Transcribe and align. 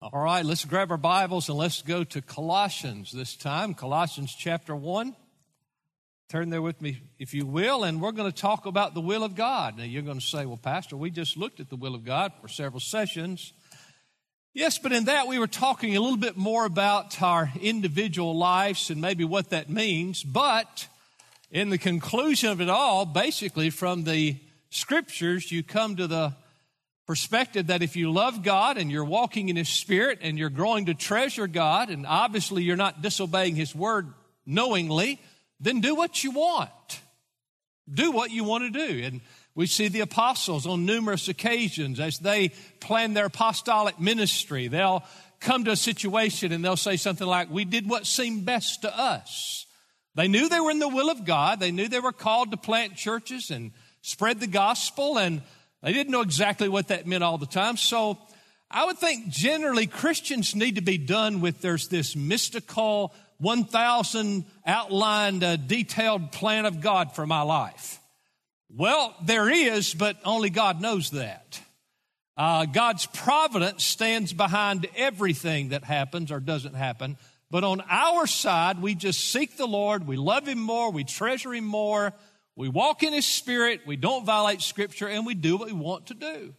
All 0.00 0.22
right, 0.22 0.44
let's 0.44 0.64
grab 0.64 0.92
our 0.92 0.96
Bibles 0.96 1.48
and 1.48 1.58
let's 1.58 1.82
go 1.82 2.04
to 2.04 2.22
Colossians 2.22 3.10
this 3.10 3.34
time, 3.34 3.74
Colossians 3.74 4.32
chapter 4.32 4.76
1. 4.76 5.16
Turn 6.28 6.50
there 6.50 6.62
with 6.62 6.80
me, 6.80 7.02
if 7.18 7.34
you 7.34 7.44
will, 7.44 7.82
and 7.82 8.00
we're 8.00 8.12
going 8.12 8.30
to 8.30 8.40
talk 8.40 8.66
about 8.66 8.94
the 8.94 9.00
will 9.00 9.24
of 9.24 9.34
God. 9.34 9.76
Now, 9.76 9.82
you're 9.82 10.02
going 10.02 10.20
to 10.20 10.24
say, 10.24 10.46
well, 10.46 10.56
Pastor, 10.56 10.96
we 10.96 11.10
just 11.10 11.36
looked 11.36 11.58
at 11.58 11.68
the 11.68 11.74
will 11.74 11.96
of 11.96 12.04
God 12.04 12.30
for 12.40 12.46
several 12.46 12.78
sessions. 12.78 13.52
Yes, 14.54 14.78
but 14.78 14.92
in 14.92 15.06
that 15.06 15.26
we 15.26 15.40
were 15.40 15.48
talking 15.48 15.96
a 15.96 16.00
little 16.00 16.16
bit 16.16 16.36
more 16.36 16.64
about 16.64 17.20
our 17.20 17.50
individual 17.60 18.38
lives 18.38 18.90
and 18.90 19.00
maybe 19.00 19.24
what 19.24 19.50
that 19.50 19.68
means. 19.68 20.22
But 20.22 20.86
in 21.50 21.70
the 21.70 21.78
conclusion 21.78 22.50
of 22.50 22.60
it 22.60 22.70
all, 22.70 23.04
basically 23.04 23.70
from 23.70 24.04
the 24.04 24.36
scriptures, 24.70 25.50
you 25.50 25.64
come 25.64 25.96
to 25.96 26.06
the 26.06 26.34
perspective 27.08 27.68
that 27.68 27.82
if 27.82 27.96
you 27.96 28.12
love 28.12 28.42
God 28.42 28.76
and 28.76 28.90
you're 28.92 29.02
walking 29.02 29.48
in 29.48 29.56
His 29.56 29.70
Spirit 29.70 30.18
and 30.20 30.38
you're 30.38 30.50
growing 30.50 30.86
to 30.86 30.94
treasure 30.94 31.46
God, 31.46 31.88
and 31.88 32.06
obviously 32.06 32.62
you're 32.62 32.76
not 32.76 33.00
disobeying 33.00 33.56
His 33.56 33.74
word 33.74 34.12
knowingly, 34.44 35.18
then 35.58 35.80
do 35.80 35.94
what 35.94 36.22
you 36.22 36.32
want. 36.32 37.00
Do 37.92 38.12
what 38.12 38.30
you 38.30 38.44
want 38.44 38.70
to 38.72 38.86
do. 38.88 39.04
And 39.04 39.22
we 39.54 39.66
see 39.66 39.88
the 39.88 40.00
apostles 40.00 40.66
on 40.66 40.84
numerous 40.84 41.28
occasions 41.28 41.98
as 41.98 42.18
they 42.18 42.50
plan 42.78 43.14
their 43.14 43.26
apostolic 43.26 43.98
ministry. 43.98 44.68
They'll 44.68 45.02
come 45.40 45.64
to 45.64 45.70
a 45.70 45.76
situation 45.76 46.52
and 46.52 46.62
they'll 46.62 46.76
say 46.76 46.98
something 46.98 47.26
like, 47.26 47.48
We 47.48 47.64
did 47.64 47.88
what 47.88 48.04
seemed 48.04 48.44
best 48.44 48.82
to 48.82 48.96
us. 48.96 49.64
They 50.14 50.28
knew 50.28 50.50
they 50.50 50.60
were 50.60 50.70
in 50.70 50.78
the 50.78 50.88
will 50.88 51.08
of 51.08 51.24
God. 51.24 51.58
They 51.58 51.70
knew 51.70 51.88
they 51.88 52.00
were 52.00 52.12
called 52.12 52.50
to 52.50 52.58
plant 52.58 52.96
churches 52.96 53.50
and 53.50 53.72
spread 54.02 54.40
the 54.40 54.46
gospel. 54.46 55.16
And 55.16 55.40
they 55.82 55.92
didn't 55.92 56.12
know 56.12 56.22
exactly 56.22 56.68
what 56.68 56.88
that 56.88 57.06
meant 57.06 57.24
all 57.24 57.38
the 57.38 57.46
time. 57.46 57.76
So 57.76 58.18
I 58.70 58.84
would 58.84 58.98
think 58.98 59.28
generally 59.28 59.86
Christians 59.86 60.54
need 60.54 60.74
to 60.74 60.82
be 60.82 60.98
done 60.98 61.40
with 61.40 61.60
there's 61.60 61.88
this 61.88 62.16
mystical 62.16 63.14
1,000 63.38 64.44
outlined, 64.66 65.44
uh, 65.44 65.56
detailed 65.56 66.32
plan 66.32 66.66
of 66.66 66.80
God 66.80 67.14
for 67.14 67.26
my 67.26 67.42
life. 67.42 68.00
Well, 68.68 69.14
there 69.24 69.48
is, 69.48 69.94
but 69.94 70.16
only 70.24 70.50
God 70.50 70.80
knows 70.80 71.10
that. 71.10 71.60
Uh, 72.36 72.66
God's 72.66 73.06
providence 73.06 73.84
stands 73.84 74.32
behind 74.32 74.86
everything 74.96 75.70
that 75.70 75.84
happens 75.84 76.30
or 76.30 76.40
doesn't 76.40 76.74
happen. 76.74 77.16
But 77.50 77.64
on 77.64 77.82
our 77.88 78.26
side, 78.26 78.82
we 78.82 78.94
just 78.94 79.32
seek 79.32 79.56
the 79.56 79.66
Lord. 79.66 80.06
We 80.06 80.16
love 80.16 80.46
Him 80.46 80.60
more. 80.60 80.92
We 80.92 81.04
treasure 81.04 81.54
Him 81.54 81.64
more. 81.64 82.12
We 82.58 82.68
walk 82.68 83.04
in 83.04 83.12
His 83.12 83.24
Spirit, 83.24 83.82
we 83.86 83.94
don't 83.94 84.26
violate 84.26 84.62
Scripture, 84.62 85.06
and 85.06 85.24
we 85.24 85.34
do 85.34 85.56
what 85.56 85.68
we 85.68 85.72
want 85.72 86.08
to 86.08 86.14
do. 86.14 86.54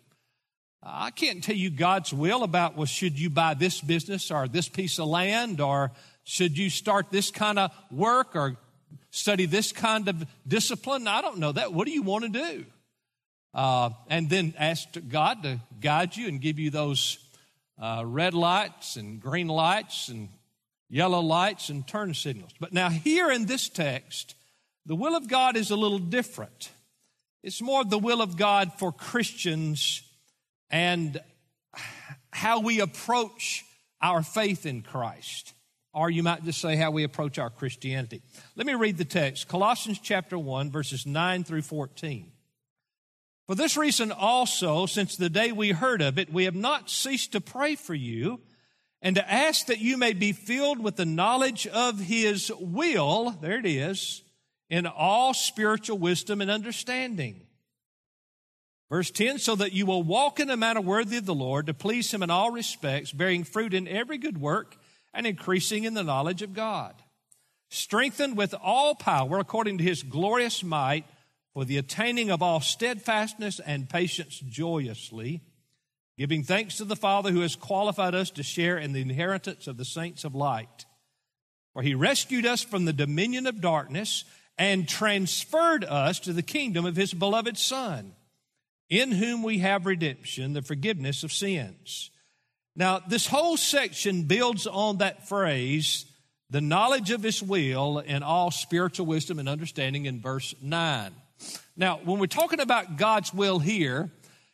I 0.82 1.12
can't 1.12 1.44
tell 1.44 1.58
you 1.58 1.70
God's 1.70 2.14
will 2.14 2.44
about, 2.44 2.78
well, 2.78 2.86
should 2.86 3.20
you 3.20 3.30
buy 3.30 3.54
this 3.54 3.82
business 3.82 4.32
or 4.32 4.48
this 4.48 4.70
piece 4.70 4.98
of 4.98 5.08
land 5.10 5.60
or 5.60 5.92
should 6.24 6.58
you 6.58 6.70
start 6.70 7.08
this 7.12 7.32
kind 7.32 7.60
of 7.60 7.72
work 7.92 8.34
or 8.34 8.56
study 9.12 9.46
this 9.46 9.74
kind 9.74 10.08
of 10.08 10.26
discipline? 10.48 11.06
I 11.06 11.22
don't 11.22 11.38
know 11.38 11.52
that. 11.52 11.74
What 11.74 11.86
do 11.86 11.92
you 11.92 12.04
want 12.04 12.24
to 12.24 12.30
do? 12.30 12.66
Uh, 13.54 13.90
and 14.08 14.30
then 14.30 14.54
ask 14.58 14.88
God 15.10 15.44
to 15.44 15.60
guide 15.82 16.16
you 16.16 16.30
and 16.30 16.40
give 16.40 16.60
you 16.60 16.70
those 16.70 17.18
uh, 17.78 18.04
red 18.06 18.34
lights 18.34 18.96
and 18.96 19.20
green 19.20 19.50
lights 19.50 20.08
and 20.08 20.30
yellow 20.90 21.20
lights 21.20 21.68
and 21.68 21.86
turn 21.86 22.14
signals. 22.14 22.52
But 22.58 22.72
now, 22.72 22.90
here 22.90 23.30
in 23.30 23.48
this 23.48 23.68
text, 23.68 24.36
the 24.90 24.96
will 24.96 25.16
of 25.16 25.28
God 25.28 25.56
is 25.56 25.70
a 25.70 25.76
little 25.76 26.00
different. 26.00 26.72
It's 27.44 27.62
more 27.62 27.86
the 27.86 28.00
will 28.00 28.24
of 28.24 28.38
God 28.38 28.72
for 28.80 28.92
Christians 28.92 30.02
and 30.72 31.22
how 32.34 32.62
we 32.62 32.80
approach 32.80 33.64
our 34.02 34.24
faith 34.24 34.66
in 34.66 34.82
Christ. 34.82 35.54
Or 35.94 36.10
you 36.10 36.24
might 36.24 36.44
just 36.44 36.60
say 36.60 36.76
how 36.76 36.90
we 36.90 37.04
approach 37.04 37.38
our 37.38 37.52
Christianity. 37.52 38.24
Let 38.56 38.66
me 38.66 38.74
read 38.74 38.98
the 38.98 39.06
text 39.06 39.48
Colossians 39.48 40.00
chapter 40.00 40.40
1, 40.40 40.72
verses 40.72 41.06
9 41.06 41.44
through 41.44 41.62
14. 41.62 42.32
For 43.46 43.54
this 43.54 43.78
reason 43.78 44.12
also, 44.12 44.88
since 44.88 45.16
the 45.16 45.30
day 45.30 45.52
we 45.52 45.70
heard 45.70 46.02
of 46.02 46.18
it, 46.18 46.34
we 46.34 46.46
have 46.46 46.56
not 46.56 46.90
ceased 46.90 47.34
to 47.34 47.42
pray 47.42 47.76
for 47.76 47.94
you 47.94 48.42
and 49.04 49.16
to 49.18 49.32
ask 49.32 49.68
that 49.68 49.78
you 49.78 49.98
may 49.98 50.14
be 50.14 50.32
filled 50.32 50.84
with 50.84 50.96
the 50.96 51.06
knowledge 51.06 51.68
of 51.68 52.00
His 52.00 52.52
will. 52.60 53.38
There 53.40 53.60
it 53.60 53.68
is 53.68 54.24
in 54.70 54.86
all 54.86 55.34
spiritual 55.34 55.98
wisdom 55.98 56.42
and 56.42 56.52
understanding. 56.52 57.42
Verse 58.90 59.12
10 59.12 59.38
so 59.38 59.56
that 59.56 59.74
you 59.74 59.86
will 59.86 60.04
walk 60.04 60.40
in 60.40 60.50
a 60.50 60.58
manner 60.58 60.82
worthy 60.82 61.18
of 61.18 61.26
the 61.26 61.36
Lord 61.36 61.68
to 61.68 61.74
please 61.74 62.12
Him 62.12 62.24
in 62.24 62.30
all 62.30 62.52
respects, 62.52 63.12
bearing 63.12 63.44
fruit 63.44 63.74
in 63.74 63.88
every 63.88 64.18
good 64.18 64.40
work 64.40 64.76
and 65.14 65.28
increasing 65.28 65.84
in 65.84 65.94
the 65.94 66.04
knowledge 66.04 66.42
of 66.42 66.54
God, 66.54 66.96
strengthened 67.70 68.36
with 68.36 68.56
all 68.62 68.96
power 68.96 69.40
according 69.40 69.78
to 69.78 69.84
His 69.84 70.04
glorious 70.04 70.64
might 70.64 71.06
for 71.54 71.66
the 71.66 71.78
attaining 71.78 72.32
of 72.32 72.42
all 72.42 72.62
steadfastness 72.62 73.60
and 73.60 73.90
patience 73.90 74.40
joyously, 74.40 75.42
giving 76.18 76.44
thanks 76.44 76.78
to 76.78 76.86
the 76.86 76.96
Father 76.96 77.32
who 77.32 77.42
has 77.42 77.56
qualified 77.56 78.16
us 78.16 78.32
to 78.32 78.44
share 78.44 78.78
in 78.78 78.94
the 78.94 79.02
inheritance 79.02 79.68
of 79.68 79.78
the 79.78 79.86
saints 79.86 80.24
of 80.24 80.36
light. 80.36 80.86
For 81.74 81.84
He 81.84 81.94
rescued 81.94 82.46
us 82.46 82.64
from 82.64 82.86
the 82.86 82.94
dominion 82.94 83.46
of 83.46 83.62
darkness 83.62 84.26
and 84.60 84.88
transferred 84.90 85.86
us 85.86 86.20
to 86.20 86.34
the 86.34 86.44
kingdom 86.44 86.86
of 86.86 86.98
his 86.98 87.14
beloved 87.14 87.58
Son, 87.58 88.12
in 88.90 89.14
whom 89.14 89.42
we 89.42 89.60
have 89.60 89.86
redemption, 89.86 90.52
the 90.52 90.62
forgiveness 90.62 91.24
of 91.24 91.32
sins. 91.32 92.12
Now, 92.76 93.00
this 93.00 93.26
whole 93.26 93.56
section 93.56 94.24
builds 94.24 94.68
on 94.68 94.98
that 94.98 95.30
phrase, 95.30 96.06
the 96.50 96.62
knowledge 96.62 97.10
of 97.10 97.24
his 97.24 97.42
will 97.42 98.04
and 98.06 98.22
all 98.22 98.52
spiritual 98.52 99.06
wisdom 99.06 99.40
and 99.40 99.48
understanding 99.48 100.06
in 100.06 100.22
verse 100.22 100.54
9. 100.62 101.14
Now, 101.78 102.02
when 102.04 102.20
we're 102.20 102.28
talking 102.28 102.60
about 102.60 102.98
God's 102.98 103.34
will 103.34 103.60
here, 103.60 104.12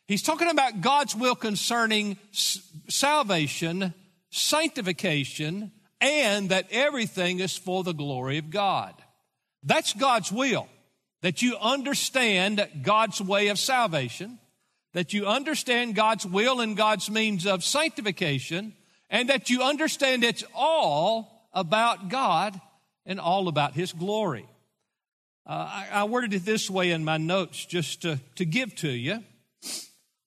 he's 0.07 0.22
talking 0.22 0.49
about 0.49 0.81
God's 0.81 1.16
will 1.16 1.35
concerning 1.35 2.17
salvation, 2.31 3.93
sanctification, 4.29 5.72
and 5.99 6.49
that 6.49 6.67
everything 6.69 7.39
is 7.39 7.57
for 7.57 7.83
the 7.83 7.93
glory 7.93 8.37
of 8.37 8.51
God. 8.51 8.93
That's 9.66 9.94
God's 9.94 10.31
will. 10.31 10.68
That 11.22 11.42
you 11.42 11.58
understand 11.58 12.66
God's 12.84 13.20
way 13.20 13.48
of 13.48 13.58
salvation, 13.58 14.38
that 14.94 15.12
you 15.12 15.26
understand 15.26 15.96
God's 15.96 16.26
will 16.26 16.62
and 16.62 16.78
God's 16.78 17.09
means 17.09 17.48
of 17.48 17.64
sanctification, 17.64 18.74
and 19.09 19.30
that 19.30 19.50
you 19.50 19.64
understand 19.64 20.24
it's 20.24 20.44
all 20.53 21.50
about 21.52 22.09
God 22.09 22.59
and 23.08 23.20
all 23.20 23.48
about 23.48 23.74
His 23.74 23.92
glory. 23.92 24.46
Uh, 25.48 25.52
I, 25.52 25.88
I, 25.92 26.03
worded 26.06 26.34
it 26.34 26.46
this 26.46 26.70
way 26.70 26.92
in 26.92 27.03
my 27.03 27.18
notes 27.18 27.66
just 27.66 28.02
to, 28.02 28.20
to 28.36 28.46
give 28.46 28.76
to 28.78 28.90
you. 28.90 29.24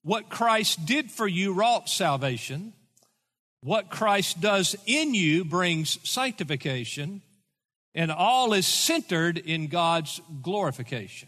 What 0.01 0.29
Christ 0.29 0.85
did 0.85 1.11
for 1.11 1.27
you 1.27 1.53
wrought 1.53 1.89
salvation. 1.89 2.73
What 3.61 3.89
Christ 3.89 4.39
does 4.39 4.77
in 4.85 5.13
you 5.13 5.43
brings 5.43 5.99
sanctification 6.09 7.21
and 7.99 8.13
all 8.13 8.53
is 8.53 8.65
centered 8.65 9.37
in 9.37 9.67
God's 9.67 10.21
glorification. 10.41 11.27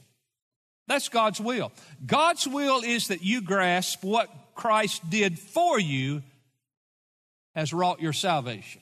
That's 0.87 1.09
God's 1.09 1.41
will. 1.41 1.73
God's 2.05 2.47
will 2.47 2.79
is 2.81 3.09
that 3.09 3.21
you 3.21 3.41
grasp 3.41 4.05
what 4.05 4.29
Christ 4.55 5.09
did 5.09 5.37
for 5.37 5.77
you 5.77 6.23
has 7.55 7.73
wrought 7.73 7.99
your 8.01 8.13
salvation. 8.13 8.81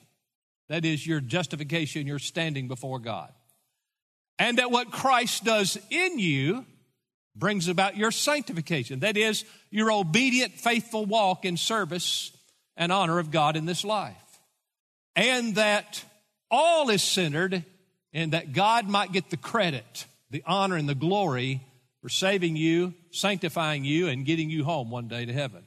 That 0.68 0.84
is 0.84 1.04
your 1.04 1.20
justification, 1.20 2.06
your 2.06 2.20
standing 2.20 2.68
before 2.68 3.00
God. 3.00 3.32
And 4.38 4.58
that 4.58 4.70
what 4.70 4.92
Christ 4.92 5.42
does 5.42 5.76
in 5.90 6.20
you 6.20 6.64
brings 7.34 7.66
about 7.66 7.96
your 7.96 8.12
sanctification. 8.12 9.00
That 9.00 9.16
is 9.16 9.44
your 9.68 9.90
obedient, 9.90 10.52
faithful 10.52 11.06
walk 11.06 11.44
in 11.44 11.56
service 11.56 12.30
and 12.76 12.92
honor 12.92 13.18
of 13.18 13.32
God 13.32 13.56
in 13.56 13.66
this 13.66 13.84
life. 13.84 14.14
And 15.16 15.56
that 15.56 16.04
all 16.52 16.88
is 16.88 17.02
centered 17.02 17.64
in 18.12 18.30
that 18.30 18.52
God 18.52 18.88
might 18.88 19.12
get 19.12 19.30
the 19.30 19.36
credit, 19.36 20.06
the 20.30 20.42
honor, 20.46 20.76
and 20.76 20.88
the 20.88 20.94
glory 20.94 21.60
for 22.02 22.08
saving 22.08 22.56
you, 22.56 22.94
sanctifying 23.10 23.84
you, 23.84 24.08
and 24.08 24.24
getting 24.24 24.50
you 24.50 24.64
home 24.64 24.90
one 24.90 25.08
day 25.08 25.24
to 25.24 25.32
heaven. 25.32 25.62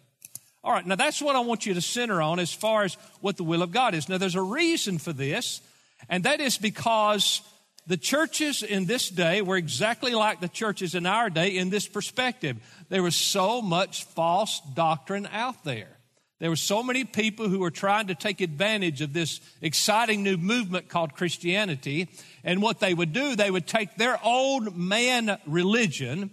All 0.64 0.72
right, 0.72 0.86
now 0.86 0.96
that's 0.96 1.22
what 1.22 1.36
I 1.36 1.42
want 1.42 1.66
you 1.66 1.74
to 1.74 1.82
center 1.82 2.22
on 2.22 2.40
as 2.40 2.54
far 2.54 2.84
as 2.84 2.96
what 3.20 3.38
the 3.38 3.44
will 3.44 3.62
of 3.62 3.72
God 3.72 3.94
is. 3.94 4.08
Now, 4.08 4.18
there's 4.18 4.36
a 4.36 4.42
reason 4.42 4.98
for 4.98 5.12
this, 5.12 5.62
and 6.10 6.24
that 6.24 6.40
is 6.40 6.58
because 6.58 7.42
the 7.86 7.98
churches 7.98 8.64
in 8.64 8.86
this 8.86 9.10
day 9.10 9.42
were 9.42 9.58
exactly 9.58 10.14
like 10.14 10.40
the 10.40 10.48
churches 10.48 10.96
in 10.96 11.06
our 11.06 11.30
day 11.30 11.58
in 11.58 11.70
this 11.70 11.88
perspective. 11.88 12.58
There 12.90 13.04
was 13.04 13.16
so 13.16 13.62
much 13.62 14.06
false 14.06 14.62
doctrine 14.74 15.28
out 15.32 15.64
there. 15.66 15.98
There 16.44 16.50
were 16.50 16.58
so 16.58 16.84
many 16.84 17.06
people 17.06 17.48
who 17.48 17.60
were 17.60 17.72
trying 17.72 18.08
to 18.08 18.16
take 18.16 18.42
advantage 18.42 19.00
of 19.00 19.14
this 19.14 19.40
exciting 19.62 20.24
new 20.24 20.36
movement 20.36 20.90
called 20.90 21.14
Christianity. 21.16 22.10
And 22.44 22.62
what 22.62 22.82
they 22.82 22.94
would 22.94 23.14
do, 23.14 23.38
they 23.38 23.50
would 23.50 23.66
take 23.66 23.96
their 23.96 24.20
old 24.22 24.76
man 24.76 25.38
religion 25.48 26.32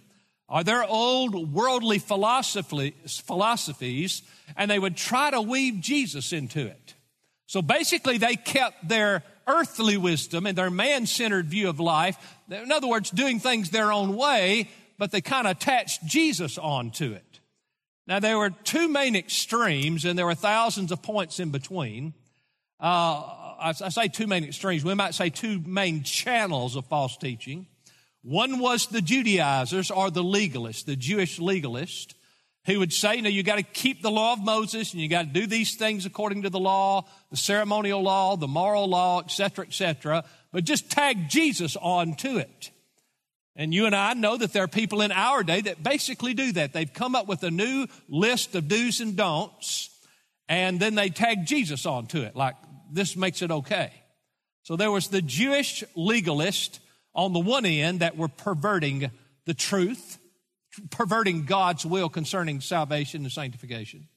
or 0.49 0.65
their 0.65 0.83
old 0.83 1.53
worldly 1.53 1.99
philosophies, 1.99 2.91
and 4.57 4.69
they 4.69 4.79
would 4.79 4.97
try 4.97 5.31
to 5.31 5.39
weave 5.39 5.79
Jesus 5.79 6.33
into 6.33 6.59
it. 6.59 6.93
So 7.47 7.61
basically, 7.61 8.17
they 8.17 8.35
kept 8.35 8.89
their 8.89 9.23
earthly 9.47 9.95
wisdom 9.95 10.45
and 10.45 10.57
their 10.57 10.69
man 10.69 11.05
centered 11.05 11.45
view 11.45 11.69
of 11.69 11.79
life. 11.79 12.17
In 12.49 12.73
other 12.73 12.87
words, 12.87 13.11
doing 13.11 13.39
things 13.39 13.69
their 13.69 13.93
own 13.93 14.17
way, 14.17 14.69
but 14.97 15.11
they 15.11 15.21
kind 15.21 15.47
of 15.47 15.55
attached 15.55 16.05
Jesus 16.05 16.57
onto 16.57 17.13
it. 17.13 17.30
Now, 18.07 18.19
there 18.19 18.37
were 18.37 18.49
two 18.49 18.87
main 18.87 19.15
extremes, 19.15 20.05
and 20.05 20.17
there 20.17 20.25
were 20.25 20.35
thousands 20.35 20.91
of 20.91 21.01
points 21.01 21.39
in 21.39 21.51
between. 21.51 22.13
Uh, 22.79 22.85
I, 23.59 23.73
I 23.79 23.89
say 23.89 24.07
two 24.07 24.27
main 24.27 24.43
extremes. 24.43 24.83
We 24.83 24.95
might 24.95 25.13
say 25.13 25.29
two 25.29 25.59
main 25.65 26.03
channels 26.03 26.75
of 26.75 26.85
false 26.87 27.15
teaching. 27.17 27.67
One 28.23 28.59
was 28.59 28.87
the 28.87 29.01
Judaizers 29.01 29.91
or 29.91 30.11
the 30.11 30.23
legalists, 30.23 30.85
the 30.85 30.95
Jewish 30.95 31.39
legalist, 31.39 32.15
who 32.65 32.79
would 32.79 32.93
say, 32.93 33.15
you 33.15 33.21
know, 33.23 33.29
you 33.29 33.41
got 33.41 33.55
to 33.55 33.63
keep 33.63 34.01
the 34.01 34.11
law 34.11 34.33
of 34.33 34.43
Moses 34.43 34.93
and 34.93 35.01
you 35.01 35.07
got 35.07 35.23
to 35.23 35.33
do 35.33 35.47
these 35.47 35.75
things 35.75 36.05
according 36.05 36.43
to 36.43 36.49
the 36.49 36.59
law, 36.59 37.05
the 37.31 37.37
ceremonial 37.37 38.01
law, 38.01 38.35
the 38.35 38.47
moral 38.47 38.87
law, 38.87 39.21
etc., 39.21 39.65
etc., 39.65 40.23
but 40.51 40.65
just 40.65 40.91
tag 40.91 41.29
Jesus 41.29 41.75
onto 41.77 42.37
it. 42.37 42.71
And 43.55 43.73
you 43.73 43.85
and 43.85 43.95
I 43.95 44.13
know 44.13 44.37
that 44.37 44.53
there 44.53 44.63
are 44.63 44.67
people 44.67 45.01
in 45.01 45.11
our 45.11 45.43
day 45.43 45.61
that 45.61 45.83
basically 45.83 46.33
do 46.33 46.53
that. 46.53 46.73
They've 46.73 46.91
come 46.91 47.15
up 47.15 47.27
with 47.27 47.43
a 47.43 47.51
new 47.51 47.87
list 48.07 48.55
of 48.55 48.67
do's 48.67 49.01
and 49.01 49.15
don'ts, 49.15 49.89
and 50.47 50.79
then 50.79 50.95
they 50.95 51.09
tag 51.09 51.45
Jesus 51.45 51.85
onto 51.85 52.21
it, 52.21 52.35
like 52.35 52.55
this 52.91 53.15
makes 53.15 53.41
it 53.41 53.51
okay. 53.51 53.91
So 54.63 54.75
there 54.75 54.91
was 54.91 55.07
the 55.07 55.21
Jewish 55.21 55.83
legalist 55.95 56.79
on 57.13 57.33
the 57.33 57.39
one 57.39 57.65
end 57.65 57.99
that 57.99 58.17
were 58.17 58.27
perverting 58.27 59.11
the 59.45 59.53
truth, 59.53 60.17
perverting 60.89 61.45
God's 61.45 61.85
will 61.85 62.09
concerning 62.09 62.61
salvation 62.61 63.23
and 63.23 63.31
sanctification. 63.31 64.07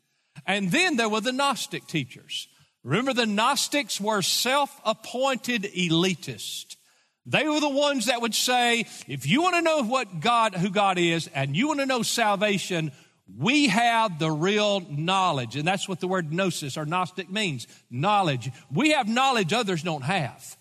And 0.46 0.70
then 0.70 0.96
there 0.96 1.08
were 1.08 1.20
the 1.20 1.32
Gnostic 1.32 1.86
teachers. 1.86 2.48
Remember, 2.82 3.14
the 3.14 3.26
Gnostics 3.26 4.00
were 4.00 4.22
self 4.22 4.80
appointed 4.84 5.62
elitists. 5.62 6.76
They 7.26 7.48
were 7.48 7.60
the 7.60 7.68
ones 7.68 8.06
that 8.06 8.20
would 8.20 8.34
say, 8.34 8.86
if 9.08 9.26
you 9.26 9.42
want 9.42 9.56
to 9.56 9.62
know 9.62 9.82
what 9.82 10.20
God, 10.20 10.54
who 10.54 10.70
God 10.70 10.98
is, 10.98 11.28
and 11.34 11.56
you 11.56 11.68
want 11.68 11.80
to 11.80 11.86
know 11.86 12.02
salvation, 12.02 12.92
we 13.38 13.68
have 13.68 14.18
the 14.18 14.30
real 14.30 14.80
knowledge. 14.90 15.56
And 15.56 15.66
that's 15.66 15.88
what 15.88 16.00
the 16.00 16.08
word 16.08 16.32
gnosis 16.32 16.76
or 16.76 16.84
Gnostic 16.84 17.30
means 17.30 17.66
knowledge. 17.90 18.50
We 18.70 18.90
have 18.90 19.08
knowledge 19.08 19.52
others 19.52 19.82
don't 19.82 20.04
have. 20.04 20.56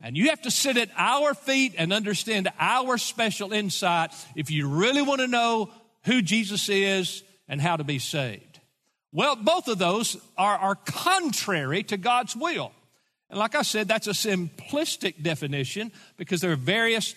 And 0.00 0.16
you 0.16 0.30
have 0.30 0.42
to 0.42 0.50
sit 0.50 0.76
at 0.76 0.90
our 0.96 1.34
feet 1.34 1.74
and 1.76 1.92
understand 1.92 2.48
our 2.60 2.98
special 2.98 3.52
insight 3.52 4.12
if 4.36 4.50
you 4.50 4.68
really 4.68 5.02
want 5.02 5.20
to 5.20 5.26
know 5.26 5.70
who 6.04 6.22
Jesus 6.22 6.68
is 6.68 7.24
and 7.48 7.60
how 7.60 7.76
to 7.76 7.84
be 7.84 7.98
saved. 7.98 8.60
Well, 9.12 9.34
both 9.36 9.66
of 9.68 9.78
those 9.78 10.16
are, 10.36 10.58
are 10.58 10.74
contrary 10.74 11.82
to 11.84 11.96
God's 11.96 12.36
will. 12.36 12.72
And 13.30 13.38
like 13.38 13.54
I 13.54 13.62
said, 13.62 13.88
that's 13.88 14.06
a 14.06 14.10
simplistic 14.10 15.22
definition 15.22 15.92
because 16.16 16.40
there 16.40 16.52
are 16.52 16.56
various 16.56 17.14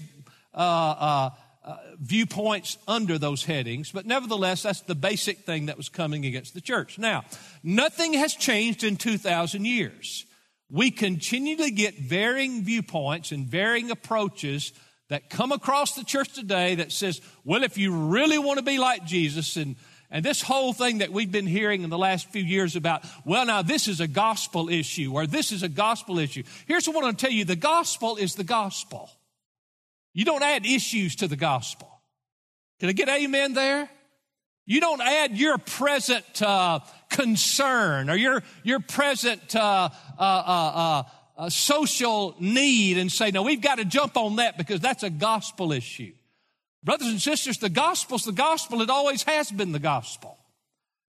uh, 0.53 0.57
uh, 0.57 1.29
uh, 1.63 1.77
viewpoints 1.99 2.77
under 2.87 3.17
those 3.17 3.43
headings. 3.43 3.91
But 3.91 4.05
nevertheless, 4.05 4.63
that's 4.63 4.81
the 4.81 4.95
basic 4.95 5.39
thing 5.39 5.67
that 5.67 5.77
was 5.77 5.89
coming 5.89 6.25
against 6.25 6.53
the 6.53 6.61
church. 6.61 6.97
Now, 6.97 7.23
nothing 7.63 8.13
has 8.13 8.33
changed 8.33 8.83
in 8.83 8.95
2,000 8.95 9.65
years 9.65 10.25
we 10.69 10.91
continually 10.91 11.71
get 11.71 11.97
varying 11.97 12.63
viewpoints 12.63 13.31
and 13.31 13.47
varying 13.47 13.89
approaches 13.91 14.73
that 15.09 15.29
come 15.29 15.53
across 15.53 15.95
the 15.95 16.03
church 16.03 16.33
today 16.33 16.75
that 16.75 16.91
says, 16.91 17.21
well, 17.45 17.63
if 17.63 17.77
you 17.77 17.95
really 17.95 18.37
want 18.37 18.57
to 18.57 18.63
be 18.63 18.77
like 18.77 19.05
Jesus, 19.05 19.55
and, 19.55 19.77
and 20.09 20.23
this 20.23 20.41
whole 20.41 20.71
thing 20.71 20.99
that 20.99 21.11
we've 21.11 21.31
been 21.31 21.47
hearing 21.47 21.83
in 21.83 21.89
the 21.89 21.97
last 21.97 22.29
few 22.29 22.41
years 22.41 22.75
about, 22.75 23.03
well, 23.25 23.45
now 23.45 23.61
this 23.61 23.87
is 23.87 23.99
a 23.99 24.07
gospel 24.07 24.69
issue, 24.69 25.11
or 25.13 25.27
this 25.27 25.51
is 25.51 25.63
a 25.63 25.69
gospel 25.69 26.17
issue. 26.17 26.43
Here's 26.65 26.87
what 26.87 26.95
I 26.95 27.01
want 27.01 27.19
to 27.19 27.25
tell 27.25 27.33
you 27.33 27.43
the 27.43 27.57
gospel 27.57 28.15
is 28.15 28.35
the 28.35 28.45
gospel. 28.45 29.09
You 30.13 30.23
don't 30.25 30.43
add 30.43 30.65
issues 30.65 31.17
to 31.17 31.27
the 31.27 31.35
gospel. 31.35 31.89
Can 32.79 32.89
I 32.89 32.93
get 32.93 33.09
amen 33.09 33.53
there? 33.53 33.89
You 34.65 34.79
don't 34.79 35.01
add 35.01 35.37
your 35.37 35.57
present 35.57 36.41
uh, 36.41 36.79
concern 37.09 38.09
or 38.09 38.15
your, 38.15 38.43
your 38.63 38.79
present 38.79 39.55
uh 39.55 39.89
uh, 40.19 40.21
uh, 40.21 41.03
uh, 41.37 41.49
social 41.49 42.35
need 42.39 42.97
and 42.97 43.11
say, 43.11 43.31
no, 43.31 43.43
we've 43.43 43.61
got 43.61 43.77
to 43.77 43.85
jump 43.85 44.17
on 44.17 44.37
that 44.37 44.57
because 44.57 44.79
that's 44.79 45.03
a 45.03 45.09
gospel 45.09 45.71
issue. 45.71 46.13
Brothers 46.87 47.09
and 47.09 47.21
sisters, 47.21 47.57
the 47.57 47.67
gospel's 47.67 48.23
the 48.23 48.31
gospel. 48.31 48.81
It 48.81 48.89
always 48.89 49.21
has 49.23 49.51
been 49.51 49.73
the 49.73 49.77
gospel. 49.77 50.37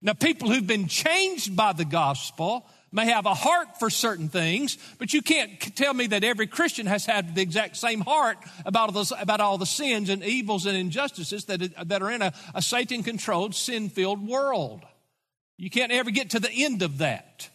Now, 0.02 0.12
people 0.12 0.50
who've 0.50 0.66
been 0.66 0.88
changed 0.88 1.54
by 1.54 1.72
the 1.72 1.84
gospel 1.84 2.66
may 2.90 3.06
have 3.06 3.26
a 3.26 3.34
heart 3.34 3.78
for 3.78 3.88
certain 3.88 4.28
things, 4.28 4.76
but 4.98 5.12
you 5.12 5.22
can't 5.22 5.60
tell 5.76 5.94
me 5.94 6.08
that 6.08 6.24
every 6.24 6.48
Christian 6.48 6.86
has 6.86 7.06
had 7.06 7.36
the 7.36 7.42
exact 7.42 7.76
same 7.76 8.00
heart 8.00 8.38
about, 8.66 8.92
those, 8.92 9.12
about 9.20 9.40
all 9.40 9.56
the 9.56 9.66
sins 9.66 10.08
and 10.08 10.24
evils 10.24 10.66
and 10.66 10.76
injustices 10.76 11.44
that, 11.44 11.88
that 11.88 12.02
are 12.02 12.10
in 12.10 12.22
a, 12.22 12.32
a 12.56 12.60
Satan 12.60 13.04
controlled, 13.04 13.54
sin 13.54 13.88
filled 13.88 14.26
world. 14.26 14.82
You 15.58 15.70
can't 15.70 15.92
ever 15.92 16.10
get 16.10 16.30
to 16.30 16.40
the 16.40 16.50
end 16.50 16.82
of 16.82 16.98
that. 16.98 17.50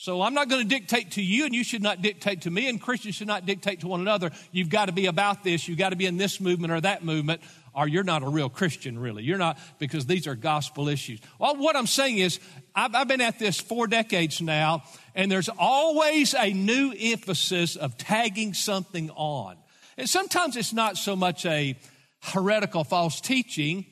So 0.00 0.22
I'm 0.22 0.32
not 0.32 0.48
going 0.48 0.62
to 0.62 0.68
dictate 0.68 1.10
to 1.12 1.22
you, 1.22 1.44
and 1.44 1.52
you 1.52 1.64
should 1.64 1.82
not 1.82 2.02
dictate 2.02 2.42
to 2.42 2.52
me, 2.52 2.68
and 2.68 2.80
Christians 2.80 3.16
should 3.16 3.26
not 3.26 3.46
dictate 3.46 3.80
to 3.80 3.88
one 3.88 4.00
another. 4.00 4.30
You've 4.52 4.68
got 4.68 4.86
to 4.86 4.92
be 4.92 5.06
about 5.06 5.42
this, 5.42 5.66
you've 5.66 5.76
got 5.76 5.88
to 5.88 5.96
be 5.96 6.06
in 6.06 6.16
this 6.16 6.40
movement 6.40 6.72
or 6.72 6.80
that 6.80 7.04
movement, 7.04 7.42
or 7.74 7.88
you're 7.88 8.04
not 8.04 8.22
a 8.22 8.28
real 8.28 8.48
Christian, 8.48 8.96
really. 8.96 9.24
You're 9.24 9.38
not, 9.38 9.58
because 9.80 10.06
these 10.06 10.28
are 10.28 10.36
gospel 10.36 10.88
issues. 10.88 11.18
Well, 11.40 11.56
what 11.56 11.74
I'm 11.74 11.88
saying 11.88 12.18
is, 12.18 12.38
I've, 12.76 12.94
I've 12.94 13.08
been 13.08 13.20
at 13.20 13.40
this 13.40 13.58
four 13.58 13.88
decades 13.88 14.40
now, 14.40 14.84
and 15.16 15.32
there's 15.32 15.48
always 15.58 16.32
a 16.32 16.52
new 16.52 16.94
emphasis 16.96 17.74
of 17.74 17.98
tagging 17.98 18.54
something 18.54 19.10
on. 19.10 19.56
And 19.96 20.08
sometimes 20.08 20.56
it's 20.56 20.72
not 20.72 20.96
so 20.96 21.16
much 21.16 21.44
a 21.44 21.76
heretical 22.20 22.84
false 22.84 23.20
teaching, 23.20 23.84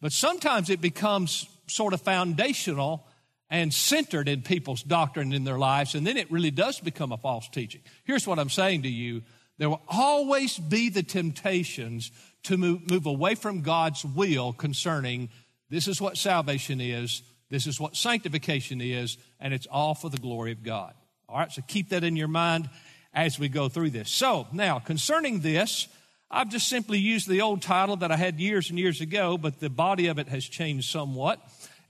but 0.00 0.10
sometimes 0.10 0.70
it 0.70 0.80
becomes 0.80 1.46
sort 1.68 1.94
of 1.94 2.00
foundational 2.00 3.06
and 3.52 3.72
centered 3.72 4.30
in 4.30 4.40
people's 4.40 4.82
doctrine 4.82 5.34
in 5.34 5.44
their 5.44 5.58
lives, 5.58 5.94
and 5.94 6.06
then 6.06 6.16
it 6.16 6.32
really 6.32 6.50
does 6.50 6.80
become 6.80 7.12
a 7.12 7.18
false 7.18 7.46
teaching. 7.50 7.82
Here's 8.04 8.26
what 8.26 8.38
I'm 8.38 8.48
saying 8.48 8.82
to 8.82 8.88
you 8.88 9.22
there 9.58 9.68
will 9.68 9.82
always 9.86 10.58
be 10.58 10.88
the 10.88 11.02
temptations 11.02 12.10
to 12.44 12.56
move, 12.56 12.90
move 12.90 13.04
away 13.04 13.34
from 13.34 13.60
God's 13.60 14.04
will 14.04 14.54
concerning 14.54 15.28
this 15.68 15.86
is 15.86 16.00
what 16.00 16.16
salvation 16.16 16.80
is, 16.80 17.22
this 17.50 17.66
is 17.66 17.78
what 17.78 17.94
sanctification 17.94 18.80
is, 18.80 19.18
and 19.38 19.52
it's 19.52 19.66
all 19.70 19.94
for 19.94 20.08
the 20.08 20.16
glory 20.16 20.52
of 20.52 20.62
God. 20.62 20.94
All 21.28 21.38
right, 21.38 21.52
so 21.52 21.62
keep 21.68 21.90
that 21.90 22.04
in 22.04 22.16
your 22.16 22.28
mind 22.28 22.70
as 23.12 23.38
we 23.38 23.50
go 23.50 23.68
through 23.68 23.90
this. 23.90 24.10
So, 24.10 24.48
now 24.52 24.78
concerning 24.78 25.40
this, 25.40 25.88
I've 26.30 26.48
just 26.48 26.68
simply 26.68 26.98
used 26.98 27.28
the 27.28 27.42
old 27.42 27.60
title 27.60 27.96
that 27.96 28.10
I 28.10 28.16
had 28.16 28.40
years 28.40 28.70
and 28.70 28.78
years 28.78 29.02
ago, 29.02 29.36
but 29.36 29.60
the 29.60 29.68
body 29.68 30.06
of 30.06 30.18
it 30.18 30.28
has 30.28 30.44
changed 30.44 30.90
somewhat. 30.90 31.38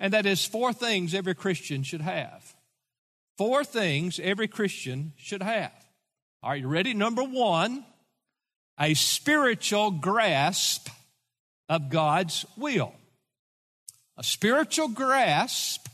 And 0.02 0.12
that 0.14 0.26
is 0.26 0.44
four 0.44 0.72
things 0.72 1.14
every 1.14 1.36
Christian 1.36 1.84
should 1.84 2.00
have. 2.00 2.56
Four 3.38 3.62
things 3.62 4.18
every 4.20 4.48
Christian 4.48 5.12
should 5.16 5.44
have. 5.44 5.72
Are 6.42 6.56
you 6.56 6.66
ready? 6.66 6.92
Number 6.92 7.22
one, 7.22 7.84
a 8.80 8.94
spiritual 8.94 9.92
grasp 9.92 10.88
of 11.68 11.88
God's 11.88 12.44
will. 12.56 12.92
A 14.16 14.24
spiritual 14.24 14.88
grasp 14.88 15.86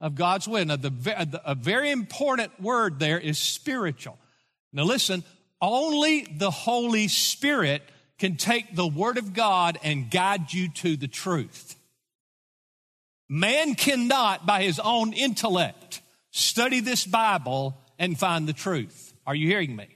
of 0.00 0.14
God's 0.14 0.48
will. 0.48 0.64
Now, 0.64 0.76
the, 0.76 1.42
a 1.44 1.54
very 1.54 1.90
important 1.90 2.58
word 2.58 2.98
there 2.98 3.20
is 3.20 3.38
spiritual. 3.38 4.18
Now, 4.72 4.84
listen, 4.84 5.22
only 5.60 6.22
the 6.22 6.50
Holy 6.50 7.08
Spirit 7.08 7.82
can 8.18 8.36
take 8.36 8.74
the 8.74 8.86
Word 8.86 9.18
of 9.18 9.34
God 9.34 9.78
and 9.82 10.10
guide 10.10 10.54
you 10.54 10.70
to 10.70 10.96
the 10.96 11.08
truth. 11.08 11.76
Man 13.28 13.74
cannot, 13.74 14.46
by 14.46 14.62
his 14.62 14.78
own 14.78 15.12
intellect, 15.12 16.02
study 16.30 16.80
this 16.80 17.06
Bible 17.06 17.76
and 17.98 18.18
find 18.18 18.46
the 18.46 18.52
truth. 18.52 19.14
Are 19.26 19.34
you 19.34 19.48
hearing 19.48 19.74
me? 19.74 19.88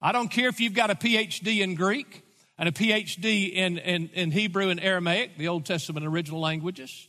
I 0.00 0.12
don't 0.12 0.28
care 0.28 0.48
if 0.48 0.60
you've 0.60 0.74
got 0.74 0.90
a 0.90 0.94
PhD 0.94 1.60
in 1.60 1.74
Greek 1.74 2.22
and 2.56 2.68
a 2.68 2.72
PhD 2.72 3.52
in, 3.52 3.78
in, 3.78 4.10
in 4.14 4.30
Hebrew 4.30 4.68
and 4.68 4.80
Aramaic, 4.80 5.38
the 5.38 5.48
Old 5.48 5.66
Testament 5.66 6.06
original 6.06 6.40
languages. 6.40 7.08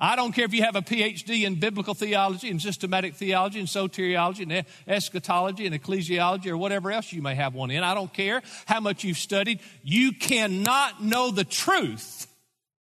I 0.00 0.14
don't 0.14 0.30
care 0.32 0.44
if 0.44 0.54
you 0.54 0.62
have 0.62 0.76
a 0.76 0.82
PhD 0.82 1.44
in 1.44 1.56
biblical 1.56 1.92
theology 1.92 2.50
and 2.50 2.62
systematic 2.62 3.16
theology 3.16 3.58
and 3.58 3.66
soteriology 3.66 4.42
and 4.42 4.64
eschatology 4.86 5.66
and 5.66 5.74
ecclesiology 5.74 6.46
or 6.46 6.56
whatever 6.56 6.92
else 6.92 7.12
you 7.12 7.20
may 7.20 7.34
have 7.34 7.54
one 7.54 7.72
in. 7.72 7.82
I 7.82 7.94
don't 7.94 8.12
care 8.12 8.42
how 8.66 8.78
much 8.78 9.02
you've 9.02 9.18
studied. 9.18 9.58
You 9.82 10.12
cannot 10.12 11.02
know 11.02 11.32
the 11.32 11.42
truth, 11.42 12.27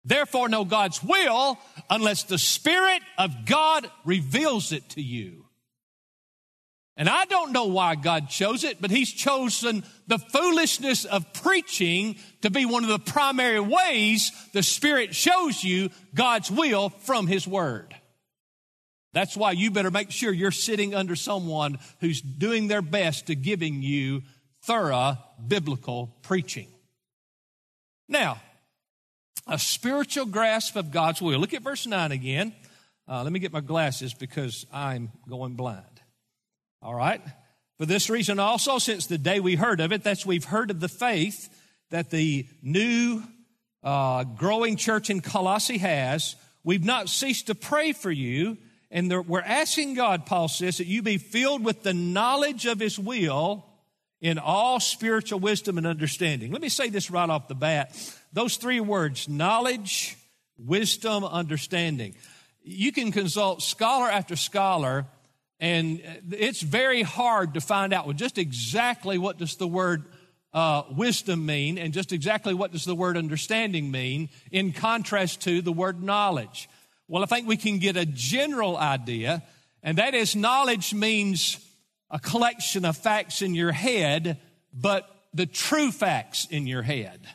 therefore 0.05 0.47
know 0.49 0.63
God's 0.65 1.03
will, 1.03 1.57
unless 1.89 2.23
the 2.23 2.37
Spirit 2.37 3.01
of 3.17 3.45
God 3.45 3.89
reveals 4.05 4.71
it 4.71 4.87
to 4.89 5.01
you. 5.01 5.45
And 6.97 7.09
I 7.09 7.25
don't 7.25 7.51
know 7.51 7.65
why 7.65 7.95
God 7.95 8.29
chose 8.29 8.63
it, 8.63 8.79
but 8.79 8.89
He's 8.89 9.11
chosen 9.11 9.83
the 10.07 10.17
foolishness 10.17 11.03
of 11.03 11.33
preaching 11.33 12.15
to 12.41 12.49
be 12.49 12.65
one 12.65 12.83
of 12.83 12.89
the 12.89 12.99
primary 12.99 13.59
ways 13.59 14.31
the 14.53 14.63
Spirit 14.63 15.13
shows 15.13 15.63
you 15.63 15.89
God's 16.13 16.49
will 16.49 16.89
from 16.89 17.27
His 17.27 17.45
Word. 17.45 17.93
That's 19.11 19.35
why 19.35 19.51
you 19.51 19.71
better 19.71 19.91
make 19.91 20.11
sure 20.11 20.31
you're 20.31 20.51
sitting 20.51 20.95
under 20.95 21.15
someone 21.15 21.79
who's 21.99 22.21
doing 22.21 22.67
their 22.67 22.81
best 22.81 23.27
to 23.27 23.35
giving 23.35 23.81
you 23.81 24.23
thorough 24.63 25.17
biblical 25.47 26.15
preaching. 26.21 26.67
Now, 28.07 28.41
a 29.47 29.59
spiritual 29.59 30.25
grasp 30.25 30.75
of 30.75 30.91
God's 30.91 31.21
will. 31.21 31.39
Look 31.39 31.53
at 31.53 31.61
verse 31.61 31.85
9 31.85 32.11
again. 32.11 32.53
Uh, 33.07 33.23
let 33.23 33.31
me 33.31 33.39
get 33.39 33.53
my 33.53 33.61
glasses 33.61 34.13
because 34.13 34.65
I'm 34.73 35.11
going 35.29 35.55
blind. 35.55 36.01
All 36.81 36.95
right? 36.95 37.21
For 37.77 37.85
this 37.85 38.09
reason 38.09 38.39
also, 38.39 38.79
since 38.79 39.05
the 39.05 39.17
day 39.17 39.39
we 39.39 39.55
heard 39.55 39.79
of 39.79 39.91
it, 39.91 40.03
that's 40.03 40.25
we've 40.25 40.45
heard 40.45 40.71
of 40.71 40.79
the 40.79 40.87
faith 40.87 41.49
that 41.91 42.09
the 42.09 42.47
new 42.63 43.21
uh, 43.83 44.23
growing 44.23 44.75
church 44.77 45.09
in 45.09 45.21
Colossae 45.21 45.77
has, 45.77 46.35
we've 46.63 46.83
not 46.83 47.09
ceased 47.09 47.47
to 47.47 47.55
pray 47.55 47.93
for 47.93 48.11
you. 48.11 48.57
And 48.89 49.27
we're 49.27 49.41
asking 49.41 49.93
God, 49.95 50.25
Paul 50.25 50.47
says, 50.47 50.77
that 50.77 50.87
you 50.87 51.01
be 51.01 51.17
filled 51.17 51.63
with 51.63 51.83
the 51.83 51.93
knowledge 51.93 52.65
of 52.65 52.79
his 52.79 52.97
will 52.97 53.65
in 54.21 54.39
all 54.39 54.79
spiritual 54.79 55.39
wisdom 55.39 55.77
and 55.77 55.85
understanding. 55.85 56.51
Let 56.51 56.61
me 56.61 56.69
say 56.69 56.89
this 56.89 57.11
right 57.11 57.29
off 57.29 57.47
the 57.47 57.55
bat. 57.55 57.95
Those 58.35 58.57
three 58.57 58.81
words, 58.81 59.29
knowledge, 59.29 60.17
wisdom, 60.57 61.23
understanding. 61.23 62.15
You 62.63 62.91
can 62.91 63.13
consult 63.13 63.61
scholar 63.61 64.11
after 64.11 64.35
scholar 64.35 65.05
and 65.57 66.01
it's 66.31 66.59
very 66.61 67.01
hard 67.01 67.53
to 67.53 67.61
find 67.61 67.93
out 67.93 68.05
well, 68.05 68.13
just 68.13 68.37
exactly 68.37 69.17
what 69.17 69.37
does 69.37 69.55
the 69.55 69.69
word 69.69 70.03
uh, 70.51 70.83
wisdom 70.91 71.45
mean 71.45 71.77
and 71.77 71.93
just 71.93 72.11
exactly 72.11 72.53
what 72.53 72.73
does 72.73 72.83
the 72.83 72.93
word 72.93 73.15
understanding 73.15 73.89
mean 73.89 74.27
in 74.51 74.73
contrast 74.73 75.39
to 75.43 75.61
the 75.61 75.71
word 75.71 76.03
knowledge. 76.03 76.67
Well, 77.07 77.23
I 77.23 77.27
think 77.27 77.47
we 77.47 77.55
can 77.55 77.79
get 77.79 77.95
a 77.95 78.05
general 78.05 78.75
idea, 78.75 79.43
and 79.81 79.97
that 79.97 80.13
is 80.13 80.35
knowledge 80.35 80.93
means 80.93 81.57
a 82.11 82.19
collection 82.19 82.83
of 82.83 82.97
facts 82.97 83.41
in 83.41 83.55
your 83.55 83.71
head, 83.71 84.41
but 84.73 85.09
the 85.33 85.45
true 85.45 85.93
facts 85.93 86.47
in 86.51 86.67
your 86.67 86.81
head. 86.81 87.25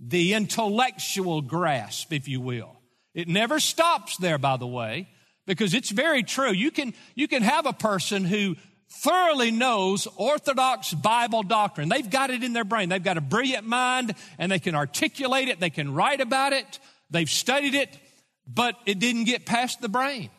The 0.00 0.34
intellectual 0.34 1.42
grasp, 1.42 2.12
if 2.12 2.26
you 2.26 2.40
will. 2.40 2.76
It 3.14 3.28
never 3.28 3.60
stops 3.60 4.16
there, 4.16 4.38
by 4.38 4.56
the 4.56 4.66
way 4.66 5.08
because 5.50 5.74
it's 5.74 5.90
very 5.90 6.22
true. 6.22 6.52
You 6.52 6.70
can, 6.70 6.94
you 7.16 7.26
can 7.26 7.42
have 7.42 7.66
a 7.66 7.72
person 7.72 8.24
who 8.24 8.54
thoroughly 8.88 9.50
knows 9.50 10.06
orthodox 10.14 10.94
Bible 10.94 11.42
doctrine. 11.42 11.88
They've 11.88 12.08
got 12.08 12.30
it 12.30 12.44
in 12.44 12.52
their 12.52 12.62
brain. 12.62 12.88
They've 12.88 13.02
got 13.02 13.18
a 13.18 13.20
brilliant 13.20 13.66
mind 13.66 14.14
and 14.38 14.52
they 14.52 14.60
can 14.60 14.76
articulate 14.76 15.48
it. 15.48 15.58
They 15.58 15.70
can 15.70 15.92
write 15.92 16.20
about 16.20 16.52
it. 16.52 16.78
They've 17.10 17.28
studied 17.28 17.74
it, 17.74 17.98
but 18.46 18.76
it 18.86 19.00
didn't 19.00 19.24
get 19.24 19.44
past 19.44 19.80
the 19.80 19.88
brain. 19.88 20.30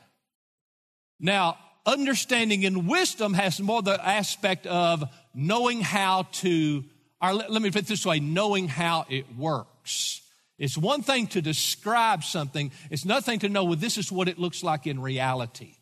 Now, 1.19 1.57
understanding 1.85 2.63
and 2.65 2.87
wisdom 2.87 3.33
has 3.33 3.59
more 3.59 3.81
the 3.81 4.05
aspect 4.05 4.65
of 4.65 5.03
knowing 5.33 5.81
how 5.81 6.27
to, 6.31 6.85
or 7.21 7.33
let 7.33 7.61
me 7.61 7.69
put 7.69 7.83
it 7.83 7.87
this 7.87 8.05
way, 8.05 8.19
knowing 8.19 8.67
how 8.67 9.05
it 9.09 9.25
works. 9.37 10.21
It's 10.57 10.77
one 10.77 11.01
thing 11.01 11.27
to 11.27 11.41
describe 11.41 12.23
something, 12.23 12.71
it's 12.89 13.03
another 13.03 13.21
thing 13.21 13.39
to 13.39 13.49
know, 13.49 13.63
well, 13.63 13.75
this 13.75 13.97
is 13.97 14.11
what 14.11 14.27
it 14.27 14.37
looks 14.37 14.63
like 14.63 14.85
in 14.87 15.01
reality. 15.01 15.75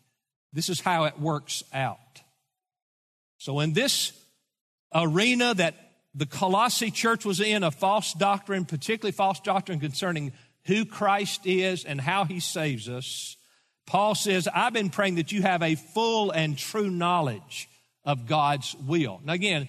This 0.52 0.68
is 0.68 0.80
how 0.80 1.04
it 1.04 1.18
works 1.18 1.62
out. 1.72 1.98
So, 3.38 3.60
in 3.60 3.72
this 3.72 4.12
arena 4.94 5.54
that 5.54 5.74
the 6.14 6.26
Colossae 6.26 6.90
church 6.90 7.24
was 7.24 7.40
in, 7.40 7.62
a 7.62 7.70
false 7.70 8.12
doctrine, 8.14 8.64
particularly 8.64 9.12
false 9.12 9.40
doctrine 9.40 9.80
concerning 9.80 10.32
who 10.64 10.84
Christ 10.84 11.46
is 11.46 11.84
and 11.84 12.00
how 12.00 12.24
he 12.24 12.40
saves 12.40 12.88
us, 12.88 13.36
Paul 13.86 14.14
says, 14.14 14.48
I've 14.52 14.72
been 14.72 14.90
praying 14.90 15.16
that 15.16 15.32
you 15.32 15.42
have 15.42 15.62
a 15.62 15.74
full 15.74 16.30
and 16.30 16.56
true 16.56 16.90
knowledge 16.90 17.68
of 18.04 18.26
God's 18.26 18.74
will. 18.86 19.20
Now, 19.24 19.32
again, 19.32 19.68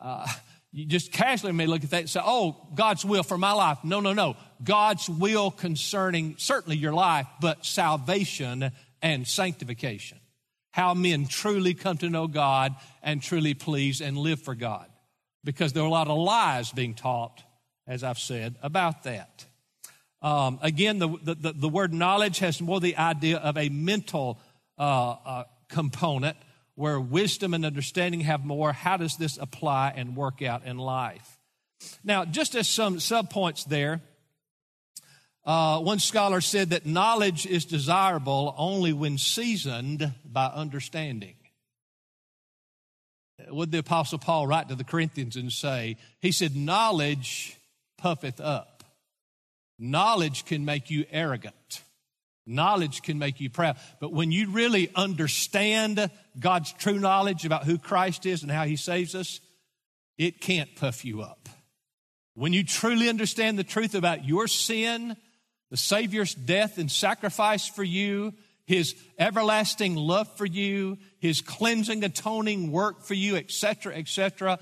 uh, 0.00 0.26
you 0.74 0.86
just 0.86 1.12
casually 1.12 1.52
may 1.52 1.66
look 1.66 1.84
at 1.84 1.90
that 1.90 2.00
and 2.00 2.10
say, 2.10 2.20
oh, 2.22 2.56
God's 2.74 3.04
will 3.04 3.22
for 3.22 3.38
my 3.38 3.52
life. 3.52 3.78
No, 3.84 4.00
no, 4.00 4.12
no. 4.12 4.36
God's 4.64 5.08
will 5.08 5.52
concerning 5.52 6.34
certainly 6.36 6.76
your 6.76 6.92
life, 6.92 7.28
but 7.40 7.64
salvation 7.64 8.72
and 9.00 9.24
sanctification. 9.24 10.18
How 10.72 10.92
men 10.92 11.28
truly 11.28 11.74
come 11.74 11.98
to 11.98 12.10
know 12.10 12.26
God 12.26 12.74
and 13.04 13.22
truly 13.22 13.54
please 13.54 14.00
and 14.00 14.18
live 14.18 14.42
for 14.42 14.56
God. 14.56 14.86
Because 15.44 15.72
there 15.72 15.84
are 15.84 15.86
a 15.86 15.90
lot 15.90 16.08
of 16.08 16.18
lies 16.18 16.72
being 16.72 16.94
taught, 16.94 17.44
as 17.86 18.02
I've 18.02 18.18
said, 18.18 18.56
about 18.60 19.04
that. 19.04 19.46
Um, 20.22 20.58
again, 20.60 20.98
the, 20.98 21.08
the, 21.22 21.52
the, 21.52 21.68
word 21.68 21.94
knowledge 21.94 22.40
has 22.40 22.60
more 22.60 22.80
the 22.80 22.96
idea 22.96 23.36
of 23.36 23.56
a 23.56 23.68
mental 23.68 24.40
uh, 24.76 25.16
uh, 25.24 25.44
component 25.68 26.36
where 26.74 26.98
wisdom 26.98 27.54
and 27.54 27.64
understanding 27.64 28.20
have 28.20 28.44
more. 28.44 28.72
How 28.72 28.96
does 28.96 29.16
this 29.16 29.38
apply 29.38 29.94
and 29.96 30.16
work 30.16 30.42
out 30.42 30.64
in 30.64 30.78
life? 30.78 31.38
Now, 32.02 32.24
just 32.24 32.54
as 32.54 32.68
some 32.68 32.96
subpoints 32.96 33.64
there, 33.64 34.00
uh, 35.44 35.78
one 35.80 35.98
scholar 35.98 36.40
said 36.40 36.70
that 36.70 36.86
knowledge 36.86 37.46
is 37.46 37.64
desirable 37.64 38.54
only 38.56 38.92
when 38.92 39.18
seasoned 39.18 40.12
by 40.24 40.46
understanding. 40.46 41.34
Would 43.48 43.70
the 43.70 43.78
Apostle 43.78 44.18
Paul 44.18 44.46
write 44.46 44.68
to 44.70 44.74
the 44.74 44.84
Corinthians 44.84 45.36
and 45.36 45.52
say, 45.52 45.96
he 46.20 46.32
said, 46.32 46.56
knowledge 46.56 47.58
puffeth 47.98 48.40
up. 48.40 48.84
Knowledge 49.78 50.44
can 50.44 50.64
make 50.64 50.90
you 50.90 51.04
arrogant. 51.10 51.83
Knowledge 52.46 53.02
can 53.02 53.18
make 53.18 53.40
you 53.40 53.48
proud. 53.48 53.76
But 54.00 54.12
when 54.12 54.30
you 54.30 54.50
really 54.50 54.90
understand 54.94 56.10
God's 56.38 56.72
true 56.72 56.98
knowledge 56.98 57.44
about 57.46 57.64
who 57.64 57.78
Christ 57.78 58.26
is 58.26 58.42
and 58.42 58.50
how 58.50 58.64
he 58.64 58.76
saves 58.76 59.14
us, 59.14 59.40
it 60.18 60.40
can't 60.40 60.74
puff 60.76 61.04
you 61.04 61.22
up. 61.22 61.48
When 62.34 62.52
you 62.52 62.64
truly 62.64 63.08
understand 63.08 63.58
the 63.58 63.64
truth 63.64 63.94
about 63.94 64.24
your 64.24 64.48
sin, 64.48 65.16
the 65.70 65.76
Savior's 65.76 66.34
death 66.34 66.78
and 66.78 66.90
sacrifice 66.90 67.66
for 67.66 67.84
you, 67.84 68.34
his 68.66 68.94
everlasting 69.18 69.94
love 69.94 70.28
for 70.36 70.46
you, 70.46 70.98
his 71.20 71.40
cleansing, 71.40 72.02
atoning 72.04 72.70
work 72.70 73.02
for 73.02 73.14
you, 73.14 73.36
etc., 73.36 73.94
etc., 73.94 74.58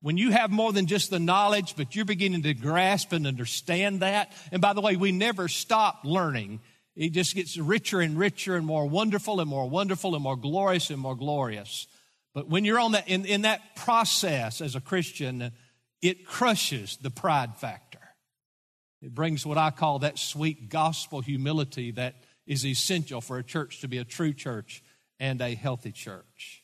when 0.00 0.18
you 0.18 0.32
have 0.32 0.50
more 0.50 0.70
than 0.70 0.84
just 0.84 1.08
the 1.08 1.18
knowledge, 1.18 1.76
but 1.76 1.96
you're 1.96 2.04
beginning 2.04 2.42
to 2.42 2.52
grasp 2.52 3.14
and 3.14 3.26
understand 3.26 4.00
that, 4.00 4.32
and 4.52 4.60
by 4.60 4.74
the 4.74 4.82
way, 4.82 4.96
we 4.96 5.12
never 5.12 5.48
stop 5.48 6.00
learning 6.04 6.60
it 6.96 7.10
just 7.10 7.34
gets 7.34 7.56
richer 7.56 8.00
and 8.00 8.18
richer 8.18 8.56
and 8.56 8.64
more 8.64 8.86
wonderful 8.86 9.40
and 9.40 9.50
more 9.50 9.68
wonderful 9.68 10.14
and 10.14 10.22
more 10.22 10.36
glorious 10.36 10.90
and 10.90 10.98
more 10.98 11.16
glorious. 11.16 11.86
But 12.34 12.48
when 12.48 12.64
you're 12.64 12.78
on 12.78 12.92
that, 12.92 13.08
in, 13.08 13.24
in 13.24 13.42
that 13.42 13.76
process 13.76 14.60
as 14.60 14.74
a 14.74 14.80
Christian, 14.80 15.52
it 16.02 16.26
crushes 16.26 16.96
the 17.00 17.10
pride 17.10 17.56
factor. 17.56 18.00
It 19.02 19.14
brings 19.14 19.44
what 19.44 19.58
I 19.58 19.70
call 19.70 20.00
that 20.00 20.18
sweet 20.18 20.68
gospel 20.68 21.20
humility 21.20 21.90
that 21.92 22.14
is 22.46 22.64
essential 22.64 23.20
for 23.20 23.38
a 23.38 23.42
church 23.42 23.80
to 23.80 23.88
be 23.88 23.98
a 23.98 24.04
true 24.04 24.32
church 24.32 24.82
and 25.18 25.40
a 25.40 25.54
healthy 25.54 25.92
church. 25.92 26.62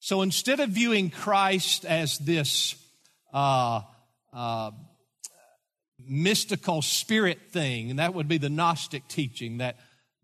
So 0.00 0.22
instead 0.22 0.60
of 0.60 0.70
viewing 0.70 1.10
Christ 1.10 1.84
as 1.84 2.18
this 2.18 2.74
uh, 3.32 3.82
uh, 4.32 4.70
mystical 6.08 6.82
spirit 6.82 7.38
thing, 7.50 7.90
and 7.90 7.98
that 7.98 8.14
would 8.14 8.28
be 8.28 8.38
the 8.38 8.48
Gnostic 8.48 9.08
teaching 9.08 9.58
that 9.58 9.76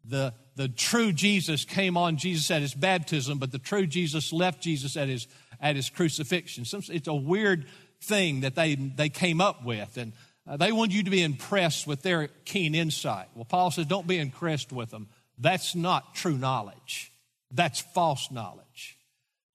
the, 0.05 0.35
the 0.55 0.69
true 0.69 1.13
Jesus 1.13 1.65
came 1.65 1.97
on 1.97 2.17
Jesus 2.17 2.51
at 2.51 2.63
his 2.63 2.75
baptism, 2.75 3.39
but 3.39 3.53
the 3.53 3.59
true 3.59 3.87
Jesus 3.87 4.33
left 4.33 4.63
Jesus 4.63 4.97
at 4.97 5.09
his, 5.09 5.27
at 5.61 5.77
his 5.77 5.91
crucifixion. 5.91 6.65
It's 6.91 7.09
a 7.09 7.15
weird 7.15 7.67
thing 8.03 8.41
that 8.41 8.55
they, 8.55 8.75
they 8.75 9.09
came 9.09 9.41
up 9.41 9.65
with, 9.65 9.97
and 9.97 10.13
uh, 10.49 10.57
they 10.57 10.71
want 10.71 10.93
you 10.93 11.03
to 11.03 11.11
be 11.11 11.23
impressed 11.23 11.87
with 11.87 12.03
their 12.03 12.29
keen 12.45 12.75
insight. 12.75 13.29
Well, 13.35 13.45
Paul 13.45 13.71
says, 13.71 13.87
don't 13.87 14.07
be 14.07 14.19
impressed 14.19 14.73
with 14.73 14.91
them. 14.91 15.09
That's 15.39 15.75
not 15.75 16.15
true 16.15 16.39
knowledge. 16.39 17.11
That's 17.51 17.81
false 17.81 18.31
knowledge. 18.31 18.97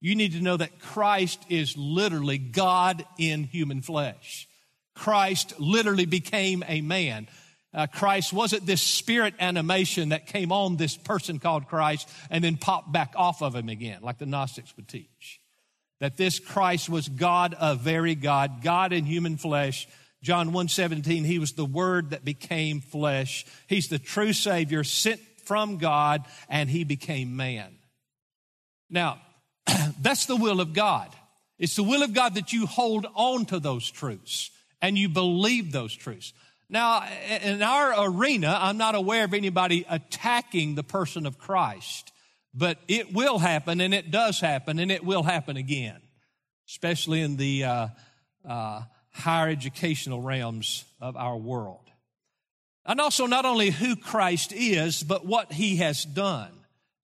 You 0.00 0.14
need 0.14 0.32
to 0.32 0.40
know 0.40 0.56
that 0.56 0.80
Christ 0.80 1.44
is 1.48 1.76
literally 1.76 2.36
God 2.36 3.04
in 3.18 3.44
human 3.44 3.82
flesh. 3.82 4.48
Christ 4.94 5.58
literally 5.58 6.06
became 6.06 6.62
a 6.66 6.80
man. 6.80 7.28
Uh, 7.74 7.86
Christ 7.86 8.32
wasn't 8.32 8.66
this 8.66 8.82
spirit 8.82 9.34
animation 9.40 10.10
that 10.10 10.26
came 10.26 10.52
on 10.52 10.76
this 10.76 10.96
person 10.96 11.38
called 11.38 11.68
Christ 11.68 12.08
and 12.30 12.44
then 12.44 12.58
popped 12.58 12.92
back 12.92 13.14
off 13.16 13.42
of 13.42 13.54
him 13.54 13.68
again, 13.68 14.00
like 14.02 14.18
the 14.18 14.26
Gnostics 14.26 14.76
would 14.76 14.88
teach. 14.88 15.40
That 16.00 16.16
this 16.16 16.38
Christ 16.38 16.90
was 16.90 17.08
God, 17.08 17.56
a 17.58 17.74
very 17.74 18.14
God, 18.14 18.62
God 18.62 18.92
in 18.92 19.04
human 19.04 19.36
flesh. 19.38 19.88
John 20.22 20.52
1:17, 20.52 21.24
he 21.24 21.38
was 21.38 21.52
the 21.52 21.64
word 21.64 22.10
that 22.10 22.24
became 22.24 22.80
flesh. 22.80 23.46
He's 23.68 23.88
the 23.88 23.98
true 23.98 24.32
Savior 24.32 24.84
sent 24.84 25.20
from 25.44 25.78
God, 25.78 26.24
and 26.48 26.68
he 26.68 26.84
became 26.84 27.36
man. 27.36 27.78
Now, 28.90 29.20
that's 30.00 30.26
the 30.26 30.36
will 30.36 30.60
of 30.60 30.74
God. 30.74 31.08
It's 31.58 31.76
the 31.76 31.82
will 31.82 32.02
of 32.02 32.12
God 32.12 32.34
that 32.34 32.52
you 32.52 32.66
hold 32.66 33.06
on 33.14 33.46
to 33.46 33.58
those 33.58 33.90
truths 33.90 34.50
and 34.82 34.98
you 34.98 35.08
believe 35.08 35.72
those 35.72 35.94
truths. 35.94 36.34
Now, 36.68 37.04
in 37.42 37.62
our 37.62 37.94
arena, 38.08 38.58
I'm 38.60 38.78
not 38.78 38.94
aware 38.94 39.24
of 39.24 39.32
anybody 39.32 39.86
attacking 39.88 40.74
the 40.74 40.82
person 40.82 41.26
of 41.26 41.38
Christ, 41.38 42.12
but 42.52 42.78
it 42.88 43.12
will 43.12 43.38
happen 43.38 43.80
and 43.80 43.94
it 43.94 44.10
does 44.10 44.40
happen 44.40 44.78
and 44.78 44.90
it 44.90 45.04
will 45.04 45.22
happen 45.22 45.56
again, 45.56 46.00
especially 46.68 47.20
in 47.20 47.36
the 47.36 47.64
uh, 47.64 47.88
uh, 48.48 48.82
higher 49.10 49.48
educational 49.48 50.20
realms 50.20 50.84
of 51.00 51.16
our 51.16 51.36
world. 51.36 51.78
And 52.84 53.00
also, 53.00 53.26
not 53.26 53.44
only 53.44 53.70
who 53.70 53.94
Christ 53.94 54.52
is, 54.52 55.02
but 55.04 55.24
what 55.24 55.52
he 55.52 55.76
has 55.76 56.04
done. 56.04 56.50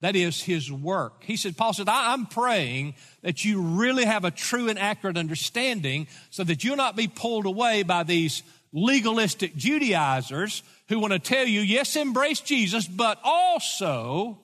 That 0.00 0.14
is 0.14 0.40
his 0.40 0.70
work. 0.70 1.24
He 1.24 1.36
said, 1.36 1.56
Paul 1.56 1.72
said, 1.72 1.88
I'm 1.88 2.26
praying 2.26 2.94
that 3.22 3.44
you 3.44 3.60
really 3.60 4.04
have 4.04 4.24
a 4.24 4.30
true 4.30 4.68
and 4.68 4.78
accurate 4.78 5.16
understanding 5.16 6.06
so 6.30 6.44
that 6.44 6.62
you'll 6.62 6.76
not 6.76 6.94
be 6.94 7.08
pulled 7.08 7.46
away 7.46 7.82
by 7.82 8.04
these 8.04 8.44
legalistic 8.72 9.56
Judaizers 9.56 10.62
who 10.88 11.00
want 11.00 11.14
to 11.14 11.18
tell 11.18 11.46
you, 11.46 11.60
yes, 11.60 11.96
embrace 11.96 12.40
Jesus, 12.40 12.86
but 12.86 13.18
also 13.24 14.38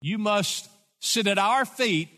you 0.00 0.18
must 0.18 0.68
sit 1.00 1.26
at 1.26 1.38
our 1.38 1.64
feet 1.64 2.08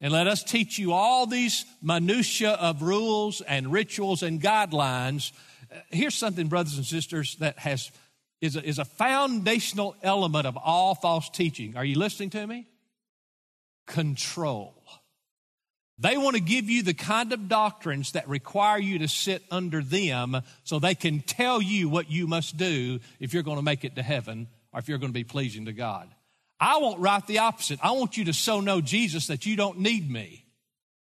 and 0.00 0.12
let 0.12 0.26
us 0.26 0.42
teach 0.42 0.78
you 0.78 0.92
all 0.92 1.26
these 1.26 1.64
minutiae 1.82 2.52
of 2.52 2.82
rules 2.82 3.40
and 3.42 3.72
rituals 3.72 4.22
and 4.22 4.40
guidelines. 4.40 5.32
Uh, 5.70 5.80
here's 5.90 6.14
something, 6.14 6.48
brothers 6.48 6.76
and 6.76 6.86
sisters, 6.86 7.36
that 7.36 7.58
has 7.58 7.90
is 8.40 8.56
a, 8.56 8.62
is 8.62 8.78
a 8.78 8.84
foundational 8.84 9.96
element 10.02 10.46
of 10.46 10.56
all 10.56 10.94
false 10.94 11.28
teaching. 11.30 11.76
Are 11.76 11.84
you 11.84 11.98
listening 11.98 12.30
to 12.30 12.46
me? 12.46 12.66
Control. 13.86 14.74
They 15.98 16.18
want 16.18 16.36
to 16.36 16.42
give 16.42 16.68
you 16.68 16.82
the 16.82 16.92
kind 16.92 17.32
of 17.32 17.48
doctrines 17.48 18.12
that 18.12 18.28
require 18.28 18.78
you 18.78 18.98
to 18.98 19.08
sit 19.08 19.42
under 19.50 19.82
them 19.82 20.42
so 20.64 20.78
they 20.78 20.94
can 20.94 21.20
tell 21.20 21.62
you 21.62 21.88
what 21.88 22.10
you 22.10 22.26
must 22.26 22.58
do 22.58 23.00
if 23.18 23.32
you're 23.32 23.42
going 23.42 23.56
to 23.56 23.62
make 23.62 23.84
it 23.84 23.96
to 23.96 24.02
heaven 24.02 24.48
or 24.72 24.80
if 24.80 24.88
you're 24.88 24.98
going 24.98 25.12
to 25.12 25.18
be 25.18 25.24
pleasing 25.24 25.64
to 25.64 25.72
God. 25.72 26.10
I 26.60 26.78
want 26.78 27.00
right 27.00 27.26
the 27.26 27.38
opposite. 27.38 27.78
I 27.82 27.92
want 27.92 28.18
you 28.18 28.26
to 28.26 28.34
so 28.34 28.60
know 28.60 28.82
Jesus 28.82 29.28
that 29.28 29.46
you 29.46 29.56
don't 29.56 29.78
need 29.78 30.10
me. 30.10 30.44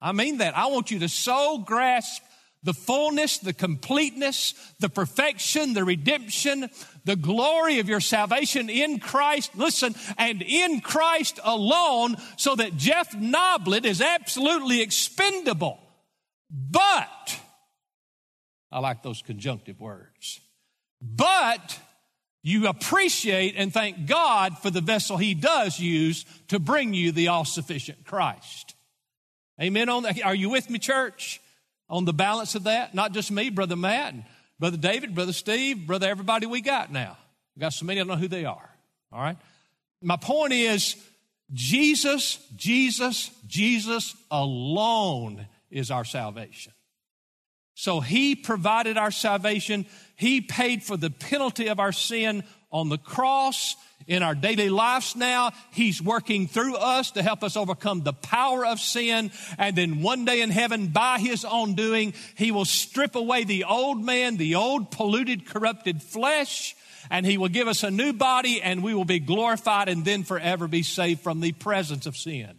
I 0.00 0.12
mean 0.12 0.38
that. 0.38 0.56
I 0.56 0.66
want 0.66 0.90
you 0.90 0.98
to 1.00 1.08
so 1.08 1.58
grasp 1.58 2.22
the 2.66 2.74
fullness, 2.74 3.38
the 3.38 3.54
completeness, 3.54 4.52
the 4.80 4.90
perfection, 4.90 5.72
the 5.72 5.84
redemption, 5.84 6.68
the 7.04 7.16
glory 7.16 7.78
of 7.78 7.88
your 7.88 8.00
salvation 8.00 8.68
in 8.68 8.98
Christ, 8.98 9.56
listen, 9.56 9.94
and 10.18 10.42
in 10.42 10.80
Christ 10.80 11.40
alone, 11.42 12.16
so 12.36 12.56
that 12.56 12.76
Jeff 12.76 13.12
Noblit 13.12 13.86
is 13.86 14.02
absolutely 14.02 14.82
expendable. 14.82 15.78
But, 16.50 17.40
I 18.70 18.80
like 18.80 19.02
those 19.02 19.22
conjunctive 19.22 19.80
words, 19.80 20.40
but 21.00 21.78
you 22.42 22.66
appreciate 22.66 23.54
and 23.56 23.72
thank 23.72 24.06
God 24.06 24.58
for 24.58 24.70
the 24.70 24.80
vessel 24.80 25.16
He 25.16 25.34
does 25.34 25.80
use 25.80 26.24
to 26.48 26.58
bring 26.58 26.94
you 26.94 27.12
the 27.12 27.28
all 27.28 27.44
sufficient 27.44 28.04
Christ. 28.04 28.74
Amen. 29.60 29.88
On 29.88 30.02
that. 30.02 30.22
Are 30.22 30.34
you 30.34 30.50
with 30.50 30.68
me, 30.68 30.78
church? 30.78 31.40
On 31.88 32.04
the 32.04 32.12
balance 32.12 32.54
of 32.54 32.64
that. 32.64 32.94
Not 32.94 33.12
just 33.12 33.30
me, 33.30 33.50
Brother 33.50 33.76
Matt, 33.76 34.14
and 34.14 34.24
Brother 34.58 34.76
David, 34.76 35.14
Brother 35.14 35.32
Steve, 35.32 35.86
Brother 35.86 36.08
everybody 36.08 36.46
we 36.46 36.60
got 36.60 36.90
now. 36.90 37.16
We 37.54 37.60
got 37.60 37.72
so 37.72 37.86
many, 37.86 38.00
I 38.00 38.04
don't 38.04 38.08
know 38.08 38.16
who 38.16 38.28
they 38.28 38.44
are. 38.44 38.70
All 39.12 39.20
right? 39.20 39.36
My 40.02 40.16
point 40.16 40.52
is 40.52 40.96
Jesus, 41.52 42.38
Jesus, 42.56 43.30
Jesus 43.46 44.14
alone 44.30 45.46
is 45.70 45.90
our 45.90 46.04
salvation. 46.04 46.72
So 47.74 48.00
he 48.00 48.34
provided 48.34 48.96
our 48.96 49.10
salvation. 49.10 49.86
He 50.16 50.40
paid 50.40 50.82
for 50.82 50.96
the 50.96 51.10
penalty 51.10 51.68
of 51.68 51.78
our 51.78 51.92
sin 51.92 52.42
on 52.70 52.88
the 52.88 52.98
cross 52.98 53.76
in 54.06 54.22
our 54.22 54.34
daily 54.34 54.68
lives 54.68 55.16
now. 55.16 55.52
He's 55.72 56.00
working 56.00 56.46
through 56.46 56.76
us 56.76 57.12
to 57.12 57.22
help 57.22 57.42
us 57.42 57.56
overcome 57.56 58.02
the 58.02 58.12
power 58.12 58.64
of 58.64 58.80
sin. 58.80 59.30
And 59.58 59.76
then 59.76 60.02
one 60.02 60.24
day 60.24 60.40
in 60.40 60.50
heaven, 60.50 60.88
by 60.88 61.18
his 61.18 61.44
own 61.44 61.74
doing, 61.74 62.14
he 62.36 62.52
will 62.52 62.64
strip 62.64 63.14
away 63.14 63.44
the 63.44 63.64
old 63.64 64.04
man, 64.04 64.36
the 64.36 64.54
old 64.56 64.90
polluted, 64.90 65.46
corrupted 65.46 66.02
flesh, 66.02 66.76
and 67.10 67.24
he 67.24 67.38
will 67.38 67.48
give 67.48 67.68
us 67.68 67.82
a 67.82 67.90
new 67.90 68.12
body 68.12 68.60
and 68.62 68.82
we 68.82 68.94
will 68.94 69.04
be 69.04 69.20
glorified 69.20 69.88
and 69.88 70.04
then 70.04 70.24
forever 70.24 70.68
be 70.68 70.82
saved 70.82 71.20
from 71.20 71.40
the 71.40 71.52
presence 71.52 72.06
of 72.06 72.16
sin. 72.16 72.58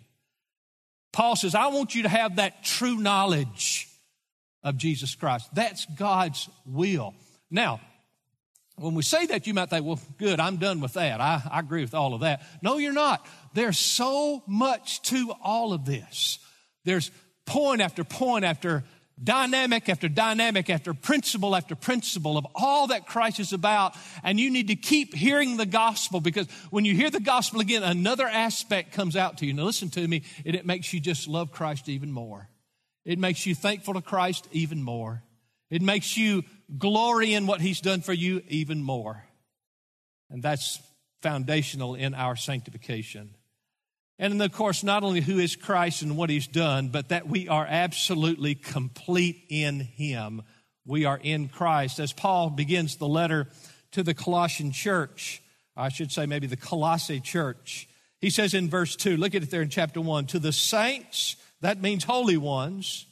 Paul 1.14 1.36
says, 1.36 1.56
I 1.56 1.68
want 1.68 1.96
you 1.96 2.04
to 2.04 2.10
have 2.10 2.36
that 2.36 2.64
true 2.64 2.98
knowledge 2.98 3.88
of 4.64 4.78
Jesus 4.78 5.16
Christ. 5.16 5.50
That's 5.54 5.86
God's 5.98 6.50
will. 6.66 7.16
Now, 7.50 7.80
when 8.78 8.94
we 8.94 9.02
say 9.02 9.26
that, 9.28 9.48
you 9.48 9.54
might 9.54 9.70
think, 9.70 9.86
well, 9.86 10.00
good, 10.18 10.40
I'm 10.40 10.58
done 10.58 10.82
with 10.82 10.94
that. 10.94 11.20
I, 11.20 11.42
I 11.52 11.60
agree 11.60 11.82
with 11.82 11.96
all 11.96 12.14
of 12.14 12.22
that. 12.22 12.44
No, 12.62 12.78
you're 12.78 12.94
not. 12.94 13.26
There's 13.54 13.80
so 13.80 14.44
much 14.46 15.02
to 15.04 15.34
all 15.44 15.74
of 15.74 15.86
this. 15.86 16.40
There's 16.86 17.10
point 17.46 17.82
after 17.82 18.04
point 18.04 18.46
after 18.46 18.84
dynamic 19.22 19.90
after 19.90 20.08
dynamic 20.08 20.70
after 20.70 20.94
principle 20.94 21.56
after 21.56 21.76
principle 21.76 22.38
of 22.38 22.46
all 22.54 22.88
that 22.88 23.08
Christ 23.08 23.40
is 23.40 23.52
about. 23.52 23.96
And 24.24 24.40
you 24.40 24.52
need 24.52 24.68
to 24.68 24.76
keep 24.76 25.16
hearing 25.16 25.58
the 25.58 25.66
gospel 25.66 26.22
because 26.22 26.48
when 26.70 26.86
you 26.86 26.94
hear 26.94 27.10
the 27.10 27.20
gospel 27.20 27.60
again, 27.60 27.82
another 27.82 28.28
aspect 28.28 28.92
comes 28.92 29.16
out 29.16 29.40
to 29.40 29.48
you. 29.48 29.54
Now, 29.54 29.64
listen 29.64 29.90
to 29.90 30.08
me, 30.08 30.24
and 30.46 30.56
it 30.56 30.68
makes 30.68 30.94
you 30.94 31.00
just 31.00 31.28
love 31.28 31.52
Christ 31.52 31.90
even 31.90 32.12
more. 32.12 32.48
It 33.06 33.18
makes 33.18 33.46
you 33.46 33.56
thankful 33.56 33.96
to 33.96 34.02
Christ 34.02 34.48
even 34.52 34.84
more. 34.84 35.24
It 35.70 35.82
makes 35.82 36.16
you 36.16 36.44
glory 36.76 37.34
in 37.34 37.48
what 37.48 37.62
He's 37.62 37.82
done 37.82 38.02
for 38.02 38.14
you 38.14 38.42
even 38.48 38.84
more. 38.84 39.24
And 40.30 40.42
that's 40.42 40.80
foundational 41.22 41.96
in 41.96 42.14
our 42.14 42.36
sanctification. 42.36 43.36
And 44.20 44.34
then, 44.34 44.42
of 44.42 44.52
course, 44.52 44.84
not 44.84 45.04
only 45.04 45.22
who 45.22 45.38
is 45.38 45.56
Christ 45.56 46.02
and 46.02 46.18
what 46.18 46.30
He's 46.30 46.48
done, 46.48 46.90
but 46.90 47.10
that 47.10 47.28
we 47.28 47.48
are 47.48 47.66
absolutely 47.68 48.56
complete 48.56 49.46
in 49.50 49.80
Him. 49.80 50.42
We 50.86 51.06
are 51.06 51.20
in 51.22 51.50
Christ. 51.50 52.00
As 52.00 52.14
Paul 52.14 52.50
begins 52.50 52.96
the 52.96 53.08
letter 53.08 53.48
to 53.92 54.04
the 54.04 54.14
Colossian 54.14 54.72
church, 54.72 55.42
I 55.76 55.90
should 55.90 56.12
say 56.12 56.26
maybe 56.26 56.48
the 56.48 56.58
Colossae 56.58 57.20
church, 57.20 57.88
he 58.20 58.32
says 58.32 58.54
in 58.54 58.70
verse 58.70 58.96
2, 58.96 59.16
look 59.16 59.36
at 59.36 59.44
it 59.44 59.52
there 59.52 59.62
in 59.62 59.70
chapter 59.70 60.02
1, 60.02 60.26
to 60.28 60.40
the 60.40 60.52
saints, 60.52 61.36
that 61.62 61.82
means 61.82 62.04
holy 62.04 62.38
ones, 62.38 63.06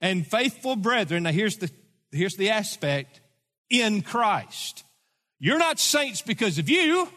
and 0.00 0.26
faithful 0.26 0.76
brethren. 0.76 1.22
Now 1.22 1.32
here's 1.32 1.56
the 1.56 1.70
here's 2.12 2.36
the 2.36 2.50
aspect 2.50 3.20
in 3.68 4.02
Christ. 4.02 4.84
You're 5.38 5.58
not 5.58 5.78
saints 5.78 6.22
because 6.22 6.58
of 6.58 6.68
you. 6.68 7.08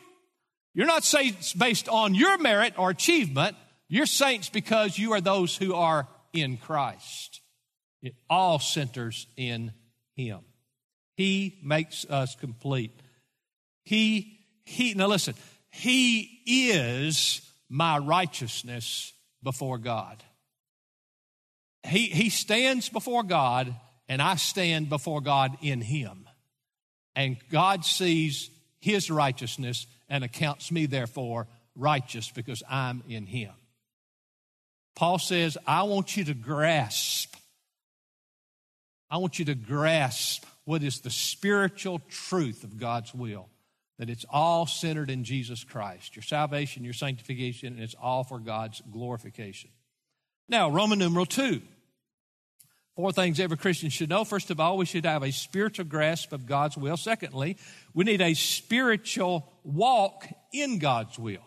You're 0.73 0.87
not 0.87 1.03
saints 1.03 1.53
based 1.53 1.89
on 1.89 2.15
your 2.15 2.37
merit 2.37 2.73
or 2.77 2.89
achievement. 2.89 3.55
You're 3.89 4.05
saints 4.05 4.49
because 4.49 4.97
you 4.97 5.13
are 5.13 5.21
those 5.21 5.55
who 5.55 5.75
are 5.75 6.07
in 6.31 6.57
Christ. 6.57 7.41
It 8.01 8.15
all 8.29 8.59
centers 8.59 9.27
in 9.37 9.71
Him. 10.15 10.39
He 11.15 11.59
makes 11.63 12.05
us 12.09 12.35
complete. 12.35 12.91
He, 13.83 14.39
He, 14.65 14.93
now 14.93 15.07
listen, 15.07 15.35
He 15.69 16.41
is 16.45 17.41
my 17.69 17.97
righteousness 17.97 19.13
before 19.43 19.77
God. 19.77 20.23
He, 21.83 22.07
he 22.07 22.29
stands 22.29 22.87
before 22.87 23.23
God 23.23 23.75
and 24.07 24.21
I 24.21 24.35
stand 24.35 24.89
before 24.89 25.21
God 25.21 25.57
in 25.61 25.81
Him. 25.81 26.27
And 27.15 27.37
God 27.51 27.85
sees 27.85 28.49
His 28.79 29.09
righteousness 29.09 29.87
and 30.09 30.23
accounts 30.23 30.71
me, 30.71 30.85
therefore, 30.85 31.47
righteous 31.75 32.29
because 32.29 32.63
I'm 32.69 33.03
in 33.07 33.25
Him. 33.25 33.51
Paul 34.95 35.19
says, 35.19 35.57
I 35.65 35.83
want 35.83 36.15
you 36.17 36.23
to 36.25 36.33
grasp, 36.33 37.35
I 39.09 39.17
want 39.17 39.39
you 39.39 39.45
to 39.45 39.55
grasp 39.55 40.45
what 40.65 40.83
is 40.83 41.01
the 41.01 41.09
spiritual 41.09 42.01
truth 42.09 42.63
of 42.63 42.79
God's 42.79 43.13
will. 43.13 43.49
That 43.99 44.09
it's 44.09 44.25
all 44.29 44.65
centered 44.65 45.11
in 45.11 45.23
Jesus 45.23 45.63
Christ. 45.63 46.15
Your 46.15 46.23
salvation, 46.23 46.83
your 46.83 46.93
sanctification, 46.93 47.75
and 47.75 47.83
it's 47.83 47.95
all 48.01 48.23
for 48.23 48.39
God's 48.39 48.81
glorification. 48.91 49.69
Now, 50.49 50.71
Roman 50.71 50.99
numeral 50.99 51.27
two. 51.27 51.61
Four 52.95 53.11
things 53.11 53.39
every 53.39 53.57
Christian 53.57 53.89
should 53.89 54.09
know. 54.09 54.23
First 54.23 54.51
of 54.51 54.59
all, 54.59 54.77
we 54.77 54.85
should 54.85 55.05
have 55.05 55.23
a 55.23 55.31
spiritual 55.31 55.85
grasp 55.85 56.31
of 56.31 56.45
God's 56.45 56.77
will. 56.77 56.95
Secondly, 56.95 57.57
we 57.93 58.05
need 58.05 58.21
a 58.21 58.35
spiritual 58.35 59.51
walk 59.63 60.27
in 60.53 60.77
God's 60.77 61.17
will. 61.17 61.41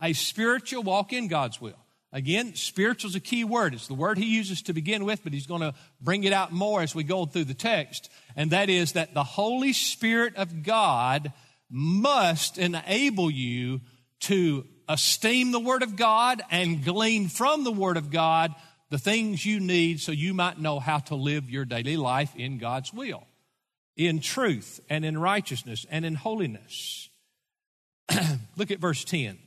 A 0.00 0.12
spiritual 0.12 0.84
walk 0.84 1.12
in 1.12 1.26
God's 1.26 1.60
will. 1.60 1.78
Again, 2.12 2.54
spiritual 2.54 3.08
is 3.08 3.16
a 3.16 3.20
key 3.20 3.42
word. 3.42 3.74
It's 3.74 3.88
the 3.88 3.94
word 3.94 4.18
he 4.18 4.26
uses 4.26 4.62
to 4.62 4.72
begin 4.72 5.04
with, 5.04 5.24
but 5.24 5.32
he's 5.32 5.46
going 5.46 5.62
to 5.62 5.74
bring 6.00 6.24
it 6.24 6.32
out 6.32 6.52
more 6.52 6.82
as 6.82 6.94
we 6.94 7.02
go 7.02 7.24
through 7.24 7.44
the 7.44 7.54
text. 7.54 8.10
And 8.36 8.50
that 8.50 8.68
is 8.68 8.92
that 8.92 9.14
the 9.14 9.24
Holy 9.24 9.72
Spirit 9.72 10.36
of 10.36 10.62
God 10.62 11.32
must 11.70 12.58
enable 12.58 13.30
you 13.30 13.80
to 14.20 14.66
esteem 14.88 15.50
the 15.50 15.60
Word 15.60 15.82
of 15.82 15.96
God 15.96 16.42
and 16.50 16.84
glean 16.84 17.28
from 17.28 17.64
the 17.64 17.72
Word 17.72 17.96
of 17.96 18.10
God 18.10 18.54
the 18.92 18.98
things 18.98 19.46
you 19.46 19.58
need 19.58 20.02
so 20.02 20.12
you 20.12 20.34
might 20.34 20.58
know 20.58 20.78
how 20.78 20.98
to 20.98 21.14
live 21.14 21.48
your 21.48 21.64
daily 21.64 21.96
life 21.96 22.36
in 22.36 22.58
God's 22.58 22.92
will, 22.92 23.26
in 23.96 24.20
truth 24.20 24.80
and 24.90 25.02
in 25.02 25.16
righteousness 25.16 25.86
and 25.90 26.04
in 26.04 26.14
holiness. 26.14 27.08
Look 28.56 28.70
at 28.70 28.80
verse 28.80 29.02
10. 29.04 29.38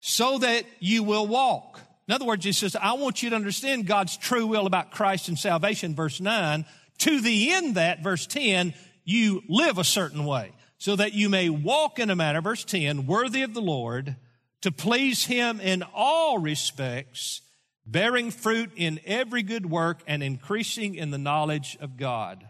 So 0.00 0.38
that 0.38 0.64
you 0.80 1.04
will 1.04 1.28
walk. 1.28 1.80
In 2.08 2.14
other 2.14 2.24
words, 2.24 2.44
he 2.44 2.50
says, 2.50 2.74
I 2.74 2.94
want 2.94 3.22
you 3.22 3.30
to 3.30 3.36
understand 3.36 3.86
God's 3.86 4.16
true 4.16 4.48
will 4.48 4.66
about 4.66 4.90
Christ 4.90 5.28
and 5.28 5.38
salvation, 5.38 5.94
verse 5.94 6.20
9, 6.20 6.64
to 6.98 7.20
the 7.20 7.52
end 7.52 7.76
that, 7.76 8.02
verse 8.02 8.26
10, 8.26 8.74
you 9.04 9.44
live 9.48 9.78
a 9.78 9.84
certain 9.84 10.24
way, 10.24 10.50
so 10.78 10.96
that 10.96 11.14
you 11.14 11.28
may 11.28 11.48
walk 11.48 12.00
in 12.00 12.10
a 12.10 12.16
manner, 12.16 12.40
verse 12.40 12.64
10, 12.64 13.06
worthy 13.06 13.42
of 13.42 13.54
the 13.54 13.62
Lord, 13.62 14.16
to 14.62 14.72
please 14.72 15.24
him 15.24 15.60
in 15.60 15.84
all 15.94 16.38
respects, 16.38 17.42
bearing 17.84 18.30
fruit 18.30 18.70
in 18.76 19.00
every 19.04 19.42
good 19.42 19.66
work 19.66 20.02
and 20.06 20.22
increasing 20.22 20.94
in 20.94 21.10
the 21.10 21.18
knowledge 21.18 21.76
of 21.80 21.96
God. 21.96 22.48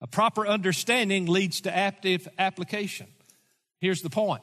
A 0.00 0.06
proper 0.06 0.46
understanding 0.46 1.26
leads 1.26 1.62
to 1.62 1.76
active 1.76 2.28
application. 2.38 3.06
Here's 3.80 4.02
the 4.02 4.10
point. 4.10 4.42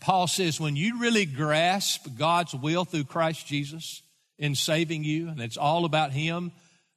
Paul 0.00 0.26
says, 0.26 0.60
when 0.60 0.76
you 0.76 0.98
really 0.98 1.26
grasp 1.26 2.06
God's 2.16 2.54
will 2.54 2.84
through 2.84 3.04
Christ 3.04 3.46
Jesus 3.46 4.02
in 4.38 4.54
saving 4.54 5.04
you, 5.04 5.28
and 5.28 5.40
it's 5.40 5.56
all 5.56 5.84
about 5.84 6.12
Him, 6.12 6.52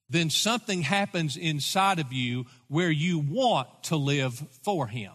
then 0.10 0.30
something 0.30 0.82
happens 0.82 1.38
inside 1.38 2.00
of 2.00 2.14
you 2.14 2.46
where 2.68 2.92
you 2.92 3.20
want 3.20 3.68
to 3.84 3.96
live 3.96 4.34
for 4.64 4.88
Him. 4.88 5.12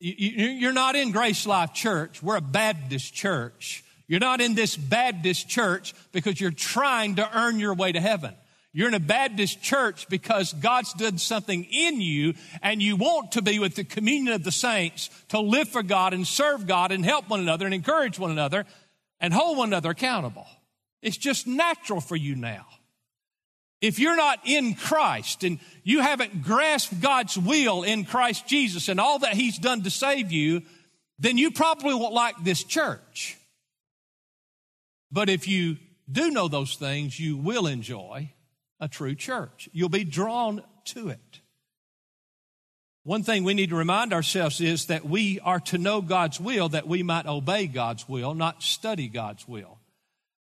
You're 0.00 0.72
not 0.72 0.94
in 0.96 1.10
Grace 1.10 1.46
Life 1.46 1.74
Church. 1.74 2.22
We're 2.22 2.36
a 2.36 2.40
Baptist 2.40 3.14
church. 3.14 3.84
You're 4.06 4.20
not 4.20 4.40
in 4.40 4.54
this 4.54 4.76
Baptist 4.76 5.48
church 5.48 5.94
because 6.12 6.40
you're 6.40 6.50
trying 6.50 7.16
to 7.16 7.38
earn 7.38 7.58
your 7.58 7.74
way 7.74 7.92
to 7.92 8.00
heaven. 8.00 8.34
You're 8.72 8.88
in 8.88 8.94
a 8.94 9.00
Baptist 9.00 9.60
church 9.60 10.08
because 10.08 10.52
God's 10.52 10.92
done 10.92 11.18
something 11.18 11.64
in 11.64 12.00
you 12.00 12.34
and 12.62 12.82
you 12.82 12.96
want 12.96 13.32
to 13.32 13.42
be 13.42 13.58
with 13.58 13.74
the 13.74 13.84
communion 13.84 14.34
of 14.34 14.44
the 14.44 14.52
saints 14.52 15.10
to 15.28 15.40
live 15.40 15.68
for 15.68 15.82
God 15.82 16.14
and 16.14 16.26
serve 16.26 16.66
God 16.66 16.92
and 16.92 17.04
help 17.04 17.28
one 17.28 17.40
another 17.40 17.64
and 17.64 17.74
encourage 17.74 18.18
one 18.18 18.30
another 18.30 18.66
and 19.20 19.34
hold 19.34 19.58
one 19.58 19.70
another 19.70 19.90
accountable. 19.90 20.46
It's 21.02 21.16
just 21.16 21.46
natural 21.46 22.00
for 22.00 22.16
you 22.16 22.36
now. 22.36 22.66
If 23.80 23.98
you're 23.98 24.16
not 24.16 24.40
in 24.44 24.74
Christ 24.74 25.44
and 25.44 25.60
you 25.84 26.00
haven't 26.00 26.42
grasped 26.42 27.00
God's 27.00 27.38
will 27.38 27.84
in 27.84 28.04
Christ 28.04 28.46
Jesus 28.46 28.88
and 28.88 28.98
all 28.98 29.20
that 29.20 29.34
He's 29.34 29.58
done 29.58 29.82
to 29.82 29.90
save 29.90 30.32
you, 30.32 30.62
then 31.18 31.38
you 31.38 31.50
probably 31.50 31.94
won't 31.94 32.14
like 32.14 32.34
this 32.42 32.64
church. 32.64 33.36
But 35.12 35.28
if 35.28 35.46
you 35.46 35.76
do 36.10 36.30
know 36.30 36.48
those 36.48 36.74
things, 36.74 37.18
you 37.18 37.36
will 37.36 37.66
enjoy 37.66 38.32
a 38.80 38.88
true 38.88 39.14
church. 39.14 39.68
You'll 39.72 39.88
be 39.88 40.04
drawn 40.04 40.62
to 40.86 41.08
it. 41.08 41.40
One 43.04 43.22
thing 43.22 43.44
we 43.44 43.54
need 43.54 43.70
to 43.70 43.76
remind 43.76 44.12
ourselves 44.12 44.60
is 44.60 44.86
that 44.86 45.04
we 45.06 45.40
are 45.40 45.60
to 45.60 45.78
know 45.78 46.02
God's 46.02 46.40
will 46.40 46.68
that 46.70 46.86
we 46.86 47.02
might 47.02 47.26
obey 47.26 47.66
God's 47.66 48.08
will, 48.08 48.34
not 48.34 48.62
study 48.62 49.08
God's 49.08 49.48
will. 49.48 49.78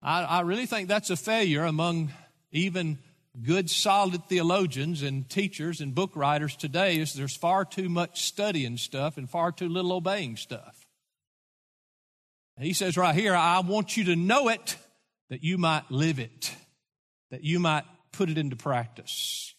I, 0.01 0.23
I 0.23 0.41
really 0.41 0.65
think 0.65 0.87
that's 0.87 1.09
a 1.09 1.17
failure 1.17 1.63
among 1.63 2.11
even 2.51 2.97
good, 3.41 3.69
solid 3.69 4.25
theologians 4.25 5.01
and 5.01 5.29
teachers 5.29 5.81
and 5.81 5.95
book 5.95 6.11
writers 6.15 6.55
today 6.55 6.97
is 6.97 7.13
there's 7.13 7.35
far 7.35 7.65
too 7.65 7.89
much 7.89 8.23
studying 8.23 8.77
stuff 8.77 9.17
and 9.17 9.29
far 9.29 9.51
too 9.51 9.69
little 9.69 9.93
obeying 9.93 10.35
stuff. 10.35 10.87
he 12.57 12.73
says 12.73 12.97
right 12.97 13.15
here, 13.15 13.35
I 13.35 13.59
want 13.59 13.95
you 13.95 14.05
to 14.05 14.15
know 14.15 14.49
it 14.49 14.77
that 15.29 15.43
you 15.43 15.57
might 15.57 15.89
live 15.89 16.19
it, 16.19 16.53
that 17.31 17.43
you 17.43 17.59
might 17.59 17.85
put 18.11 18.29
it 18.29 18.37
into 18.37 18.55
practice. 18.55 19.53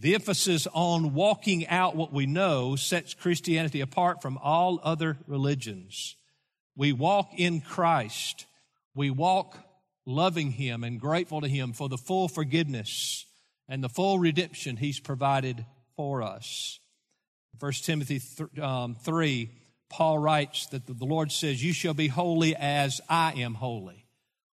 The 0.00 0.14
emphasis 0.14 0.68
on 0.72 1.12
walking 1.12 1.66
out 1.66 1.96
what 1.96 2.12
we 2.12 2.26
know 2.26 2.76
sets 2.76 3.14
Christianity 3.14 3.80
apart 3.80 4.22
from 4.22 4.38
all 4.38 4.78
other 4.84 5.18
religions. 5.26 6.14
We 6.76 6.92
walk 6.92 7.30
in 7.36 7.60
Christ. 7.60 8.46
We 8.94 9.10
walk 9.10 9.58
loving 10.08 10.52
Him 10.52 10.82
and 10.82 10.98
grateful 10.98 11.42
to 11.42 11.48
Him 11.48 11.72
for 11.72 11.88
the 11.88 11.98
full 11.98 12.28
forgiveness 12.28 13.26
and 13.68 13.84
the 13.84 13.90
full 13.90 14.18
redemption 14.18 14.76
He's 14.76 14.98
provided 14.98 15.64
for 15.96 16.22
us. 16.22 16.80
1 17.60 17.72
Timothy 17.82 18.18
th- 18.18 18.58
um, 18.58 18.94
3, 18.94 19.50
Paul 19.90 20.18
writes 20.18 20.66
that 20.68 20.86
the 20.86 21.04
Lord 21.04 21.30
says, 21.30 21.62
You 21.62 21.74
shall 21.74 21.92
be 21.92 22.08
holy 22.08 22.56
as 22.56 23.00
I 23.08 23.34
am 23.36 23.54
holy. 23.54 24.06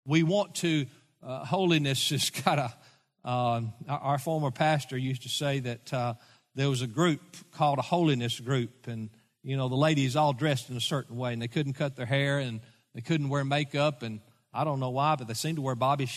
We 0.06 0.22
want 0.22 0.54
to, 0.56 0.86
uh, 1.22 1.44
holiness 1.44 2.12
is 2.12 2.30
kind 2.30 2.60
of, 2.60 2.76
uh, 3.24 3.62
our 3.88 4.18
former 4.18 4.52
pastor 4.52 4.96
used 4.96 5.22
to 5.22 5.28
say 5.28 5.58
that 5.60 5.92
uh, 5.92 6.14
there 6.54 6.70
was 6.70 6.82
a 6.82 6.86
group 6.86 7.20
called 7.52 7.78
a 7.78 7.82
holiness 7.82 8.38
group, 8.38 8.86
and, 8.86 9.10
you 9.42 9.56
know, 9.56 9.68
the 9.68 9.74
ladies 9.74 10.14
all 10.14 10.32
dressed 10.32 10.70
in 10.70 10.76
a 10.76 10.80
certain 10.80 11.16
way, 11.16 11.32
and 11.32 11.42
they 11.42 11.48
couldn't 11.48 11.74
cut 11.74 11.96
their 11.96 12.06
hair, 12.06 12.38
and 12.38 12.60
they 12.94 13.00
couldn't 13.00 13.28
wear 13.28 13.44
makeup, 13.44 14.02
and 14.02 14.20
I 14.52 14.64
don't 14.64 14.80
know 14.80 14.90
why, 14.90 15.16
but 15.16 15.28
they 15.28 15.34
seem 15.34 15.56
to 15.56 15.62
wear 15.62 15.74
Bobby, 15.74 16.08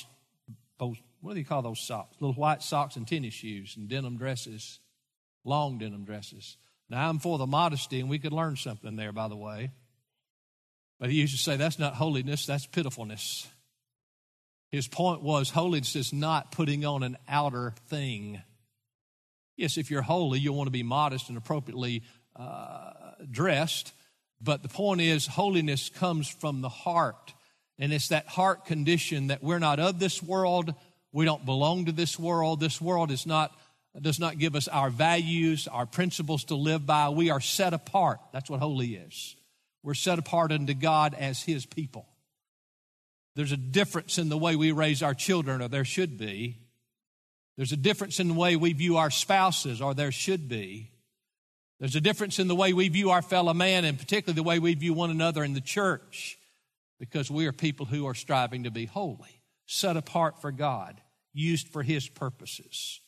what 0.78 1.34
do 1.34 1.40
you 1.40 1.46
call 1.46 1.62
those 1.62 1.80
socks? 1.80 2.18
Little 2.20 2.36
white 2.36 2.62
socks 2.62 2.96
and 2.96 3.08
tennis 3.08 3.34
shoes 3.34 3.76
and 3.78 3.88
denim 3.88 4.18
dresses, 4.18 4.80
long 5.46 5.78
denim 5.78 6.04
dresses. 6.04 6.58
Now, 6.90 7.10
I'm 7.10 7.20
for 7.20 7.38
the 7.38 7.48
modesty, 7.48 8.00
and 8.00 8.10
we 8.10 8.20
could 8.20 8.34
learn 8.34 8.56
something 8.56 8.96
there, 8.96 9.12
by 9.12 9.28
the 9.28 9.36
way. 9.36 9.72
But 11.00 11.10
he 11.10 11.22
used 11.22 11.34
to 11.34 11.42
say 11.42 11.56
that's 11.56 11.80
not 11.80 11.96
holiness, 11.96 12.46
that's 12.46 12.66
pitifulness. 12.66 13.48
His 14.72 14.88
point 14.88 15.22
was 15.22 15.50
holiness 15.50 15.96
is 15.96 16.12
not 16.12 16.52
putting 16.52 16.84
on 16.86 17.04
an 17.04 17.18
outer 17.28 17.74
thing. 17.88 18.42
Yes, 19.56 19.78
if 19.78 19.92
you're 19.92 20.02
holy, 20.02 20.40
you'll 20.40 20.56
want 20.56 20.68
to 20.68 20.72
be 20.72 20.84
modest 20.84 21.30
and 21.30 21.38
appropriately 21.38 22.04
uh, 22.36 22.92
dressed. 23.30 23.94
But 24.42 24.64
the 24.64 24.70
point 24.70 25.00
is, 25.00 25.28
holiness 25.28 25.90
comes 25.90 26.28
from 26.28 26.62
the 26.62 26.70
heart. 26.70 27.34
And 27.80 27.92
it's 27.92 28.10
that 28.10 28.28
heart 28.28 28.66
condition 28.66 29.28
that 29.28 29.44
we're 29.44 29.60
not 29.60 29.80
of 29.80 30.00
this 30.00 30.22
world. 30.22 30.74
We 31.12 31.26
don't 31.26 31.46
belong 31.46 31.86
to 31.86 31.92
this 31.92 32.20
world. 32.20 32.60
This 32.60 32.80
world 32.80 33.12
is 33.12 33.26
not, 33.26 33.56
does 34.00 34.20
not 34.20 34.38
give 34.38 34.56
us 34.56 34.68
our 34.68 34.90
values, 34.90 35.68
our 35.68 35.86
principles 35.86 36.46
to 36.46 36.56
live 36.56 36.86
by. 36.86 37.10
We 37.10 37.30
are 37.30 37.42
set 37.42 37.74
apart. 37.74 38.20
That's 38.32 38.50
what 38.50 38.60
holy 38.60 38.96
is. 38.96 39.36
We're 39.82 39.96
set 39.96 40.20
apart 40.20 40.52
unto 40.52 40.74
God 40.74 41.14
as 41.14 41.42
His 41.42 41.66
people. 41.66 42.08
There's 43.36 43.52
a 43.52 43.58
difference 43.58 44.18
in 44.18 44.30
the 44.30 44.38
way 44.38 44.56
we 44.56 44.72
raise 44.72 45.02
our 45.02 45.16
children, 45.16 45.62
or 45.62 45.68
there 45.68 45.86
should 45.86 46.18
be. 46.18 46.60
There's 47.58 47.72
a 47.72 47.78
difference 47.78 48.20
in 48.20 48.28
the 48.28 48.34
way 48.34 48.56
we 48.56 48.74
view 48.74 48.98
our 48.98 49.10
spouses, 49.10 49.82
or 49.82 49.94
there 49.94 50.12
should 50.12 50.48
be. 50.48 50.92
There's 51.80 51.96
a 51.96 52.02
difference 52.02 52.40
in 52.40 52.48
the 52.48 52.56
way 52.56 52.74
we 52.74 52.88
view 52.90 53.10
our 53.10 53.24
fellow 53.24 53.54
man, 53.54 53.84
and 53.84 54.00
particularly 54.00 54.36
the 54.36 54.44
way 54.44 54.60
we 54.60 54.76
view 54.76 54.94
one 54.94 55.10
another 55.10 55.44
in 55.44 55.54
the 55.54 55.62
church 55.62 56.38
because 57.10 57.30
we 57.30 57.46
are 57.48 57.52
people 57.52 57.86
who 57.86 58.08
are 58.08 58.14
striving 58.14 58.64
to 58.64 58.72
be 58.72 58.86
holy, 58.86 59.42
set 59.66 59.98
apart 59.98 60.40
for 60.40 60.54
God, 60.54 61.02
used 61.34 61.68
for 61.68 61.84
His 61.84 62.08
purposes. 62.08 63.02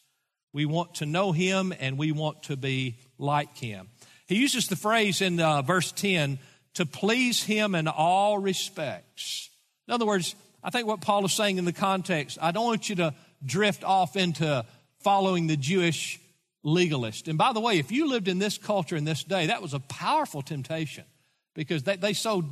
We 0.52 0.66
want 0.66 0.96
to 0.96 1.06
know 1.06 1.32
Him 1.32 1.74
and 1.80 1.98
we 1.98 2.12
want 2.12 2.44
to 2.44 2.58
be 2.58 2.98
like 3.18 3.56
Him. 3.58 3.88
He 4.28 4.36
uses 4.36 4.68
the 4.68 4.76
phrase 4.76 5.22
in 5.22 5.40
uh, 5.40 5.62
verse 5.62 5.94
10 5.94 6.40
to 6.74 6.86
please 6.86 7.42
Him 7.42 7.74
in 7.74 7.88
all 7.88 8.38
respects. 8.38 9.50
In 9.88 9.94
other 9.94 10.06
words, 10.06 10.36
I 10.62 10.72
think 10.72 10.88
what 10.88 11.00
Paul 11.00 11.24
is 11.24 11.32
saying 11.32 11.58
in 11.58 11.64
the 11.64 11.72
context, 11.72 12.38
I 12.42 12.52
don't 12.52 12.66
want 12.66 12.90
you 12.90 12.96
to 12.98 13.14
drift 13.46 13.86
off 13.86 14.18
into 14.18 14.66
following 15.00 15.48
the 15.48 15.56
Jewish 15.56 16.20
legalist. 16.64 17.30
And 17.30 17.38
by 17.38 17.54
the 17.54 17.62
way, 17.62 17.80
if 17.80 17.94
you 17.94 18.10
lived 18.10 18.28
in 18.28 18.40
this 18.40 18.58
culture 18.58 18.98
in 18.98 19.06
this 19.06 19.24
day, 19.24 19.46
that 19.46 19.62
was 19.62 19.74
a 19.74 19.80
powerful 19.80 20.42
temptation 20.42 21.06
because 21.54 21.84
they, 21.84 21.96
they 21.96 22.12
so 22.12 22.44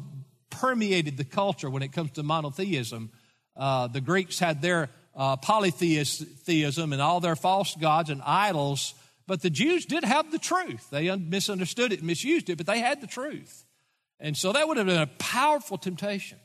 permeated 0.54 1.18
the 1.18 1.26
culture 1.26 1.70
when 1.70 1.84
it 1.84 1.92
comes 1.92 2.12
to 2.12 2.24
monotheism. 2.24 3.12
Uh, 3.56 3.88
the 3.88 4.02
Greeks 4.02 4.40
had 4.40 4.62
their 4.62 4.90
uh, 5.16 5.36
polytheism 5.38 6.94
and 6.94 7.02
all 7.02 7.20
their 7.20 7.36
false 7.36 7.76
gods 7.76 8.10
and 8.10 8.22
idols, 8.24 8.94
but 9.28 9.42
the 9.42 9.50
Jews 9.50 9.86
did 9.86 10.04
have 10.04 10.32
the 10.32 10.40
truth. 10.40 10.90
They 10.90 11.16
misunderstood 11.16 11.94
it 11.94 12.04
misused 12.04 12.50
it, 12.50 12.58
but 12.58 12.66
they 12.66 12.80
had 12.80 13.02
the 13.02 13.08
truth. 13.08 13.66
And 14.20 14.38
so 14.38 14.54
that 14.54 14.68
would 14.68 14.78
have 14.78 14.88
been 14.88 15.02
a 15.02 15.08
powerful 15.08 15.78
temptation. 15.78 16.40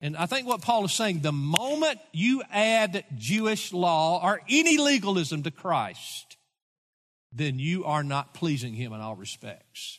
And 0.00 0.16
I 0.16 0.26
think 0.26 0.46
what 0.46 0.62
Paul 0.62 0.84
is 0.84 0.92
saying, 0.92 1.20
the 1.20 1.32
moment 1.32 1.98
you 2.12 2.42
add 2.52 3.04
Jewish 3.16 3.72
law 3.72 4.20
or 4.22 4.40
any 4.48 4.78
legalism 4.78 5.42
to 5.42 5.50
Christ, 5.50 6.36
then 7.32 7.58
you 7.58 7.84
are 7.84 8.04
not 8.04 8.32
pleasing 8.32 8.74
him 8.74 8.92
in 8.92 9.00
all 9.00 9.16
respects. 9.16 9.98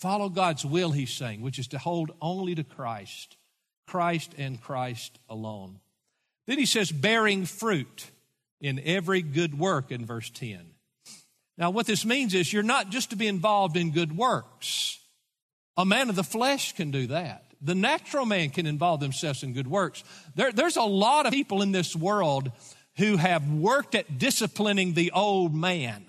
Follow 0.00 0.30
God's 0.30 0.64
will, 0.64 0.92
he's 0.92 1.12
saying, 1.12 1.42
which 1.42 1.58
is 1.58 1.68
to 1.68 1.78
hold 1.78 2.12
only 2.22 2.54
to 2.54 2.64
Christ, 2.64 3.36
Christ 3.86 4.34
and 4.38 4.60
Christ 4.60 5.18
alone. 5.28 5.78
Then 6.46 6.58
he 6.58 6.64
says, 6.64 6.90
bearing 6.90 7.44
fruit 7.44 8.10
in 8.62 8.80
every 8.82 9.20
good 9.20 9.58
work 9.58 9.92
in 9.92 10.06
verse 10.06 10.30
10. 10.30 10.58
Now, 11.58 11.68
what 11.68 11.86
this 11.86 12.06
means 12.06 12.32
is 12.32 12.50
you're 12.50 12.62
not 12.62 12.88
just 12.88 13.10
to 13.10 13.16
be 13.16 13.26
involved 13.26 13.76
in 13.76 13.90
good 13.90 14.16
works. 14.16 14.98
A 15.76 15.84
man 15.84 16.08
of 16.08 16.16
the 16.16 16.24
flesh 16.24 16.74
can 16.74 16.90
do 16.90 17.08
that. 17.08 17.52
The 17.60 17.74
natural 17.74 18.24
man 18.24 18.48
can 18.48 18.66
involve 18.66 19.00
themselves 19.00 19.42
in 19.42 19.52
good 19.52 19.68
works. 19.68 20.02
There, 20.34 20.50
there's 20.50 20.78
a 20.78 20.82
lot 20.82 21.26
of 21.26 21.32
people 21.32 21.60
in 21.60 21.72
this 21.72 21.94
world 21.94 22.50
who 22.96 23.18
have 23.18 23.52
worked 23.52 23.94
at 23.94 24.18
disciplining 24.18 24.94
the 24.94 25.12
old 25.12 25.54
man, 25.54 26.06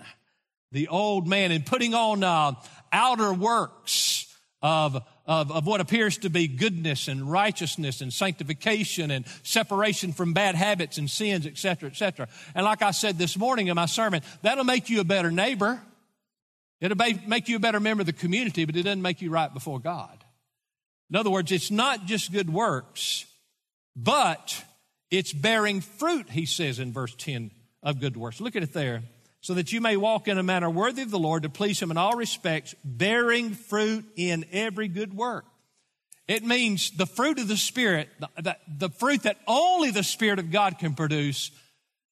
the 0.72 0.88
old 0.88 1.28
man, 1.28 1.52
and 1.52 1.66
putting 1.66 1.92
on 1.92 2.24
uh, 2.24 2.54
outer 2.92 3.32
works 3.32 4.32
of, 4.62 5.02
of, 5.26 5.50
of 5.50 5.66
what 5.66 5.80
appears 5.80 6.18
to 6.18 6.30
be 6.30 6.46
goodness 6.46 7.08
and 7.08 7.30
righteousness 7.30 8.00
and 8.00 8.12
sanctification 8.12 9.10
and 9.10 9.24
separation 9.42 10.12
from 10.12 10.32
bad 10.32 10.54
habits 10.54 10.98
and 10.98 11.10
sins, 11.10 11.46
etc., 11.46 11.90
etc. 11.90 12.28
And 12.54 12.64
like 12.64 12.82
I 12.82 12.92
said 12.92 13.18
this 13.18 13.36
morning 13.36 13.66
in 13.66 13.74
my 13.74 13.86
sermon, 13.86 14.22
that'll 14.42 14.64
make 14.64 14.88
you 14.88 15.00
a 15.00 15.04
better 15.04 15.30
neighbor. 15.30 15.80
It'll 16.80 16.96
make 17.26 17.48
you 17.48 17.56
a 17.56 17.60
better 17.60 17.80
member 17.80 18.02
of 18.02 18.06
the 18.06 18.12
community, 18.12 18.64
but 18.64 18.76
it 18.76 18.82
doesn't 18.82 19.02
make 19.02 19.20
you 19.20 19.30
right 19.30 19.52
before 19.52 19.80
God. 19.80 20.24
In 21.10 21.16
other 21.16 21.30
words, 21.30 21.52
it's 21.52 21.70
not 21.70 22.06
just 22.06 22.32
good 22.32 22.52
works, 22.52 23.26
but 23.94 24.64
it's 25.10 25.32
bearing 25.32 25.80
fruit, 25.80 26.30
he 26.30 26.46
says 26.46 26.78
in 26.78 26.92
verse 26.92 27.14
10 27.16 27.50
of 27.82 28.00
good 28.00 28.16
works. 28.16 28.40
Look 28.40 28.56
at 28.56 28.62
it 28.62 28.72
there 28.72 29.02
so 29.42 29.54
that 29.54 29.72
you 29.72 29.80
may 29.80 29.96
walk 29.96 30.28
in 30.28 30.38
a 30.38 30.42
manner 30.42 30.70
worthy 30.70 31.02
of 31.02 31.10
the 31.10 31.18
Lord 31.18 31.42
to 31.42 31.48
please 31.48 31.80
Him 31.82 31.90
in 31.90 31.98
all 31.98 32.16
respects, 32.16 32.74
bearing 32.84 33.50
fruit 33.54 34.06
in 34.16 34.46
every 34.52 34.88
good 34.88 35.12
work. 35.12 35.44
It 36.28 36.44
means 36.44 36.92
the 36.92 37.06
fruit 37.06 37.38
of 37.40 37.48
the 37.48 37.56
Spirit, 37.56 38.08
the, 38.20 38.28
the, 38.40 38.56
the, 38.78 38.88
fruit 38.88 39.24
that 39.24 39.38
only 39.46 39.90
the 39.90 40.04
Spirit 40.04 40.38
of 40.38 40.52
God 40.52 40.78
can 40.78 40.94
produce. 40.94 41.50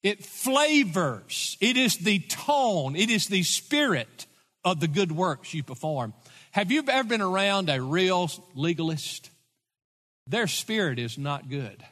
It 0.03 0.25
flavors, 0.25 1.57
it 1.61 1.77
is 1.77 1.97
the 1.97 2.19
tone, 2.19 2.95
it 2.95 3.09
is 3.09 3.27
the 3.27 3.43
spirit 3.43 4.25
of 4.65 4.79
the 4.79 4.87
good 4.87 5.11
works 5.11 5.53
you 5.53 5.63
perform. 5.63 6.13
Have 6.51 6.71
you 6.71 6.83
ever 6.87 7.07
been 7.07 7.21
around 7.21 7.69
a 7.69 7.81
real 7.81 8.29
legalist? 8.55 9.29
Their 10.27 10.47
spirit 10.47 10.97
is 10.99 11.17
not 11.17 11.49
good. 11.49 11.83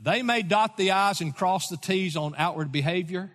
They 0.00 0.22
may 0.22 0.42
dot 0.42 0.76
the 0.76 0.92
I's 0.92 1.20
and 1.20 1.36
cross 1.36 1.68
the 1.68 1.76
T's 1.76 2.16
on 2.16 2.34
outward 2.36 2.72
behavior, 2.72 3.30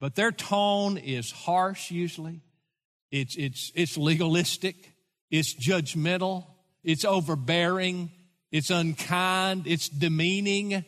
but 0.00 0.14
their 0.14 0.32
tone 0.32 0.98
is 0.98 1.30
harsh 1.30 1.90
usually. 1.90 2.42
It's, 3.10 3.36
it's, 3.36 3.72
it's 3.74 3.96
legalistic. 3.96 4.92
It's 5.30 5.54
judgmental. 5.54 6.44
It's 6.84 7.04
overbearing. 7.04 8.10
It's 8.52 8.70
unkind. 8.70 9.66
It's 9.66 9.88
demeaning. 9.88 10.84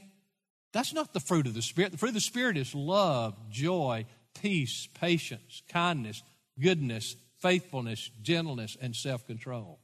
That's 0.72 0.92
not 0.92 1.12
the 1.12 1.20
fruit 1.20 1.46
of 1.46 1.54
the 1.54 1.62
Spirit. 1.62 1.92
The 1.92 1.98
fruit 1.98 2.08
of 2.08 2.14
the 2.14 2.20
Spirit 2.20 2.56
is 2.56 2.74
love, 2.74 3.34
joy, 3.50 4.06
peace, 4.40 4.88
patience, 5.00 5.62
kindness, 5.68 6.22
goodness, 6.60 7.16
faithfulness, 7.40 8.10
gentleness, 8.22 8.76
and 8.80 8.94
self 8.94 9.26
control. 9.26 9.80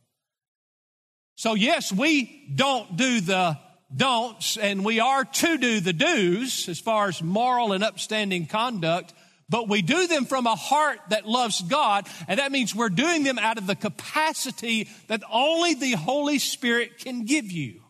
So, 1.37 1.54
yes, 1.54 1.92
we 1.92 2.52
don't 2.54 2.96
do 2.96 3.20
the 3.20 3.58
don'ts, 3.94 4.56
and 4.56 4.84
we 4.84 5.00
are 5.00 5.24
to 5.24 5.58
do 5.58 5.80
the 5.80 5.92
do's 5.92 6.68
as 6.68 6.78
far 6.78 7.08
as 7.08 7.22
moral 7.22 7.72
and 7.72 7.84
upstanding 7.84 8.46
conduct, 8.46 9.14
but 9.48 9.68
we 9.68 9.82
do 9.82 10.06
them 10.06 10.24
from 10.24 10.46
a 10.46 10.56
heart 10.56 10.98
that 11.10 11.26
loves 11.26 11.60
God, 11.62 12.06
and 12.28 12.38
that 12.38 12.52
means 12.52 12.74
we're 12.74 12.88
doing 12.88 13.24
them 13.24 13.38
out 13.38 13.58
of 13.58 13.66
the 13.66 13.76
capacity 13.76 14.88
that 15.08 15.22
only 15.30 15.74
the 15.74 15.92
Holy 15.92 16.38
Spirit 16.38 16.98
can 16.98 17.24
give 17.24 17.50
you. 17.50 17.82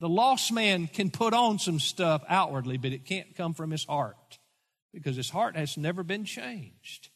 The 0.00 0.08
lost 0.08 0.52
man 0.52 0.88
can 0.88 1.10
put 1.10 1.32
on 1.32 1.58
some 1.58 1.78
stuff 1.78 2.24
outwardly, 2.28 2.76
but 2.76 2.92
it 2.92 3.06
can't 3.06 3.36
come 3.36 3.54
from 3.54 3.70
his 3.70 3.84
heart 3.84 4.38
because 4.92 5.16
his 5.16 5.30
heart 5.30 5.56
has 5.56 5.76
never 5.76 6.02
been 6.02 6.24
changed. 6.24 7.08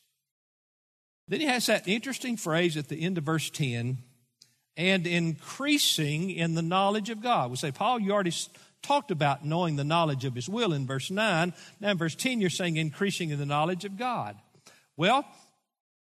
Then 1.29 1.41
he 1.41 1.47
has 1.47 1.67
that 1.67 1.89
interesting 1.89 2.37
phrase 2.37 2.77
at 2.77 2.89
the 2.89 3.03
end 3.03 3.19
of 3.19 3.25
verse 3.25 3.51
10 3.51 3.99
and 4.77 5.07
increasing 5.07 6.31
in 6.31 6.55
the 6.55 6.63
knowledge 6.63 7.11
of 7.11 7.23
God. 7.23 7.51
We 7.51 7.57
say, 7.57 7.73
Paul, 7.73 7.99
you 7.99 8.13
already 8.13 8.33
talked 8.83 9.11
about 9.11 9.45
knowing 9.45 9.77
the 9.77 9.85
knowledge 9.85 10.25
of 10.25 10.35
his 10.35 10.49
will 10.49 10.73
in 10.73 10.87
verse 10.87 11.11
9. 11.11 11.55
Now 11.81 11.91
in 11.91 11.99
verse 11.99 12.15
10, 12.15 12.41
you're 12.41 12.51
saying 12.51 12.77
increasing 12.77 13.31
in 13.31 13.39
the 13.39 13.47
knowledge 13.47 13.85
of 13.85 13.97
God. 13.97 14.37
Well, 14.97 15.25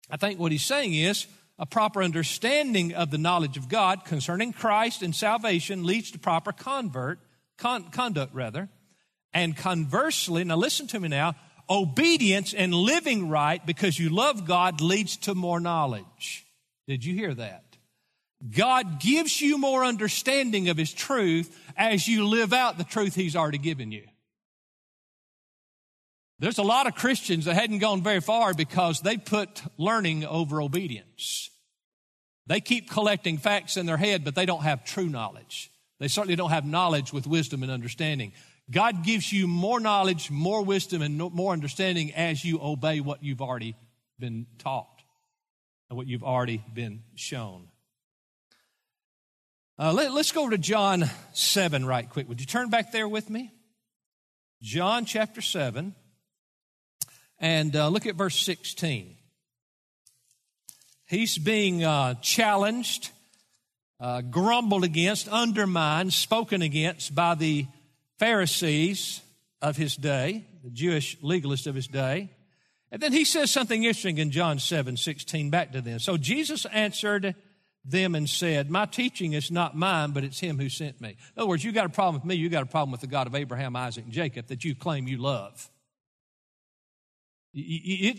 I 0.10 0.18
think 0.18 0.40
what 0.40 0.52
he's 0.52 0.66
saying 0.66 0.94
is 0.94 1.28
a 1.60 1.66
proper 1.66 2.02
understanding 2.02 2.94
of 2.94 3.12
the 3.12 3.18
knowledge 3.18 3.58
of 3.58 3.70
God 3.70 4.06
concerning 4.06 4.54
Christ 4.54 5.02
and 5.02 5.16
salvation 5.16 5.86
leads 5.86 6.12
to 6.12 6.20
proper 6.20 6.52
convert, 6.52 7.20
con, 7.58 7.90
conduct 7.92 8.34
rather. 8.34 8.70
And 9.34 9.56
conversely, 9.56 10.44
now 10.44 10.56
listen 10.56 10.88
to 10.88 11.00
me 11.00 11.10
now, 11.10 11.36
obedience 11.70 12.54
and 12.54 12.74
living 12.74 13.30
right 13.30 13.66
because 13.66 13.98
you 13.98 14.10
love 14.10 14.46
God 14.46 14.82
leads 14.82 15.18
to 15.18 15.36
more 15.36 15.60
knowledge. 15.60 16.46
Did 16.88 17.06
you 17.06 17.16
hear 17.16 17.34
that? 17.34 17.63
God 18.52 19.00
gives 19.00 19.40
you 19.40 19.58
more 19.58 19.86
understanding 19.86 20.70
of 20.70 20.78
His 20.78 20.94
truth 20.94 21.58
as 21.78 22.08
you 22.08 22.28
live 22.28 22.54
out 22.54 22.78
the 22.78 22.84
truth 22.84 23.16
He's 23.16 23.36
already 23.36 23.58
given 23.58 23.92
you. 23.92 24.04
There's 26.40 26.58
a 26.58 26.64
lot 26.64 26.88
of 26.88 26.96
Christians 26.96 27.46
that 27.46 27.54
hadn't 27.54 27.80
gone 27.80 28.04
very 28.04 28.20
far 28.20 28.54
because 28.54 29.00
they 29.00 29.18
put 29.18 29.62
learning 29.78 30.26
over 30.26 30.62
obedience. 30.62 31.50
They 32.48 32.60
keep 32.60 32.90
collecting 32.90 33.38
facts 33.38 33.78
in 33.78 33.86
their 33.86 33.98
head, 33.98 34.26
but 34.26 34.36
they 34.36 34.46
don't 34.46 34.64
have 34.64 34.84
true 34.84 35.08
knowledge. 35.08 35.72
They 36.00 36.10
certainly 36.10 36.36
don't 36.36 36.50
have 36.50 36.66
knowledge 36.66 37.14
with 37.14 37.26
wisdom 37.26 37.64
and 37.64 37.72
understanding. 37.72 38.34
God 38.70 39.06
gives 39.06 39.32
you 39.32 39.48
more 39.48 39.80
knowledge, 39.80 40.30
more 40.30 40.64
wisdom, 40.64 41.02
and 41.02 41.18
more 41.18 41.54
understanding 41.54 42.14
as 42.14 42.44
you 42.44 42.60
obey 42.62 43.00
what 43.00 43.24
you've 43.24 43.42
already 43.42 43.76
been 44.20 44.46
taught 44.58 45.02
and 45.90 45.96
what 45.96 46.08
you've 46.08 46.24
already 46.24 46.62
been 46.74 47.04
shown. 47.16 47.70
Uh, 49.80 49.92
let, 49.92 50.12
us 50.12 50.32
go 50.32 50.42
over 50.42 50.52
to 50.52 50.58
John 50.60 51.10
7 51.34 51.84
right 51.84 52.08
quick. 52.08 52.30
Would 52.30 52.40
you 52.40 52.46
turn 52.46 52.70
back 52.70 52.92
there 52.92 53.08
with 53.08 53.28
me? 53.28 53.52
John 54.62 55.06
chapter 55.06 55.42
7, 55.42 55.96
and 57.40 57.76
uh, 57.76 57.88
look 57.88 58.06
at 58.06 58.14
verse 58.14 58.40
16. 58.40 59.16
He's 61.08 61.40
being 61.40 61.84
uh, 61.84 62.14
challenged, 62.22 63.10
uh, 64.00 64.22
grumbled 64.22 64.84
against, 64.84 65.28
undermined, 65.28 66.14
spoken 66.14 66.62
against 66.62 67.16
by 67.16 67.34
the 67.34 67.66
Pharisees 68.20 69.22
of 69.60 69.76
his 69.76 69.96
day, 69.96 70.46
the 70.64 70.70
Jewish 70.70 71.20
legalists 71.22 71.66
of 71.66 71.74
his 71.74 71.88
day. 71.88 72.30
And 72.92 73.02
then 73.02 73.12
he 73.12 73.26
says 73.26 73.50
something 73.50 73.84
interesting 73.84 74.20
in 74.20 74.30
John 74.30 74.60
7 74.60 74.98
16 74.98 75.50
back 75.50 75.72
to 75.72 75.82
them. 75.82 75.98
So 75.98 76.16
Jesus 76.16 76.68
answered, 76.68 77.34
them 77.86 78.16
and 78.16 78.30
said, 78.30 78.70
My 78.70 78.86
teaching 78.86 79.34
is 79.34 79.52
not 79.52 79.76
mine, 79.76 80.12
but 80.12 80.24
it's 80.24 80.40
him 80.40 80.58
who 80.58 80.70
sent 80.70 81.02
me. 81.02 81.10
In 81.10 81.42
other 81.42 81.48
words, 81.48 81.64
you 81.64 81.72
got 81.72 81.86
a 81.86 81.90
problem 81.90 82.16
with 82.16 82.26
me, 82.26 82.36
you 82.36 82.50
got 82.50 82.64
a 82.64 82.68
problem 82.68 82.92
with 82.92 83.02
the 83.02 83.08
God 83.08 83.28
of 83.28 83.36
Abraham, 83.36 83.76
Isaac, 83.76 84.06
and 84.06 84.14
Jacob 84.14 84.48
that 84.48 84.64
you 84.64 84.76
claim 84.76 85.08
you 85.08 85.18
love. 85.18 85.70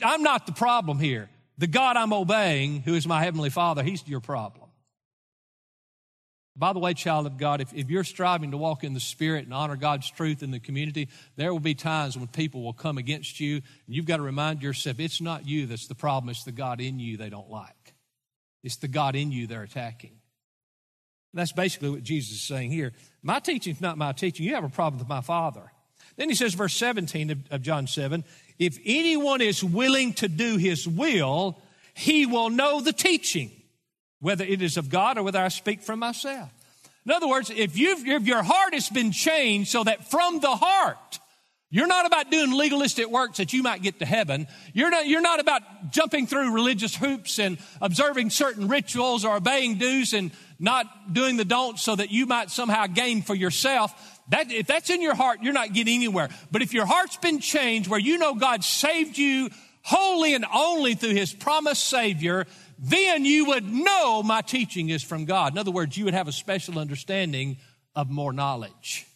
I'm 0.03 0.23
not 0.23 0.47
the 0.47 0.53
problem 0.53 0.99
here. 0.99 1.29
The 1.59 1.67
God 1.67 1.97
I'm 1.97 2.13
obeying, 2.13 2.83
who 2.83 2.95
is 2.95 3.07
my 3.07 3.23
heavenly 3.23 3.51
Father, 3.51 3.83
he's 3.83 4.07
your 4.07 4.21
problem. 4.21 4.69
By 6.57 6.73
the 6.73 6.79
way, 6.79 6.95
child 6.95 7.27
of 7.27 7.37
God, 7.37 7.61
if, 7.61 7.73
if 7.75 7.91
you're 7.91 8.05
striving 8.05 8.53
to 8.53 8.57
walk 8.57 8.85
in 8.85 8.95
the 8.95 9.01
Spirit 9.01 9.45
and 9.45 9.53
honor 9.53 9.77
God's 9.77 10.09
truth 10.09 10.43
in 10.43 10.53
the 10.53 10.61
community, 10.61 11.09
there 11.35 11.53
will 11.53 11.61
be 11.61 11.75
times 11.75 12.17
when 12.17 12.29
people 12.29 12.63
will 12.63 12.73
come 12.73 12.97
against 12.97 13.41
you, 13.41 13.57
and 13.57 13.95
you've 13.95 14.07
got 14.07 14.19
to 14.19 14.23
remind 14.23 14.63
yourself 14.63 15.01
it's 15.01 15.21
not 15.21 15.49
you 15.49 15.67
that's 15.67 15.89
the 15.89 15.97
problem, 15.97 16.31
it's 16.31 16.45
the 16.45 16.53
God 16.53 16.81
in 16.81 17.01
you 17.01 17.17
they 17.17 17.29
don't 17.29 17.51
like. 17.51 17.84
It's 18.65 18.77
the 18.77 18.89
God 18.89 19.15
in 19.15 19.31
you 19.31 19.47
they're 19.47 19.63
attacking. 19.63 20.11
And 20.11 21.39
that's 21.41 21.53
basically 21.53 21.91
what 21.91 22.03
Jesus 22.03 22.33
is 22.33 22.43
saying 22.43 22.73
here. 22.73 22.93
My 23.23 23.39
teaching 23.39 23.75
is 23.75 23.81
not 23.81 23.99
my 23.99 24.13
teaching. 24.13 24.47
You 24.47 24.55
have 24.55 24.65
a 24.65 24.69
problem 24.69 24.99
with 24.99 25.09
my 25.09 25.21
Father. 25.21 25.71
Then 26.17 26.29
he 26.29 26.35
says, 26.35 26.55
verse 26.55 26.75
17 26.75 27.31
of, 27.31 27.39
of 27.51 27.63
John 27.63 27.87
7 27.87 28.25
if 28.57 28.79
anyone 28.85 29.41
is 29.41 29.65
willing 29.65 30.13
to 30.15 30.29
do 30.29 30.57
his 30.57 30.87
will, 30.87 31.59
he 31.93 32.25
will 32.25 32.51
know 32.51 32.81
the 32.81 32.93
teaching, 32.93 33.51
whether 34.21 34.45
it 34.45 34.63
is 34.63 34.77
of 34.77 34.89
God 34.89 35.19
or 35.19 35.25
whether 35.25 35.41
I 35.41 35.49
speak 35.49 35.83
from 35.83 35.99
myself. 35.99 36.51
In 37.05 37.13
other 37.13 37.29
words, 37.29 37.51
if, 37.51 37.77
if 37.77 38.27
your 38.27 38.43
heart 38.43 38.75
has 38.75 38.89
been 38.89 39.11
changed 39.11 39.71
so 39.71 39.85
that 39.85 40.11
from 40.11 40.39
the 40.39 40.55
heart, 40.55 41.19
you're 41.75 41.89
not 41.89 42.07
about 42.07 42.31
doing 42.31 42.53
legalistic 42.53 43.11
works 43.11 43.39
that 43.39 43.53
you 43.53 43.61
might 43.65 43.83
get 43.83 43.99
to 43.99 44.07
heaven. 44.07 44.47
You're 44.75 44.91
not, 44.91 45.09
you're 45.09 45.21
not 45.21 45.41
about 45.41 45.91
jumping 45.91 46.29
through 46.29 46.55
religious 46.55 46.95
hoops 46.95 47.41
and 47.41 47.59
observing 47.81 48.31
certain 48.31 48.69
rituals 48.69 49.25
or 49.25 49.35
obeying 49.35 49.77
do's 49.79 50.13
and 50.13 50.31
not 50.61 51.13
doing 51.13 51.37
the 51.37 51.45
don'ts 51.45 51.83
so 51.83 51.97
that 51.97 52.13
you 52.13 52.27
might 52.27 52.53
somehow 52.53 52.87
gain 52.87 53.23
for 53.23 53.35
yourself. 53.35 53.93
That, 54.29 54.53
if 54.53 54.69
that's 54.69 54.89
in 54.89 55.03
your 55.03 55.17
heart, 55.17 55.41
you're 55.43 55.53
not 55.53 55.73
getting 55.73 55.97
anywhere. 55.97 56.29
But 56.53 56.63
if 56.63 56.73
your 56.73 56.87
heart's 56.87 57.17
been 57.17 57.41
changed 57.41 57.91
where 57.91 57.99
you 57.99 58.19
know 58.19 58.37
God 58.37 58.63
saved 58.63 59.19
you 59.19 59.51
wholly 59.83 60.37
and 60.37 60.47
only 60.55 60.95
through 60.95 61.15
his 61.15 61.33
promised 61.33 61.89
Savior, 61.89 62.47
then 62.79 63.25
you 63.25 63.47
would 63.47 63.69
know 63.69 64.23
my 64.23 64.43
teaching 64.43 64.91
is 64.91 65.03
from 65.03 65.25
God. 65.25 65.55
In 65.55 65.59
other 65.59 65.73
words, 65.73 65.97
you 65.97 66.05
would 66.05 66.15
have 66.15 66.29
a 66.29 66.33
special 66.33 66.79
understanding 66.79 67.57
of 67.97 68.11
more 68.11 68.33
knowledge. 68.33 69.09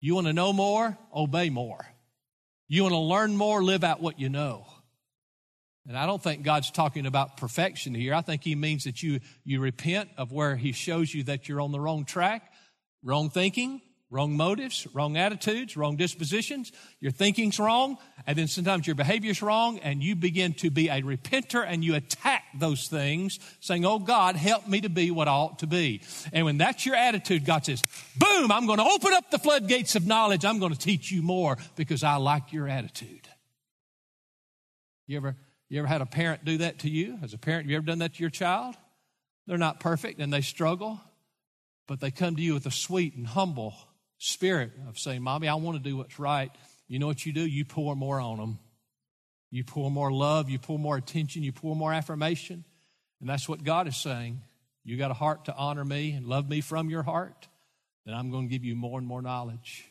You 0.00 0.14
want 0.14 0.26
to 0.26 0.32
know 0.32 0.52
more? 0.52 0.96
Obey 1.14 1.50
more. 1.50 1.86
You 2.68 2.82
want 2.82 2.92
to 2.92 2.98
learn 2.98 3.36
more? 3.36 3.62
Live 3.62 3.84
out 3.84 4.00
what 4.00 4.20
you 4.20 4.28
know. 4.28 4.66
And 5.86 5.96
I 5.96 6.06
don't 6.06 6.22
think 6.22 6.42
God's 6.42 6.70
talking 6.70 7.06
about 7.06 7.36
perfection 7.36 7.94
here. 7.94 8.12
I 8.12 8.20
think 8.20 8.42
He 8.42 8.54
means 8.54 8.84
that 8.84 9.02
you, 9.02 9.20
you 9.44 9.60
repent 9.60 10.10
of 10.16 10.32
where 10.32 10.56
He 10.56 10.72
shows 10.72 11.14
you 11.14 11.24
that 11.24 11.48
you're 11.48 11.60
on 11.60 11.72
the 11.72 11.80
wrong 11.80 12.04
track, 12.04 12.52
wrong 13.04 13.30
thinking, 13.30 13.80
wrong 14.10 14.36
motives, 14.36 14.86
wrong 14.92 15.16
attitudes, 15.16 15.76
wrong 15.76 15.96
dispositions. 15.96 16.70
Your 17.00 17.10
thinking's 17.10 17.58
wrong, 17.58 17.98
and 18.26 18.38
then 18.38 18.46
sometimes 18.46 18.86
your 18.86 18.94
behavior's 18.94 19.42
wrong, 19.42 19.78
and 19.80 20.02
you 20.02 20.14
begin 20.14 20.54
to 20.54 20.70
be 20.70 20.88
a 20.88 21.02
repenter 21.02 21.64
and 21.66 21.84
you 21.84 21.94
attack 21.94 22.44
those 22.58 22.88
things, 22.88 23.38
saying, 23.60 23.84
Oh 23.84 23.98
God, 23.98 24.36
help 24.36 24.68
me 24.68 24.80
to 24.82 24.88
be 24.88 25.10
what 25.10 25.28
I 25.28 25.32
ought 25.32 25.58
to 25.60 25.66
be. 25.66 26.02
And 26.32 26.44
when 26.44 26.58
that's 26.58 26.86
your 26.86 26.94
attitude, 26.94 27.44
God 27.44 27.64
says, 27.64 27.82
Boom, 28.16 28.52
I'm 28.52 28.66
going 28.66 28.78
to 28.78 28.84
open 28.84 29.12
up 29.12 29.30
the 29.30 29.38
floodgates 29.38 29.96
of 29.96 30.06
knowledge. 30.06 30.44
I'm 30.44 30.58
going 30.58 30.72
to 30.72 30.78
teach 30.78 31.10
you 31.10 31.22
more 31.22 31.56
because 31.74 32.02
I 32.04 32.16
like 32.16 32.52
your 32.52 32.68
attitude. 32.68 33.28
You 35.06 35.16
ever 35.18 35.36
you 35.68 35.80
ever 35.80 35.88
had 35.88 36.00
a 36.00 36.06
parent 36.06 36.44
do 36.44 36.58
that 36.58 36.80
to 36.80 36.90
you? 36.90 37.18
As 37.22 37.34
a 37.34 37.38
parent, 37.38 37.68
you 37.68 37.76
ever 37.76 37.86
done 37.86 37.98
that 37.98 38.14
to 38.14 38.20
your 38.20 38.30
child? 38.30 38.76
They're 39.46 39.58
not 39.58 39.80
perfect 39.80 40.20
and 40.20 40.32
they 40.32 40.40
struggle, 40.40 41.00
but 41.88 42.00
they 42.00 42.10
come 42.10 42.36
to 42.36 42.42
you 42.42 42.54
with 42.54 42.66
a 42.66 42.70
sweet 42.70 43.16
and 43.16 43.26
humble 43.26 43.74
spirit 44.18 44.72
of 44.88 44.98
saying, 44.98 45.22
Mommy, 45.22 45.48
I 45.48 45.54
want 45.54 45.82
to 45.82 45.82
do 45.82 45.96
what's 45.96 46.18
right. 46.18 46.50
You 46.88 46.98
know 46.98 47.06
what 47.06 47.24
you 47.26 47.32
do? 47.32 47.46
You 47.46 47.64
pour 47.64 47.96
more 47.96 48.20
on 48.20 48.38
them. 48.38 48.58
You 49.50 49.64
pour 49.64 49.90
more 49.90 50.12
love, 50.12 50.50
you 50.50 50.58
pour 50.58 50.78
more 50.78 50.96
attention, 50.96 51.42
you 51.42 51.52
pour 51.52 51.76
more 51.76 51.92
affirmation. 51.92 52.64
And 53.20 53.28
that's 53.28 53.48
what 53.48 53.64
God 53.64 53.88
is 53.88 53.96
saying. 53.96 54.42
You 54.84 54.96
got 54.96 55.10
a 55.10 55.14
heart 55.14 55.46
to 55.46 55.54
honor 55.54 55.84
me 55.84 56.12
and 56.12 56.26
love 56.26 56.48
me 56.48 56.60
from 56.60 56.90
your 56.90 57.02
heart, 57.02 57.48
then 58.04 58.14
I'm 58.14 58.30
going 58.30 58.48
to 58.48 58.52
give 58.52 58.64
you 58.64 58.76
more 58.76 58.98
and 58.98 59.06
more 59.06 59.22
knowledge. 59.22 59.84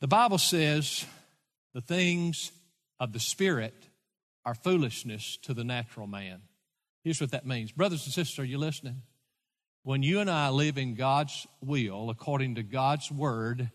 The 0.00 0.08
Bible 0.08 0.38
says 0.38 1.06
the 1.72 1.80
things 1.80 2.52
of 3.00 3.12
the 3.12 3.20
Spirit 3.20 3.74
are 4.44 4.54
foolishness 4.54 5.38
to 5.42 5.54
the 5.54 5.64
natural 5.64 6.06
man. 6.06 6.42
Here's 7.02 7.20
what 7.20 7.30
that 7.30 7.46
means. 7.46 7.72
Brothers 7.72 8.04
and 8.04 8.12
sisters, 8.12 8.38
are 8.38 8.44
you 8.44 8.58
listening? 8.58 9.02
When 9.84 10.02
you 10.02 10.20
and 10.20 10.30
I 10.30 10.48
live 10.48 10.78
in 10.78 10.94
God's 10.94 11.46
will, 11.60 12.08
according 12.08 12.54
to 12.54 12.62
God's 12.62 13.12
word, 13.12 13.70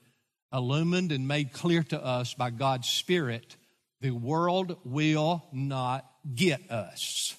illumined 0.52 1.12
and 1.12 1.28
made 1.28 1.54
clear 1.54 1.84
to 1.84 2.04
us 2.04 2.34
by 2.34 2.50
God's 2.50 2.90
Spirit, 2.90 3.56
the 4.02 4.10
world 4.10 4.78
will 4.84 5.46
not 5.54 6.10
get 6.34 6.72
us. 6.72 7.36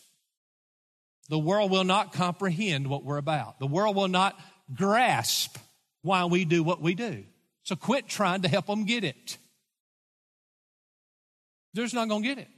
The 1.29 1.39
world 1.39 1.73
will 1.73 1.83
not 1.83 2.13
comprehend 2.13 2.87
what 2.87 3.03
we're 3.03 3.17
about. 3.17 3.59
The 3.59 3.67
world 3.67 3.97
will 3.97 4.07
not 4.07 4.39
grasp 4.73 5.59
why 6.03 6.27
we 6.27 6.45
do 6.45 6.63
what 6.63 6.81
we 6.81 6.95
do. 6.95 7.25
So 7.65 7.75
quit 7.75 8.07
trying 8.07 8.43
to 8.43 8.49
help 8.49 8.67
them 8.67 8.85
get 8.85 9.03
it. 9.03 9.37
They're 11.75 11.85
just 11.85 11.95
not 11.95 12.09
going 12.09 12.23
to 12.23 12.29
get 12.29 12.39
it. 12.39 12.49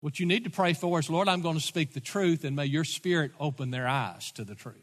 What 0.00 0.18
you 0.18 0.26
need 0.26 0.44
to 0.44 0.50
pray 0.50 0.72
for 0.72 0.98
is, 0.98 1.10
Lord, 1.10 1.28
I'm 1.28 1.42
going 1.42 1.58
to 1.58 1.64
speak 1.64 1.92
the 1.92 2.00
truth, 2.00 2.44
and 2.44 2.56
may 2.56 2.64
your 2.64 2.84
spirit 2.84 3.32
open 3.38 3.70
their 3.70 3.86
eyes 3.86 4.32
to 4.32 4.44
the 4.44 4.54
truth. 4.54 4.76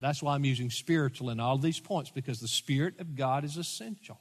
That's 0.00 0.22
why 0.22 0.34
I'm 0.34 0.44
using 0.44 0.70
spiritual 0.70 1.30
in 1.30 1.40
all 1.40 1.58
these 1.58 1.80
points, 1.80 2.10
because 2.10 2.40
the 2.40 2.48
Spirit 2.48 3.00
of 3.00 3.16
God 3.16 3.44
is 3.44 3.56
essential. 3.56 4.18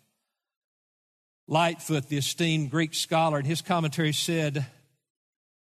Lightfoot, 1.48 2.10
the 2.10 2.18
esteemed 2.18 2.70
Greek 2.70 2.94
scholar, 2.94 3.40
in 3.40 3.46
his 3.46 3.62
commentary 3.62 4.12
said, 4.12 4.66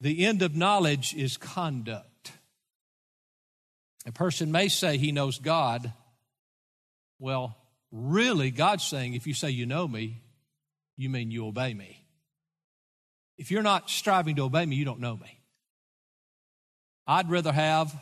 The 0.01 0.25
end 0.25 0.43
of 0.43 0.55
knowledge 0.55 1.15
is 1.15 1.37
conduct. 1.37 2.33
A 4.07 4.13
person 4.13 4.53
may 4.53 4.69
say 4.69 4.99
he 4.99 5.13
knows 5.13 5.39
God. 5.39 5.93
Well, 7.19 7.57
really, 7.91 8.51
God's 8.51 8.85
saying, 8.85 9.15
if 9.15 9.27
you 9.27 9.35
say 9.35 9.51
you 9.51 9.67
know 9.67 9.89
me, 9.89 10.23
you 10.97 11.11
mean 11.11 11.31
you 11.31 11.47
obey 11.47 11.75
me. 11.75 12.04
If 13.37 13.51
you're 13.51 13.63
not 13.63 13.91
striving 13.91 14.37
to 14.37 14.43
obey 14.43 14.65
me, 14.65 14.77
you 14.77 14.85
don't 14.85 15.01
know 15.01 15.17
me. 15.17 15.41
I'd 17.07 17.31
rather 17.31 17.53
have 17.53 17.95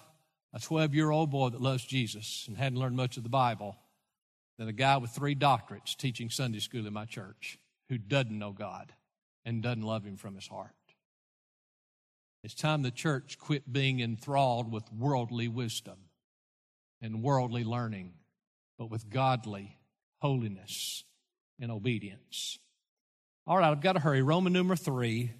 a 0.53 0.61
12 0.61 0.95
year 0.95 1.11
old 1.11 1.31
boy 1.31 1.49
that 1.51 1.61
loves 1.61 1.85
Jesus 1.85 2.45
and 2.47 2.57
hadn't 2.57 2.79
learned 2.79 2.97
much 2.97 3.17
of 3.17 3.23
the 3.23 3.29
Bible 3.29 3.77
than 4.59 4.69
a 4.69 4.73
guy 4.73 4.99
with 4.99 5.11
three 5.11 5.35
doctorates 5.35 5.97
teaching 5.97 6.31
Sunday 6.31 6.61
school 6.61 6.87
in 6.87 6.93
my 6.93 7.05
church 7.05 7.59
who 7.89 7.99
doesn't 7.99 8.39
know 8.39 8.53
God 8.53 8.93
and 9.45 9.63
doesn't 9.63 9.83
love 9.83 10.05
Him 10.05 10.17
from 10.17 10.35
his 10.35 10.47
heart. 10.47 10.71
It's 12.45 12.55
time 12.55 12.83
the 12.83 12.91
church 12.91 13.39
quit 13.39 13.73
being 13.73 14.01
enthralled 14.01 14.71
with 14.71 14.93
worldly 14.93 15.49
wisdom 15.49 15.99
and 17.01 17.23
worldly 17.23 17.65
learning, 17.65 18.15
but 18.79 18.91
with 18.91 19.11
godly 19.11 19.79
holiness 20.21 21.05
and 21.61 21.71
obedience. 21.71 22.59
All 23.45 23.59
right, 23.59 23.71
I've 23.71 23.81
got 23.81 23.95
to 23.95 24.01
hurry. 24.01 24.23
Roman 24.23 24.53
number 24.53 24.77
three. 24.77 25.33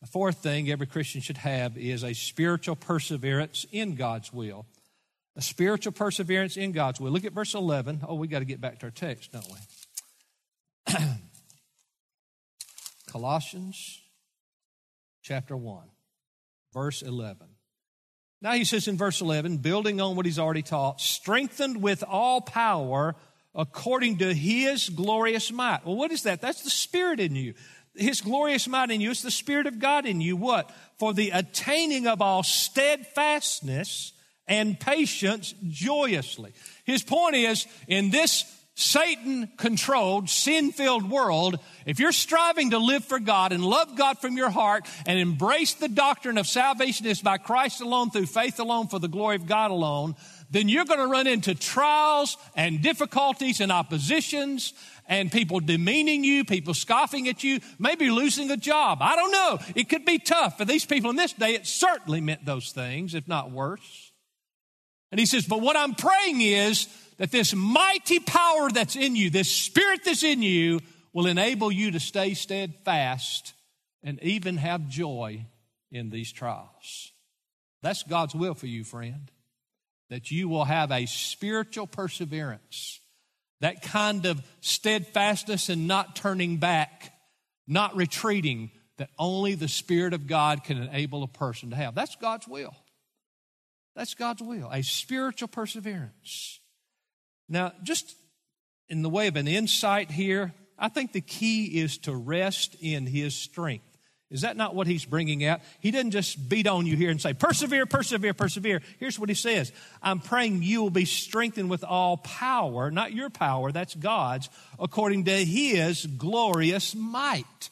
The 0.00 0.06
fourth 0.08 0.38
thing 0.38 0.70
every 0.70 0.86
Christian 0.86 1.20
should 1.20 1.38
have 1.38 1.76
is 1.76 2.04
a 2.04 2.12
spiritual 2.12 2.76
perseverance 2.76 3.66
in 3.72 3.96
God's 3.96 4.32
will. 4.32 4.66
A 5.36 5.42
spiritual 5.42 5.92
perseverance 5.92 6.56
in 6.56 6.72
God's 6.72 7.00
will. 7.00 7.10
Look 7.10 7.24
at 7.24 7.32
verse 7.32 7.54
11. 7.54 8.02
Oh, 8.06 8.14
we 8.14 8.28
got 8.28 8.40
to 8.40 8.44
get 8.44 8.60
back 8.60 8.78
to 8.80 8.86
our 8.86 8.90
text, 8.90 9.32
don't 9.32 9.46
we? 10.88 10.94
Colossians 13.08 14.00
chapter 15.22 15.56
1, 15.56 15.84
verse 16.72 17.02
11. 17.02 17.48
Now 18.40 18.52
he 18.52 18.64
says 18.64 18.88
in 18.88 18.96
verse 18.96 19.20
11, 19.20 19.58
building 19.58 20.00
on 20.00 20.16
what 20.16 20.26
he's 20.26 20.38
already 20.38 20.62
taught, 20.62 21.00
strengthened 21.00 21.82
with 21.82 22.02
all 22.02 22.40
power 22.40 23.14
according 23.54 24.18
to 24.18 24.32
his 24.32 24.88
glorious 24.88 25.52
might. 25.52 25.84
Well, 25.84 25.96
what 25.96 26.12
is 26.12 26.22
that? 26.22 26.40
That's 26.40 26.62
the 26.62 26.70
Spirit 26.70 27.20
in 27.20 27.34
you. 27.34 27.54
His 27.94 28.22
glorious 28.22 28.66
might 28.66 28.90
in 28.90 29.00
you 29.00 29.10
is 29.10 29.22
the 29.22 29.30
Spirit 29.30 29.66
of 29.66 29.78
God 29.78 30.06
in 30.06 30.20
you. 30.20 30.36
What? 30.36 30.70
For 30.98 31.12
the 31.12 31.30
attaining 31.30 32.06
of 32.06 32.22
all 32.22 32.42
steadfastness 32.42 34.12
and 34.48 34.78
patience 34.80 35.54
joyously. 35.68 36.52
His 36.84 37.02
point 37.02 37.36
is, 37.36 37.66
in 37.86 38.10
this 38.10 38.44
Satan 38.74 39.50
controlled, 39.58 40.30
sin 40.30 40.72
filled 40.72 41.08
world, 41.08 41.58
if 41.84 41.98
you're 42.00 42.10
striving 42.10 42.70
to 42.70 42.78
live 42.78 43.04
for 43.04 43.20
God 43.20 43.52
and 43.52 43.62
love 43.62 43.96
God 43.96 44.18
from 44.18 44.36
your 44.36 44.48
heart 44.48 44.88
and 45.04 45.18
embrace 45.18 45.74
the 45.74 45.88
doctrine 45.88 46.38
of 46.38 46.46
salvation 46.46 47.04
is 47.06 47.20
by 47.20 47.36
Christ 47.36 47.82
alone, 47.82 48.10
through 48.10 48.26
faith 48.26 48.58
alone, 48.58 48.88
for 48.88 48.98
the 48.98 49.08
glory 49.08 49.36
of 49.36 49.46
God 49.46 49.70
alone, 49.70 50.16
then 50.52 50.68
you're 50.68 50.84
going 50.84 51.00
to 51.00 51.06
run 51.06 51.26
into 51.26 51.54
trials 51.54 52.36
and 52.54 52.82
difficulties 52.82 53.60
and 53.60 53.72
oppositions 53.72 54.74
and 55.06 55.32
people 55.32 55.60
demeaning 55.60 56.24
you, 56.24 56.44
people 56.44 56.74
scoffing 56.74 57.26
at 57.26 57.42
you, 57.42 57.60
maybe 57.78 58.10
losing 58.10 58.50
a 58.50 58.56
job. 58.58 58.98
I 59.00 59.16
don't 59.16 59.32
know. 59.32 59.58
It 59.74 59.88
could 59.88 60.04
be 60.04 60.18
tough. 60.18 60.58
For 60.58 60.66
these 60.66 60.84
people 60.84 61.08
in 61.08 61.16
this 61.16 61.32
day, 61.32 61.54
it 61.54 61.66
certainly 61.66 62.20
meant 62.20 62.44
those 62.44 62.70
things, 62.70 63.14
if 63.14 63.26
not 63.26 63.50
worse. 63.50 64.12
And 65.10 65.18
he 65.18 65.24
says, 65.24 65.46
But 65.46 65.62
what 65.62 65.76
I'm 65.76 65.94
praying 65.94 66.42
is 66.42 66.86
that 67.16 67.30
this 67.30 67.54
mighty 67.54 68.20
power 68.20 68.70
that's 68.70 68.94
in 68.94 69.16
you, 69.16 69.30
this 69.30 69.50
spirit 69.50 70.00
that's 70.04 70.22
in 70.22 70.42
you, 70.42 70.80
will 71.14 71.26
enable 71.26 71.72
you 71.72 71.92
to 71.92 72.00
stay 72.00 72.34
steadfast 72.34 73.54
and 74.02 74.22
even 74.22 74.58
have 74.58 74.86
joy 74.88 75.46
in 75.90 76.10
these 76.10 76.30
trials. 76.30 77.12
That's 77.82 78.02
God's 78.02 78.34
will 78.34 78.54
for 78.54 78.66
you, 78.66 78.84
friend 78.84 79.30
that 80.12 80.30
you 80.30 80.48
will 80.48 80.64
have 80.66 80.92
a 80.92 81.06
spiritual 81.06 81.86
perseverance, 81.86 83.00
that 83.60 83.80
kind 83.80 84.26
of 84.26 84.42
steadfastness 84.60 85.70
and 85.70 85.88
not 85.88 86.14
turning 86.14 86.58
back, 86.58 87.14
not 87.66 87.96
retreating, 87.96 88.70
that 88.98 89.08
only 89.18 89.54
the 89.54 89.68
Spirit 89.68 90.12
of 90.12 90.26
God 90.26 90.64
can 90.64 90.76
enable 90.76 91.22
a 91.22 91.28
person 91.28 91.70
to 91.70 91.76
have. 91.76 91.94
That's 91.94 92.14
God's 92.16 92.46
will. 92.46 92.74
That's 93.96 94.14
God's 94.14 94.42
will, 94.42 94.68
a 94.70 94.82
spiritual 94.82 95.48
perseverance. 95.48 96.60
Now, 97.48 97.72
just 97.82 98.14
in 98.88 99.02
the 99.02 99.10
way 99.10 99.28
of 99.28 99.36
an 99.36 99.48
insight 99.48 100.10
here, 100.10 100.52
I 100.78 100.88
think 100.88 101.12
the 101.12 101.20
key 101.20 101.80
is 101.80 101.98
to 101.98 102.14
rest 102.14 102.76
in 102.80 103.06
His 103.06 103.34
strength. 103.34 103.91
Is 104.32 104.40
that 104.40 104.56
not 104.56 104.74
what 104.74 104.86
he's 104.86 105.04
bringing 105.04 105.44
out? 105.44 105.60
He 105.80 105.90
didn't 105.90 106.12
just 106.12 106.48
beat 106.48 106.66
on 106.66 106.86
you 106.86 106.96
here 106.96 107.10
and 107.10 107.20
say, 107.20 107.34
persevere, 107.34 107.84
persevere, 107.84 108.32
persevere. 108.32 108.80
Here's 108.98 109.18
what 109.18 109.28
he 109.28 109.34
says 109.34 109.72
I'm 110.02 110.20
praying 110.20 110.62
you 110.62 110.82
will 110.82 110.90
be 110.90 111.04
strengthened 111.04 111.68
with 111.68 111.84
all 111.84 112.16
power, 112.16 112.90
not 112.90 113.12
your 113.12 113.28
power, 113.28 113.70
that's 113.70 113.94
God's, 113.94 114.48
according 114.78 115.26
to 115.26 115.44
his 115.44 116.06
glorious 116.06 116.94
might. 116.94 117.70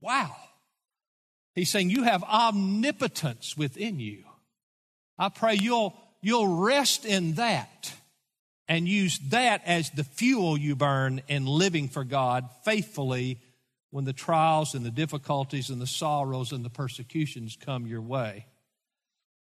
Wow. 0.00 0.34
He's 1.54 1.70
saying 1.70 1.90
you 1.90 2.02
have 2.02 2.24
omnipotence 2.24 3.56
within 3.56 4.00
you. 4.00 4.24
I 5.16 5.28
pray 5.28 5.54
you'll, 5.54 5.94
you'll 6.22 6.48
rest 6.48 7.04
in 7.04 7.34
that 7.34 7.92
and 8.66 8.88
use 8.88 9.18
that 9.28 9.62
as 9.64 9.90
the 9.90 10.04
fuel 10.04 10.56
you 10.56 10.74
burn 10.74 11.22
in 11.28 11.46
living 11.46 11.88
for 11.88 12.02
God 12.02 12.48
faithfully 12.64 13.38
when 13.90 14.04
the 14.04 14.12
trials 14.12 14.74
and 14.74 14.84
the 14.84 14.90
difficulties 14.90 15.70
and 15.70 15.80
the 15.80 15.86
sorrows 15.86 16.52
and 16.52 16.64
the 16.64 16.70
persecutions 16.70 17.56
come 17.60 17.86
your 17.86 18.02
way. 18.02 18.46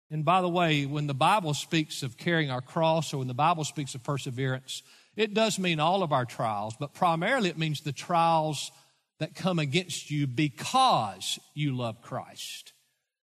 And 0.10 0.26
by 0.26 0.42
the 0.42 0.50
way, 0.50 0.86
when 0.86 1.08
the 1.08 1.14
Bible 1.14 1.54
speaks 1.54 2.04
of 2.04 2.18
carrying 2.18 2.52
our 2.52 2.62
cross 2.62 3.14
or 3.14 3.20
when 3.20 3.28
the 3.28 3.34
Bible 3.34 3.64
speaks 3.64 3.96
of 3.96 4.04
perseverance, 4.04 4.84
it 5.16 5.34
does 5.34 5.58
mean 5.58 5.80
all 5.80 6.04
of 6.04 6.12
our 6.12 6.26
trials, 6.26 6.76
but 6.80 6.94
primarily 6.94 7.50
it 7.50 7.58
means 7.58 7.82
the 7.82 7.92
trials 7.92 8.72
that 9.20 9.36
come 9.36 9.60
against 9.60 10.10
you 10.10 10.28
because 10.28 11.40
you 11.54 11.76
love 11.76 12.02
Christ. 12.02 12.74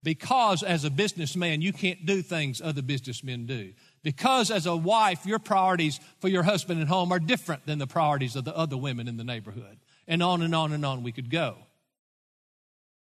Because 0.01 0.63
as 0.63 0.83
a 0.83 0.89
businessman, 0.89 1.61
you 1.61 1.71
can't 1.71 2.05
do 2.05 2.21
things 2.21 2.61
other 2.61 2.81
businessmen 2.81 3.45
do. 3.45 3.73
Because 4.03 4.51
as 4.51 4.65
a 4.65 4.75
wife, 4.75 5.25
your 5.25 5.39
priorities 5.39 5.99
for 6.19 6.27
your 6.27 6.43
husband 6.43 6.81
at 6.81 6.87
home 6.87 7.11
are 7.11 7.19
different 7.19 7.65
than 7.65 7.79
the 7.79 7.87
priorities 7.87 8.35
of 8.35 8.43
the 8.43 8.55
other 8.55 8.77
women 8.77 9.07
in 9.07 9.17
the 9.17 9.23
neighborhood. 9.23 9.77
And 10.07 10.21
on 10.21 10.41
and 10.41 10.53
on 10.53 10.73
and 10.73 10.85
on 10.85 11.03
we 11.03 11.11
could 11.11 11.29
go. 11.29 11.57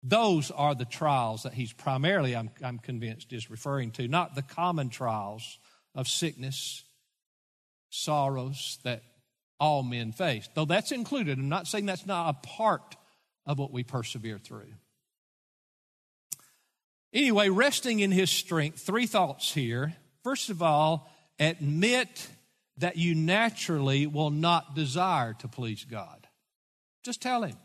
Those 0.02 0.50
are 0.50 0.74
the 0.74 0.84
trials 0.84 1.42
that 1.42 1.54
he's 1.54 1.72
primarily, 1.72 2.36
I'm, 2.36 2.50
I'm 2.62 2.78
convinced, 2.78 3.32
is 3.32 3.50
referring 3.50 3.90
to, 3.92 4.06
not 4.06 4.34
the 4.34 4.42
common 4.42 4.88
trials 4.88 5.58
of 5.94 6.06
sickness, 6.06 6.84
sorrows 7.90 8.78
that 8.84 9.02
all 9.58 9.82
men 9.82 10.12
face. 10.12 10.48
Though 10.54 10.64
that's 10.64 10.92
included. 10.92 11.38
I'm 11.38 11.48
not 11.48 11.66
saying 11.66 11.86
that's 11.86 12.06
not 12.06 12.28
a 12.30 12.46
part 12.46 12.96
of 13.46 13.58
what 13.58 13.72
we 13.72 13.82
persevere 13.82 14.38
through. 14.38 14.72
Anyway, 17.12 17.48
resting 17.48 18.00
in 18.00 18.12
his 18.12 18.30
strength, 18.30 18.80
three 18.80 19.06
thoughts 19.06 19.52
here. 19.52 19.94
First 20.22 20.50
of 20.50 20.62
all, 20.62 21.10
admit 21.38 22.28
that 22.78 22.96
you 22.96 23.14
naturally 23.14 24.06
will 24.06 24.30
not 24.30 24.74
desire 24.74 25.32
to 25.34 25.48
please 25.48 25.84
God. 25.84 26.25
Just 27.06 27.22
tell 27.22 27.44
him. 27.44 27.56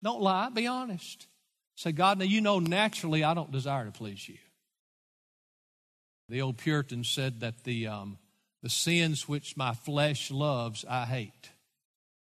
Don't 0.00 0.22
lie, 0.22 0.48
be 0.48 0.68
honest. 0.68 1.26
Say, 1.74 1.90
God, 1.90 2.20
now 2.20 2.24
you 2.24 2.40
know 2.40 2.60
naturally 2.60 3.24
I 3.24 3.34
don't 3.34 3.50
desire 3.50 3.84
to 3.84 3.90
please 3.90 4.28
you. 4.28 4.38
The 6.28 6.40
old 6.40 6.56
Puritan 6.56 7.02
said 7.02 7.40
that 7.40 7.64
the, 7.64 7.88
um, 7.88 8.16
the 8.62 8.70
sins 8.70 9.28
which 9.28 9.56
my 9.56 9.74
flesh 9.74 10.30
loves, 10.30 10.84
I 10.88 11.04
hate. 11.04 11.50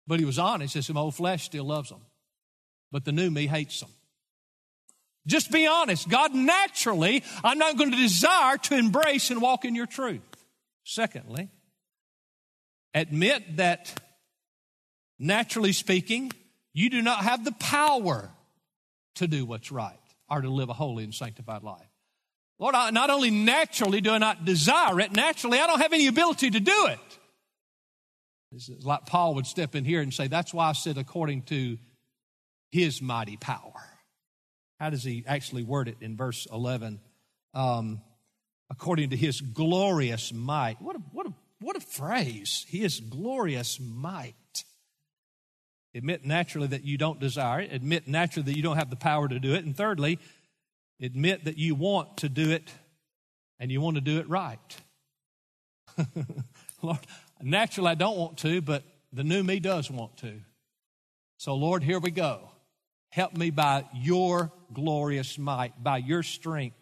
But 0.05 0.19
he 0.19 0.25
was 0.25 0.37
honest. 0.37 0.73
He 0.73 0.81
said, 0.81 0.93
my 0.93 0.99
old 0.99 1.15
flesh 1.15 1.45
still 1.45 1.63
loves 1.63 1.87
them. 1.87 2.01
But 2.91 3.05
the 3.05 3.13
new 3.13 3.31
me 3.31 3.47
hates 3.47 3.79
them. 3.79 3.89
Just 5.25 5.51
be 5.51 5.67
honest. 5.67 6.09
God, 6.09 6.35
naturally, 6.35 7.23
I'm 7.45 7.59
not 7.59 7.77
going 7.77 7.91
to 7.91 7.97
desire 7.97 8.57
to 8.57 8.75
embrace 8.75 9.31
and 9.31 9.41
walk 9.41 9.63
in 9.63 9.73
your 9.73 9.85
truth. 9.85 10.19
Secondly, 10.83 11.47
admit 12.93 13.55
that, 13.55 13.97
naturally 15.17 15.71
speaking, 15.71 16.33
you 16.73 16.89
do 16.89 17.01
not 17.01 17.23
have 17.23 17.43
the 17.43 17.51
power 17.53 18.31
to 19.15 19.27
do 19.27 19.45
what's 19.45 19.71
right 19.71 19.97
or 20.29 20.41
to 20.41 20.49
live 20.49 20.69
a 20.69 20.73
holy 20.73 21.03
and 21.03 21.13
sanctified 21.13 21.63
life. 21.63 21.87
Lord, 22.59 22.75
I, 22.75 22.91
not 22.91 23.09
only 23.09 23.31
naturally 23.31 24.01
do 24.01 24.11
I 24.11 24.17
not 24.19 24.45
desire 24.45 24.99
it, 24.99 25.11
naturally 25.11 25.59
I 25.59 25.67
don't 25.67 25.81
have 25.81 25.93
any 25.93 26.07
ability 26.07 26.51
to 26.51 26.59
do 26.59 26.87
it. 26.87 26.99
It's 28.51 28.69
like 28.83 29.05
Paul 29.05 29.35
would 29.35 29.47
step 29.47 29.75
in 29.75 29.85
here 29.85 30.01
and 30.01 30.13
say, 30.13 30.27
That's 30.27 30.53
why 30.53 30.69
I 30.69 30.73
said 30.73 30.97
according 30.97 31.43
to 31.43 31.77
his 32.69 33.01
mighty 33.01 33.37
power. 33.37 33.73
How 34.79 34.89
does 34.89 35.03
he 35.03 35.23
actually 35.27 35.63
word 35.63 35.87
it 35.87 35.97
in 36.01 36.17
verse 36.17 36.47
11? 36.51 36.99
Um, 37.53 38.01
according 38.69 39.11
to 39.11 39.17
his 39.17 39.41
glorious 39.41 40.33
might. 40.33 40.81
What 40.81 40.95
a, 40.95 40.99
what 41.11 41.27
a, 41.27 41.33
what 41.59 41.75
a 41.75 41.81
phrase. 41.81 42.65
His 42.67 42.99
glorious 42.99 43.79
might. 43.79 44.35
Admit 45.93 46.25
naturally 46.25 46.67
that 46.67 46.83
you 46.83 46.97
don't 46.97 47.19
desire 47.19 47.61
it. 47.61 47.73
Admit 47.73 48.07
naturally 48.07 48.45
that 48.45 48.57
you 48.57 48.63
don't 48.63 48.77
have 48.77 48.89
the 48.89 48.95
power 48.95 49.27
to 49.27 49.39
do 49.39 49.53
it. 49.53 49.65
And 49.65 49.75
thirdly, 49.75 50.19
admit 51.01 51.45
that 51.45 51.57
you 51.57 51.75
want 51.75 52.17
to 52.17 52.29
do 52.29 52.51
it 52.51 52.71
and 53.59 53.71
you 53.71 53.81
want 53.81 53.95
to 53.95 54.01
do 54.01 54.19
it 54.19 54.29
right. 54.29 54.77
Lord, 56.81 56.99
naturally 57.41 57.89
I 57.89 57.95
don't 57.95 58.17
want 58.17 58.37
to, 58.39 58.61
but 58.61 58.83
the 59.11 59.23
new 59.23 59.43
me 59.43 59.59
does 59.59 59.91
want 59.91 60.17
to. 60.17 60.39
So, 61.37 61.55
Lord, 61.55 61.83
here 61.83 61.99
we 61.99 62.11
go. 62.11 62.51
Help 63.09 63.35
me 63.35 63.49
by 63.49 63.85
your 63.93 64.51
glorious 64.71 65.37
might, 65.37 65.83
by 65.83 65.97
your 65.97 66.23
strength. 66.23 66.77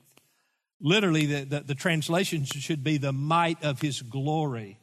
Literally, 0.79 1.25
the, 1.25 1.43
the, 1.45 1.59
the 1.61 1.75
translation 1.75 2.45
should 2.45 2.83
be 2.83 2.97
the 2.97 3.11
might 3.11 3.63
of 3.63 3.81
his 3.81 4.01
glory. 4.01 4.77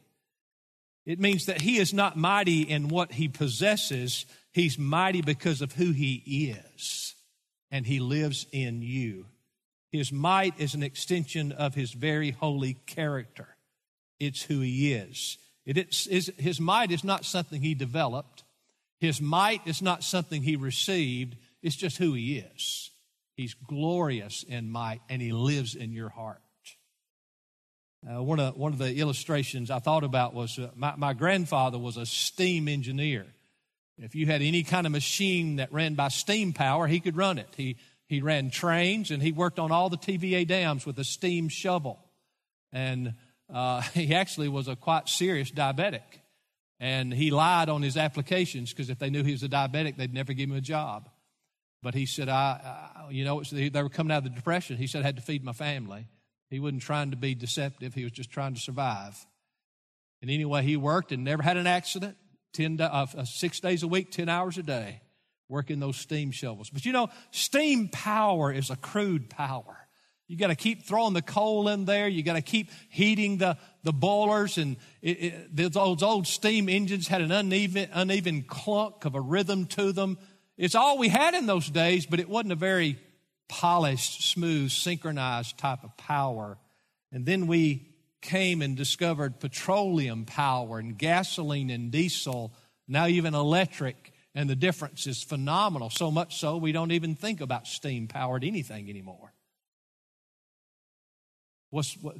It 1.07 1.21
means 1.21 1.45
that 1.45 1.61
he 1.61 1.77
is 1.77 1.93
not 1.93 2.17
mighty 2.17 2.63
in 2.63 2.89
what 2.89 3.13
he 3.13 3.29
possesses, 3.29 4.25
he's 4.51 4.77
mighty 4.77 5.21
because 5.21 5.61
of 5.61 5.71
who 5.71 5.91
he 5.91 6.53
is, 6.53 7.15
and 7.71 7.87
he 7.87 8.01
lives 8.01 8.45
in 8.51 8.81
you. 8.81 9.25
His 9.89 10.11
might 10.11 10.59
is 10.59 10.73
an 10.73 10.83
extension 10.83 11.53
of 11.53 11.75
his 11.75 11.93
very 11.93 12.31
holy 12.31 12.73
character. 12.85 13.47
It's 14.19 14.41
who 14.43 14.59
he 14.59 14.91
is. 14.91 15.37
It 15.65 15.77
is 15.77 16.31
his 16.37 16.59
might 16.59 16.91
is 16.91 17.05
not 17.05 17.23
something 17.23 17.61
he 17.61 17.73
developed. 17.73 18.43
His 18.99 19.21
might 19.21 19.65
is 19.65 19.81
not 19.81 20.03
something 20.03 20.41
he 20.41 20.57
received. 20.57 21.37
It's 21.63 21.77
just 21.77 21.97
who 21.97 22.15
he 22.15 22.39
is. 22.39 22.91
He's 23.37 23.53
glorious 23.53 24.43
in 24.43 24.69
might, 24.69 24.99
and 25.09 25.21
he 25.21 25.31
lives 25.31 25.73
in 25.73 25.93
your 25.93 26.09
heart. 26.09 26.41
Uh, 28.07 28.23
one, 28.23 28.39
of, 28.39 28.55
one 28.55 28.71
of 28.71 28.77
the 28.77 28.95
illustrations 28.95 29.69
I 29.69 29.79
thought 29.79 30.05
about 30.05 30.33
was 30.33 30.57
uh, 30.57 30.69
my, 30.75 30.95
my 30.95 31.13
grandfather 31.13 31.77
was 31.77 31.97
a 31.97 32.05
steam 32.05 32.69
engineer. 32.69 33.25
If 33.97 34.15
you 34.15 34.27
had 34.27 34.41
any 34.41 34.63
kind 34.63 34.85
of 34.85 34.93
machine 34.93 35.57
that 35.57 35.73
ran 35.73 35.95
by 35.95 36.07
steam 36.07 36.53
power, 36.53 36.87
he 36.87 36.99
could 36.99 37.17
run 37.17 37.37
it. 37.37 37.49
He, 37.57 37.75
he 38.07 38.21
ran 38.21 38.49
trains 38.49 39.11
and 39.11 39.21
he 39.21 39.31
worked 39.33 39.59
on 39.59 39.71
all 39.71 39.89
the 39.89 39.97
TVA 39.97 40.47
dams 40.47 40.85
with 40.85 40.97
a 40.99 41.03
steam 41.03 41.49
shovel. 41.49 41.99
And 42.71 43.15
uh, 43.53 43.81
he 43.93 44.15
actually 44.15 44.47
was 44.47 44.69
a 44.69 44.75
quite 44.75 45.09
serious 45.09 45.51
diabetic. 45.51 46.03
And 46.79 47.11
he 47.11 47.31
lied 47.31 47.69
on 47.69 47.81
his 47.81 47.97
applications 47.97 48.71
because 48.71 48.89
if 48.89 48.99
they 48.99 49.09
knew 49.09 49.23
he 49.23 49.31
was 49.31 49.43
a 49.43 49.49
diabetic, 49.49 49.97
they'd 49.97 50.13
never 50.13 50.31
give 50.31 50.49
him 50.49 50.55
a 50.55 50.61
job. 50.61 51.09
But 51.81 51.93
he 51.93 52.05
said, 52.05 52.29
I, 52.29 52.93
I 52.95 53.09
you 53.09 53.25
know, 53.25 53.41
they 53.43 53.69
were 53.81 53.89
coming 53.89 54.11
out 54.11 54.19
of 54.19 54.23
the 54.25 54.29
depression. 54.29 54.77
He 54.77 54.87
said, 54.87 55.01
I 55.01 55.05
had 55.05 55.17
to 55.17 55.21
feed 55.21 55.43
my 55.43 55.53
family. 55.53 56.07
He 56.49 56.59
wasn't 56.59 56.81
trying 56.81 57.11
to 57.11 57.17
be 57.17 57.35
deceptive, 57.35 57.93
he 57.93 58.03
was 58.03 58.13
just 58.13 58.29
trying 58.29 58.53
to 58.53 58.59
survive. 58.59 59.25
And 60.21 60.31
anyway, 60.31 60.63
he 60.63 60.77
worked 60.77 61.11
and 61.11 61.23
never 61.23 61.43
had 61.43 61.57
an 61.57 61.67
accident. 61.67 62.17
Ten, 62.53 62.79
uh, 62.81 63.05
uh, 63.15 63.25
six 63.25 63.59
days 63.59 63.83
a 63.83 63.87
week, 63.87 64.09
10 64.09 64.29
hours 64.29 64.57
a 64.57 64.63
day, 64.63 65.01
working 65.47 65.79
those 65.79 65.97
steam 65.97 66.31
shovels. 66.31 66.69
But 66.69 66.85
you 66.85 66.91
know, 66.91 67.09
steam 67.31 67.89
power 67.89 68.51
is 68.51 68.71
a 68.71 68.75
crude 68.75 69.29
power. 69.29 69.77
You 70.27 70.37
got 70.37 70.47
to 70.47 70.55
keep 70.55 70.85
throwing 70.85 71.13
the 71.13 71.21
coal 71.21 71.69
in 71.69 71.85
there. 71.85 72.07
You 72.07 72.21
got 72.21 72.33
to 72.33 72.41
keep 72.41 72.69
heating 72.89 73.37
the, 73.37 73.57
the 73.83 73.93
boilers. 73.93 74.57
And 74.57 74.75
it, 75.01 75.09
it, 75.09 75.55
those, 75.55 75.77
old, 75.77 76.03
old 76.03 76.27
steam 76.27 76.67
engines 76.67 77.07
had 77.07 77.21
an 77.21 77.31
uneven, 77.31 77.89
uneven 77.93 78.43
clunk 78.43 79.05
of 79.05 79.15
a 79.15 79.21
rhythm 79.21 79.65
to 79.67 79.93
them. 79.93 80.17
It's 80.57 80.75
all 80.75 80.97
we 80.97 81.07
had 81.07 81.33
in 81.33 81.45
those 81.45 81.69
days, 81.69 82.05
but 82.05 82.19
it 82.19 82.27
wasn't 82.27 82.51
a 82.51 82.55
very 82.55 82.99
polished, 83.47 84.29
smooth, 84.29 84.71
synchronized 84.71 85.57
type 85.57 85.83
of 85.83 85.95
power. 85.97 86.57
And 87.11 87.25
then 87.25 87.47
we 87.47 87.87
came 88.21 88.61
and 88.61 88.75
discovered 88.75 89.39
petroleum 89.39 90.25
power 90.25 90.79
and 90.79 90.97
gasoline 90.97 91.69
and 91.69 91.91
diesel, 91.91 92.53
now 92.87 93.07
even 93.07 93.33
electric, 93.33 94.13
and 94.35 94.49
the 94.49 94.55
difference 94.55 95.07
is 95.07 95.23
phenomenal. 95.23 95.89
So 95.89 96.11
much 96.11 96.37
so 96.37 96.57
we 96.57 96.71
don't 96.71 96.91
even 96.91 97.15
think 97.15 97.41
about 97.41 97.67
steam 97.67 98.07
powered 98.07 98.43
anything 98.43 98.89
anymore. 98.89 99.33
What's, 101.69 101.95
what, 101.97 102.17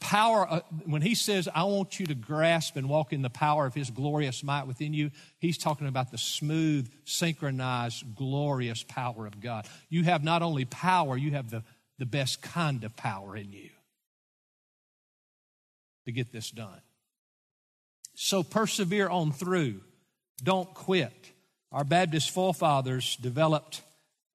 power, 0.00 0.46
uh, 0.48 0.60
when 0.84 1.02
he 1.02 1.14
says, 1.14 1.48
I 1.54 1.64
want 1.64 2.00
you 2.00 2.06
to 2.06 2.14
grasp 2.14 2.76
and 2.76 2.88
walk 2.88 3.12
in 3.12 3.22
the 3.22 3.30
power 3.30 3.66
of 3.66 3.74
his 3.74 3.90
glorious 3.90 4.42
might 4.42 4.66
within 4.66 4.94
you, 4.94 5.10
he's 5.38 5.58
talking 5.58 5.86
about 5.86 6.10
the 6.10 6.18
smooth, 6.18 6.90
synchronized, 7.04 8.14
glorious 8.14 8.82
power 8.82 9.26
of 9.26 9.40
God. 9.40 9.66
You 9.88 10.04
have 10.04 10.24
not 10.24 10.42
only 10.42 10.64
power, 10.64 11.16
you 11.16 11.32
have 11.32 11.50
the, 11.50 11.62
the 11.98 12.06
best 12.06 12.42
kind 12.42 12.84
of 12.84 12.96
power 12.96 13.36
in 13.36 13.52
you 13.52 13.70
to 16.06 16.12
get 16.12 16.32
this 16.32 16.50
done. 16.50 16.80
So 18.14 18.42
persevere 18.42 19.08
on 19.08 19.32
through. 19.32 19.80
Don't 20.42 20.72
quit. 20.74 21.12
Our 21.70 21.84
Baptist 21.84 22.30
forefathers 22.30 23.16
developed, 23.16 23.82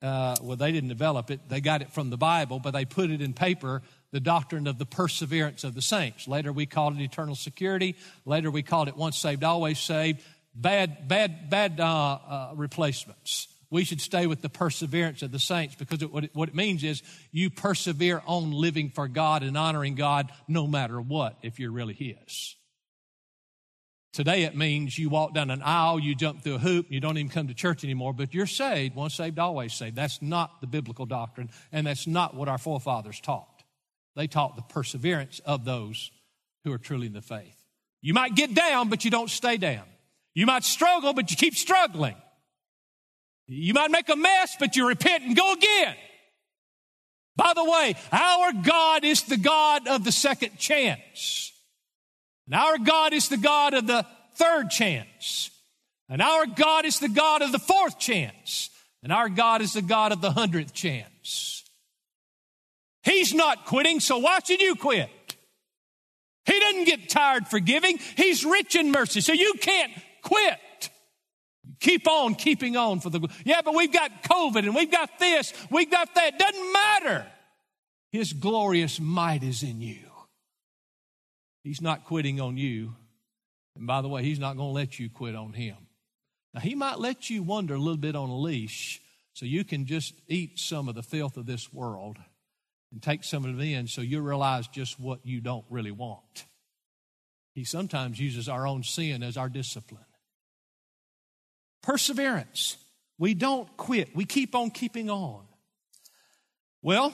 uh, 0.02 0.38
well, 0.42 0.58
they 0.58 0.72
didn't 0.72 0.90
develop 0.90 1.30
it, 1.30 1.42
they 1.50 1.62
got 1.62 1.82
it 1.82 1.92
from 1.92 2.10
the 2.10 2.18
Bible, 2.18 2.60
but 2.60 2.72
they 2.72 2.86
put 2.86 3.12
it 3.12 3.22
in 3.22 3.34
paper 3.34 3.82
the 4.12 4.20
doctrine 4.20 4.68
of 4.68 4.78
the 4.78 4.86
perseverance 4.86 5.64
of 5.64 5.74
the 5.74 5.82
saints. 5.82 6.28
Later 6.28 6.52
we 6.52 6.66
called 6.66 6.98
it 6.98 7.04
eternal 7.04 7.36
security. 7.36 7.96
Later 8.26 8.50
we 8.50 8.64
called 8.64 8.88
it 8.88 8.98
once 8.98 9.18
saved, 9.18 9.44
always 9.44 9.80
saved. 9.80 10.22
Bad, 10.56 11.08
bad, 11.08 11.50
bad 11.50 11.80
uh, 11.80 11.86
uh, 11.86 12.52
replacements. 12.56 13.48
We 13.70 13.84
should 13.84 14.00
stay 14.00 14.28
with 14.28 14.42
the 14.42 14.50
perseverance 14.50 15.22
of 15.22 15.32
the 15.32 15.40
saints 15.40 15.76
because 15.76 16.02
it, 16.02 16.12
what, 16.12 16.24
it, 16.24 16.32
what 16.34 16.50
it 16.50 16.56
means 16.56 16.84
is 16.84 17.04
you 17.32 17.50
persevere 17.50 18.24
on 18.26 18.52
living 18.52 18.90
for 18.90 19.08
God 19.08 19.44
and 19.44 19.58
honoring 19.58 19.96
God 19.96 20.32
no 20.48 20.68
matter 20.68 21.02
what 21.02 21.38
if 21.44 21.60
you're 21.60 21.72
really 21.72 21.94
His. 21.94 22.56
Today 24.14 24.44
it 24.44 24.56
means 24.56 24.98
you 24.98 25.10
walk 25.10 25.36
down 25.36 25.52
an 25.52 25.62
aisle, 25.62 26.00
you 26.00 26.16
jump 26.16 26.44
through 26.44 26.56
a 26.56 26.60
hoop, 26.60 26.88
you 26.90 27.00
don't 27.00 27.18
even 27.18 27.30
come 27.30 27.50
to 27.50 27.54
church 27.54 27.84
anymore, 27.84 28.14
but 28.14 28.34
you're 28.34 28.48
saved, 28.48 28.96
once 28.96 29.14
saved, 29.14 29.38
always 29.38 29.74
saved. 29.74 29.96
That's 29.96 30.22
not 30.22 30.60
the 30.62 30.66
biblical 30.66 31.06
doctrine, 31.06 31.52
and 31.72 31.86
that's 31.86 32.08
not 32.08 32.34
what 32.34 32.48
our 32.48 32.58
forefathers 32.58 33.20
taught. 33.20 33.57
They 34.18 34.26
taught 34.26 34.56
the 34.56 34.64
perseverance 34.64 35.40
of 35.46 35.64
those 35.64 36.10
who 36.64 36.74
are 36.74 36.80
truly 36.80 37.06
in 37.06 37.14
the 37.14 37.22
faith. 37.22 37.56
You 38.02 38.16
might 38.16 38.34
get 38.34 38.56
down, 38.56 38.90
but 38.90 39.06
you 39.06 39.12
don't 39.12 39.30
stay 39.30 39.58
down. 39.58 39.86
You 40.34 40.48
might 40.48 40.64
struggle, 40.64 41.14
but 41.14 41.30
you 41.30 41.38
keep 41.38 41.54
struggling. 41.56 42.16
You 43.46 43.76
might 43.76 43.92
make 43.92 44.10
a 44.10 44.16
mess, 44.16 44.56
but 44.60 44.76
you 44.76 44.88
repent 44.88 45.24
and 45.24 45.36
go 45.36 45.54
again. 45.54 45.96
By 47.36 47.54
the 47.54 47.64
way, 47.64 47.94
our 48.12 48.54
God 48.54 49.06
is 49.06 49.22
the 49.22 49.38
God 49.38 49.88
of 49.88 50.04
the 50.04 50.12
second 50.12 50.58
chance. 50.58 51.54
And 52.48 52.56
our 52.56 52.80
God 52.80 53.14
is 53.14 53.30
the 53.30 53.38
God 53.38 53.76
of 53.76 53.86
the 53.86 54.04
third 54.34 54.72
chance. 54.72 55.52
And 56.10 56.24
our 56.24 56.48
God 56.48 56.86
is 56.86 56.98
the 56.98 57.10
God 57.10 57.44
of 57.44 57.52
the 57.52 57.60
fourth 57.60 58.00
chance. 58.00 58.72
And 59.04 59.14
our 59.14 59.30
God 59.30 59.62
is 59.62 59.74
the 59.74 59.84
God 59.84 60.12
of 60.12 60.22
the 60.22 60.32
hundredth 60.32 60.74
chance. 60.74 61.57
He's 63.08 63.34
not 63.34 63.66
quitting, 63.66 64.02
so 64.02 64.18
why 64.18 64.40
should 64.44 64.60
you 64.60 64.76
quit? 64.76 65.10
He 66.46 66.60
doesn't 66.60 66.84
get 66.84 67.08
tired 67.08 67.48
forgiving. 67.48 68.00
He's 68.18 68.44
rich 68.44 68.76
in 68.76 68.92
mercy, 68.92 69.22
so 69.22 69.32
you 69.32 69.54
can't 69.62 69.94
quit. 70.22 70.90
Keep 71.80 72.06
on 72.06 72.36
keeping 72.36 72.76
on 72.76 73.00
for 73.00 73.10
the. 73.10 73.26
Yeah, 73.46 73.62
but 73.64 73.76
we've 73.76 73.94
got 73.94 74.24
COVID 74.24 74.60
and 74.60 74.76
we've 74.76 74.92
got 74.92 75.20
this, 75.20 75.54
we've 75.72 75.90
got 75.90 76.16
that. 76.16 76.38
Doesn't 76.38 76.74
matter. 76.74 77.26
His 78.12 78.34
glorious 78.34 79.00
might 79.00 79.42
is 79.42 79.64
in 79.64 79.80
you. 79.80 80.10
He's 81.64 81.82
not 81.82 82.04
quitting 82.04 82.42
on 82.42 82.58
you. 82.58 82.94
And 83.78 83.88
by 83.88 84.02
the 84.02 84.10
way, 84.10 84.22
He's 84.22 84.40
not 84.40 84.58
going 84.58 84.70
to 84.70 84.74
let 84.74 85.00
you 85.00 85.10
quit 85.10 85.36
on 85.36 85.54
Him. 85.54 85.78
Now, 86.54 86.60
He 86.60 86.76
might 86.76 87.00
let 87.00 87.30
you 87.30 87.42
wander 87.42 87.76
a 87.76 87.80
little 87.80 87.96
bit 87.96 88.18
on 88.18 88.30
a 88.30 88.38
leash 88.38 89.00
so 89.34 89.46
you 89.46 89.64
can 89.64 89.86
just 89.86 90.14
eat 90.28 90.60
some 90.60 90.90
of 90.90 90.96
the 90.96 91.04
filth 91.04 91.38
of 91.38 91.46
this 91.46 91.72
world 91.72 92.18
and 92.92 93.02
take 93.02 93.24
some 93.24 93.46
of 93.46 93.60
it 93.60 93.64
in 93.64 93.88
so 93.88 94.02
you 94.02 94.22
realize 94.22 94.68
just 94.68 95.00
what 95.00 95.20
you 95.26 95.42
don't 95.42 95.66
really 95.70 95.92
want. 95.92 96.46
He 97.54 97.64
sometimes 97.64 98.20
uses 98.20 98.48
our 98.48 98.68
own 98.68 98.84
sin 98.84 99.24
as 99.24 99.36
our 99.36 99.50
discipline. 99.50 100.06
Perseverance. 101.82 102.78
We 103.18 103.34
don't 103.34 103.76
quit, 103.78 104.16
we 104.16 104.26
keep 104.26 104.54
on 104.54 104.70
keeping 104.70 105.10
on. 105.10 105.42
Well, 106.84 107.14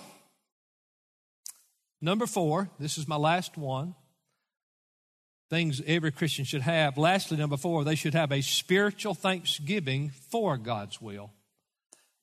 number 2.02 2.28
four, 2.28 2.70
this 2.80 2.98
is 2.98 3.08
my 3.08 3.16
last 3.16 3.58
one. 3.58 3.96
Things 5.50 5.82
every 5.86 6.12
Christian 6.12 6.46
should 6.46 6.62
have. 6.62 6.98
Lastly, 6.98 7.38
number 7.38 7.58
four, 7.58 7.84
they 7.84 7.96
should 7.96 8.14
have 8.14 8.32
a 8.32 8.42
spiritual 8.42 9.14
thanksgiving 9.14 10.10
for 10.10 10.58
God's 10.58 11.02
will. 11.02 11.32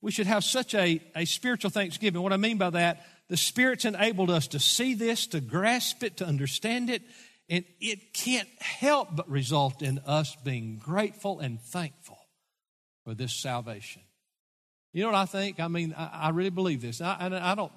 We 0.03 0.11
should 0.11 0.27
have 0.27 0.45
such 0.45 0.75
a, 0.75 1.01
a 1.15 1.25
spiritual 1.25 1.71
thanksgiving. 1.71 2.23
What 2.23 2.33
I 2.33 2.39
mean 2.39 2.59
by 2.59 2.71
that, 2.71 3.07
the 3.29 3.37
Spirit's 3.37 3.85
enabled 3.85 4.31
us 4.31 4.49
to 4.49 4.59
see 4.59 4.95
this, 4.95 5.27
to 5.29 5.41
grasp 5.41 6.03
it, 6.03 6.17
to 6.19 6.27
understand 6.27 6.91
it, 6.91 7.03
and 7.49 7.65
it 7.81 8.15
can't 8.15 8.49
help 8.61 9.09
but 9.13 9.29
result 9.29 9.83
in 9.83 9.99
us 10.07 10.37
being 10.45 10.79
grateful 10.79 11.41
and 11.41 11.61
thankful 11.61 12.19
for 13.05 13.15
this 13.15 13.33
salvation. 13.33 14.03
You 14.93 15.03
know 15.03 15.11
what 15.11 15.19
I 15.19 15.27
think? 15.27 15.61
I 15.61 15.69
mean, 15.69 15.95
I, 15.97 16.11
I 16.13 16.29
really 16.31 16.51
believe 16.51 16.83
this. 16.83 17.01
I, 17.01 17.17
I, 17.21 17.53
I, 17.53 17.55
don't. 17.55 17.73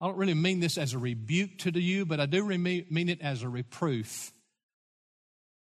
I 0.00 0.06
don't 0.06 0.18
really 0.18 0.34
mean 0.34 0.60
this 0.60 0.76
as 0.76 0.92
a 0.92 0.98
rebuke 0.98 1.58
to 1.60 1.80
you, 1.80 2.04
but 2.04 2.20
I 2.20 2.26
do 2.26 2.44
mean 2.44 3.08
it 3.08 3.22
as 3.22 3.42
a 3.42 3.48
reproof. 3.48 4.32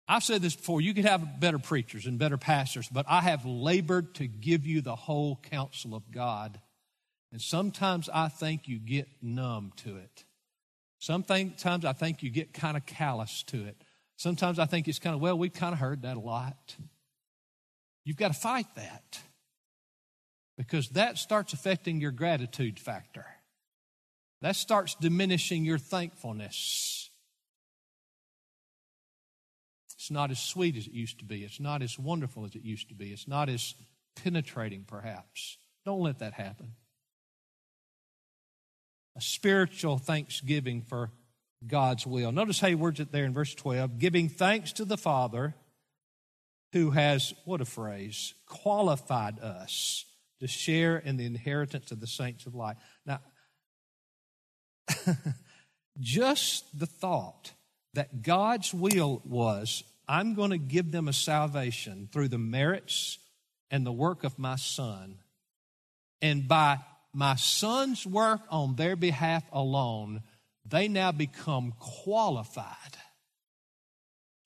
I've 0.08 0.24
said 0.24 0.42
this 0.42 0.56
before 0.56 0.82
you 0.82 0.94
could 0.94 1.06
have 1.06 1.40
better 1.40 1.60
preachers 1.60 2.06
and 2.06 2.20
better 2.20 2.38
pastors, 2.38 2.90
but 2.92 3.06
I 3.08 3.22
have 3.22 3.46
labored 3.46 4.16
to 4.16 4.28
give 4.28 4.66
you 4.66 4.82
the 4.82 4.96
whole 4.96 5.40
counsel 5.50 5.96
of 5.96 6.12
God. 6.12 6.60
And 7.32 7.42
sometimes 7.42 8.10
I 8.14 8.28
think 8.28 8.68
you 8.68 8.80
get 8.80 9.08
numb 9.22 9.72
to 9.78 9.98
it. 9.98 10.26
Sometimes 11.00 11.86
I 11.86 11.94
think 11.94 12.22
you 12.22 12.30
get 12.30 12.54
kind 12.54 12.78
of 12.78 12.86
callous 12.86 13.44
to 13.44 13.66
it. 13.66 13.82
Sometimes 14.18 14.60
I 14.60 14.66
think 14.66 14.88
it's 14.88 15.00
kind 15.00 15.16
of, 15.16 15.22
well, 15.22 15.38
we've 15.38 15.54
kind 15.54 15.74
of 15.74 15.80
heard 15.80 16.04
that 16.04 16.18
a 16.18 16.20
lot. 16.20 16.76
You've 18.06 18.18
got 18.18 18.28
to 18.30 18.40
fight 18.40 18.68
that 18.76 19.20
because 20.58 20.90
that 20.90 21.18
starts 21.18 21.54
affecting 21.54 22.00
your 22.00 22.12
gratitude 22.12 22.80
factor. 22.80 23.26
That 24.42 24.56
starts 24.56 24.96
diminishing 24.96 25.66
your 25.66 25.78
thankfulness. 25.78 27.03
It's 30.04 30.12
not 30.12 30.32
as 30.32 30.40
sweet 30.40 30.76
as 30.76 30.86
it 30.86 30.92
used 30.92 31.20
to 31.20 31.24
be. 31.24 31.46
It's 31.46 31.62
not 31.62 31.82
as 31.82 31.98
wonderful 31.98 32.44
as 32.44 32.56
it 32.56 32.64
used 32.66 32.90
to 32.90 32.94
be. 32.94 33.14
It's 33.14 33.26
not 33.26 33.48
as 33.48 33.74
penetrating, 34.22 34.84
perhaps. 34.86 35.58
Don't 35.86 36.02
let 36.02 36.20
that 36.20 36.34
happen. 36.34 36.74
A 39.16 39.22
spiritual 39.22 39.98
thanksgiving 39.98 40.82
for 40.82 41.12
God's 41.66 42.06
will. 42.06 42.34
Notice 42.34 42.60
how 42.60 42.68
he 42.68 42.76
words 42.76 43.00
it 43.00 43.14
there 43.14 43.24
in 43.24 43.34
verse 43.34 43.56
12 43.56 43.98
giving 43.98 44.28
thanks 44.28 44.74
to 44.74 44.84
the 44.84 44.98
Father 44.98 45.56
who 46.74 46.92
has, 46.92 47.34
what 47.46 47.62
a 47.62 47.66
phrase, 47.66 48.34
qualified 48.46 49.40
us 49.40 50.04
to 50.42 50.48
share 50.50 50.98
in 50.98 51.16
the 51.16 51.26
inheritance 51.26 51.94
of 51.94 52.02
the 52.02 52.08
saints 52.08 52.46
of 52.46 52.54
light. 52.54 52.76
Now, 53.06 53.22
just 56.02 56.78
the 56.78 56.88
thought 56.88 57.54
that 57.94 58.22
God's 58.22 58.74
will 58.74 59.22
was, 59.24 59.84
I'm 60.08 60.34
going 60.34 60.52
to 60.52 60.58
give 60.58 60.92
them 60.92 61.08
a 61.08 61.14
salvation 61.14 62.10
through 62.12 62.30
the 62.30 62.38
merits 62.38 63.20
and 63.72 63.86
the 63.86 63.92
work 63.92 64.24
of 64.24 64.38
my 64.38 64.56
Son. 64.56 65.20
And 66.22 66.48
by 66.48 66.80
my 67.14 67.36
Son's 67.36 68.06
work 68.06 68.42
on 68.50 68.76
their 68.76 68.96
behalf 68.96 69.44
alone, 69.52 70.24
they 70.66 70.88
now 70.88 71.12
become 71.12 71.74
qualified 71.80 72.98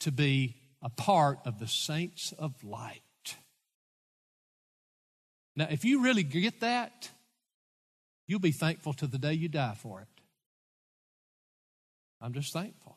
to 0.01 0.11
be 0.11 0.55
a 0.81 0.89
part 0.89 1.39
of 1.45 1.59
the 1.59 1.67
saints 1.67 2.33
of 2.37 2.63
light. 2.63 3.01
Now, 5.55 5.67
if 5.71 5.83
you 5.83 6.03
really 6.03 6.23
get 6.23 6.59
that, 6.59 7.09
you'll 8.27 8.39
be 8.39 8.51
thankful 8.51 8.93
to 8.93 9.07
the 9.07 9.17
day 9.17 9.33
you 9.33 9.49
die 9.49 9.75
for 9.75 10.01
it. 10.01 10.07
I'm 12.21 12.33
just 12.33 12.53
thankful 12.53 12.96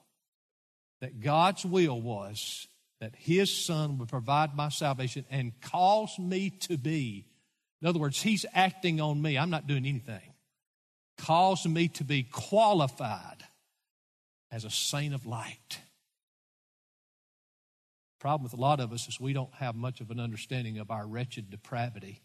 that 1.00 1.20
God's 1.20 1.64
will 1.64 2.00
was 2.00 2.66
that 3.00 3.14
His 3.16 3.52
Son 3.52 3.98
would 3.98 4.08
provide 4.08 4.54
my 4.54 4.68
salvation 4.68 5.24
and 5.30 5.58
cause 5.60 6.18
me 6.18 6.50
to 6.50 6.76
be. 6.76 7.26
In 7.80 7.88
other 7.88 7.98
words, 7.98 8.20
He's 8.20 8.44
acting 8.54 9.00
on 9.00 9.20
me. 9.20 9.38
I'm 9.38 9.50
not 9.50 9.66
doing 9.66 9.86
anything. 9.86 10.34
Cause 11.18 11.66
me 11.66 11.88
to 11.88 12.04
be 12.04 12.22
qualified 12.22 13.44
as 14.50 14.64
a 14.64 14.70
saint 14.70 15.14
of 15.14 15.26
light. 15.26 15.80
Problem 18.20 18.44
with 18.44 18.52
a 18.52 18.60
lot 18.60 18.80
of 18.80 18.92
us 18.92 19.08
is 19.08 19.18
we 19.18 19.32
don't 19.32 19.54
have 19.54 19.74
much 19.74 20.00
of 20.00 20.10
an 20.10 20.20
understanding 20.20 20.78
of 20.78 20.90
our 20.90 21.06
wretched 21.06 21.50
depravity 21.50 22.20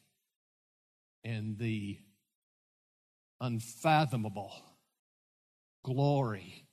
and 1.24 1.58
the 1.58 1.98
unfathomable 3.40 4.52
glory 5.84 6.66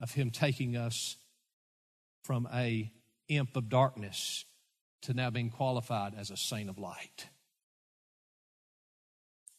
of 0.00 0.12
Him 0.12 0.30
taking 0.30 0.76
us 0.76 1.16
from 2.24 2.48
a 2.52 2.90
imp 3.28 3.56
of 3.56 3.68
darkness 3.68 4.44
to 5.02 5.14
now 5.14 5.30
being 5.30 5.50
qualified 5.50 6.14
as 6.18 6.30
a 6.30 6.36
saint 6.36 6.68
of 6.68 6.78
light. 6.78 7.28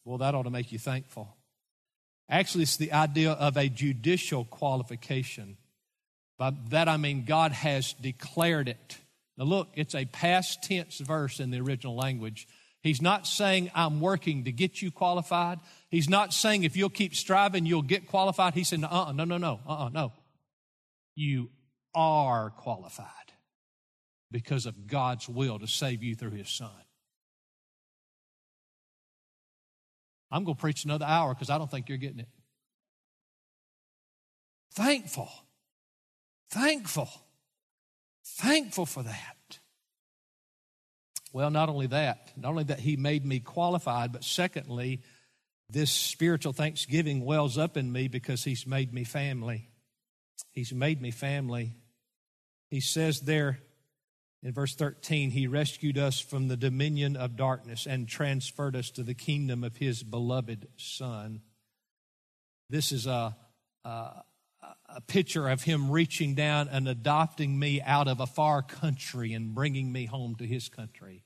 Well, 0.04 0.18
that 0.18 0.34
ought 0.34 0.42
to 0.42 0.50
make 0.50 0.72
you 0.72 0.78
thankful. 0.78 1.36
Actually, 2.28 2.62
it's 2.62 2.76
the 2.76 2.92
idea 2.92 3.32
of 3.32 3.56
a 3.56 3.68
judicial 3.68 4.44
qualification. 4.44 5.56
By 6.38 6.52
that 6.70 6.88
I 6.88 6.96
mean 6.96 7.24
God 7.24 7.52
has 7.52 7.92
declared 7.94 8.68
it. 8.68 8.98
Now, 9.38 9.44
look, 9.44 9.68
it's 9.74 9.94
a 9.94 10.04
past 10.06 10.62
tense 10.62 10.98
verse 10.98 11.40
in 11.40 11.50
the 11.50 11.60
original 11.60 11.94
language. 11.94 12.48
He's 12.82 13.02
not 13.02 13.26
saying, 13.26 13.70
I'm 13.74 14.00
working 14.00 14.44
to 14.44 14.52
get 14.52 14.80
you 14.80 14.90
qualified. 14.90 15.58
He's 15.90 16.08
not 16.08 16.32
saying, 16.32 16.62
if 16.62 16.76
you'll 16.76 16.88
keep 16.88 17.14
striving, 17.14 17.66
you'll 17.66 17.82
get 17.82 18.06
qualified. 18.06 18.54
He 18.54 18.64
said, 18.64 18.82
uh 18.84 18.88
uh-uh, 18.88 19.12
no, 19.12 19.24
no, 19.24 19.38
no, 19.38 19.60
uh 19.66 19.72
uh-uh, 19.72 19.88
no. 19.90 20.12
You 21.16 21.50
are 21.96 22.50
qualified 22.50 23.08
because 24.30 24.66
of 24.66 24.86
God's 24.86 25.28
will 25.28 25.58
to 25.58 25.66
save 25.66 26.04
you 26.04 26.14
through 26.14 26.30
His 26.30 26.48
Son. 26.48 26.70
I'm 30.30 30.44
going 30.44 30.56
to 30.56 30.60
preach 30.60 30.84
another 30.84 31.06
hour 31.06 31.34
because 31.34 31.50
I 31.50 31.58
don't 31.58 31.70
think 31.70 31.88
you're 31.88 31.98
getting 31.98 32.20
it. 32.20 32.28
Thankful 34.74 35.30
Thankful. 36.50 37.08
Thankful 38.24 38.86
for 38.86 39.02
that. 39.02 39.58
Well, 41.32 41.50
not 41.50 41.68
only 41.68 41.88
that, 41.88 42.32
not 42.36 42.50
only 42.50 42.64
that 42.64 42.80
He 42.80 42.96
made 42.96 43.24
me 43.24 43.40
qualified, 43.40 44.12
but 44.12 44.24
secondly, 44.24 45.02
this 45.68 45.90
spiritual 45.90 46.52
thanksgiving 46.52 47.24
wells 47.24 47.58
up 47.58 47.76
in 47.76 47.90
me 47.90 48.08
because 48.08 48.44
He's 48.44 48.66
made 48.66 48.92
me 48.92 49.04
family. 49.04 49.68
He's 50.52 50.72
made 50.72 51.02
me 51.02 51.10
family. 51.10 51.74
He 52.70 52.80
says 52.80 53.20
there 53.20 53.60
in 54.42 54.52
verse 54.52 54.74
13, 54.74 55.30
He 55.30 55.46
rescued 55.46 55.98
us 55.98 56.20
from 56.20 56.48
the 56.48 56.56
dominion 56.56 57.16
of 57.16 57.36
darkness 57.36 57.86
and 57.86 58.08
transferred 58.08 58.76
us 58.76 58.90
to 58.90 59.02
the 59.02 59.14
kingdom 59.14 59.64
of 59.64 59.76
His 59.76 60.02
beloved 60.02 60.68
Son. 60.76 61.40
This 62.68 62.92
is 62.92 63.06
a, 63.06 63.36
a, 63.84 64.22
a 64.88 65.00
picture 65.00 65.48
of 65.48 65.62
him 65.62 65.90
reaching 65.90 66.34
down 66.34 66.68
and 66.68 66.88
adopting 66.88 67.58
me 67.58 67.80
out 67.82 68.08
of 68.08 68.20
a 68.20 68.26
far 68.26 68.62
country 68.62 69.32
and 69.32 69.54
bringing 69.54 69.92
me 69.92 70.06
home 70.06 70.34
to 70.36 70.46
his 70.46 70.68
country. 70.68 71.24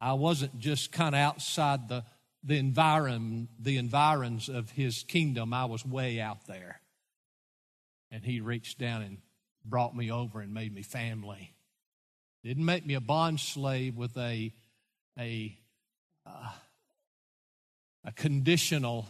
I 0.00 0.14
wasn't 0.14 0.58
just 0.58 0.92
kind 0.92 1.14
of 1.14 1.20
outside 1.20 1.88
the, 1.88 2.04
the, 2.42 2.58
environ, 2.58 3.48
the 3.58 3.78
environs 3.78 4.48
of 4.48 4.70
his 4.70 5.02
kingdom, 5.04 5.54
I 5.54 5.64
was 5.66 5.86
way 5.86 6.20
out 6.20 6.46
there. 6.46 6.80
And 8.10 8.24
he 8.24 8.40
reached 8.40 8.78
down 8.78 9.02
and 9.02 9.18
brought 9.64 9.96
me 9.96 10.10
over 10.10 10.40
and 10.40 10.52
made 10.52 10.74
me 10.74 10.82
family. 10.82 11.54
Didn't 12.44 12.64
make 12.64 12.84
me 12.84 12.94
a 12.94 13.00
bond 13.00 13.40
slave 13.40 13.96
with 13.96 14.16
a, 14.16 14.52
a, 15.18 15.58
uh, 16.26 16.50
a 18.04 18.12
conditional 18.12 19.08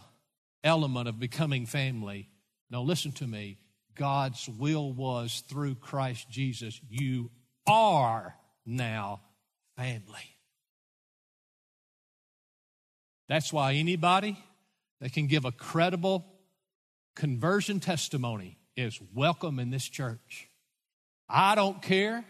element 0.63 1.07
of 1.07 1.19
becoming 1.19 1.65
family. 1.65 2.29
No, 2.69 2.83
listen 2.83 3.11
to 3.13 3.27
me. 3.27 3.57
God's 3.95 4.47
will 4.47 4.91
was 4.91 5.43
through 5.47 5.75
Christ 5.75 6.29
Jesus, 6.29 6.79
you 6.89 7.29
are 7.67 8.35
now 8.65 9.21
family. 9.77 10.35
That's 13.29 13.53
why 13.53 13.73
anybody 13.73 14.37
that 14.99 15.13
can 15.13 15.27
give 15.27 15.45
a 15.45 15.51
credible 15.51 16.25
conversion 17.15 17.79
testimony 17.79 18.57
is 18.75 18.99
welcome 19.13 19.59
in 19.59 19.69
this 19.69 19.87
church. 19.87 20.49
I 21.29 21.55
don't 21.55 21.81
care 21.81 22.25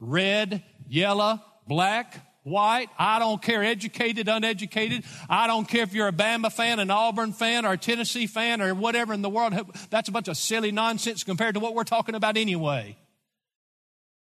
red, 0.00 0.62
yellow, 0.88 1.40
black, 1.66 2.20
white. 2.42 2.88
I 2.98 3.18
don't 3.18 3.40
care, 3.40 3.64
educated, 3.64 4.28
uneducated. 4.28 5.04
I 5.28 5.46
don't 5.46 5.66
care 5.66 5.82
if 5.82 5.94
you're 5.94 6.08
a 6.08 6.12
Bama 6.12 6.52
fan, 6.52 6.78
an 6.78 6.90
Auburn 6.90 7.32
fan, 7.32 7.64
or 7.64 7.72
a 7.72 7.78
Tennessee 7.78 8.26
fan, 8.26 8.60
or 8.60 8.74
whatever 8.74 9.14
in 9.14 9.22
the 9.22 9.30
world. 9.30 9.54
That's 9.90 10.08
a 10.08 10.12
bunch 10.12 10.28
of 10.28 10.36
silly 10.36 10.72
nonsense 10.72 11.24
compared 11.24 11.54
to 11.54 11.60
what 11.60 11.74
we're 11.74 11.84
talking 11.84 12.14
about 12.14 12.36
anyway. 12.36 12.96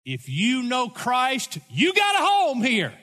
If 0.06 0.30
you 0.30 0.64
know 0.64 0.90
Christ, 0.90 1.60
you 1.70 1.94
got 1.94 2.16
a 2.16 2.26
home 2.26 2.62
here. 2.62 2.94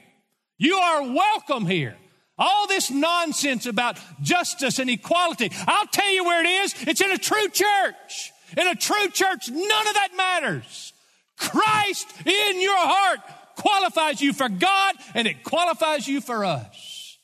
You 0.56 0.76
are 0.76 1.02
welcome 1.02 1.66
here. 1.66 1.96
All 2.36 2.68
this 2.68 2.90
nonsense 2.90 3.66
about 3.66 3.98
justice 4.20 4.78
and 4.78 4.88
equality, 4.88 5.50
I'll 5.66 5.86
tell 5.86 6.12
you 6.12 6.24
where 6.24 6.44
it 6.44 6.48
is. 6.48 6.74
It's 6.86 7.00
in 7.00 7.10
a 7.10 7.18
true 7.18 7.48
church. 7.48 8.32
In 8.58 8.66
a 8.66 8.74
true 8.74 9.08
church, 9.12 9.48
none 9.48 9.88
of 9.88 9.94
that 9.94 10.08
matters. 10.16 10.92
Christ 11.38 12.08
in 12.26 12.60
your 12.60 12.76
heart 12.76 13.20
qualifies 13.54 14.20
you 14.20 14.32
for 14.32 14.48
God 14.48 14.96
and 15.14 15.28
it 15.28 15.44
qualifies 15.44 16.08
you 16.08 16.20
for 16.20 16.44
us. 16.44 17.18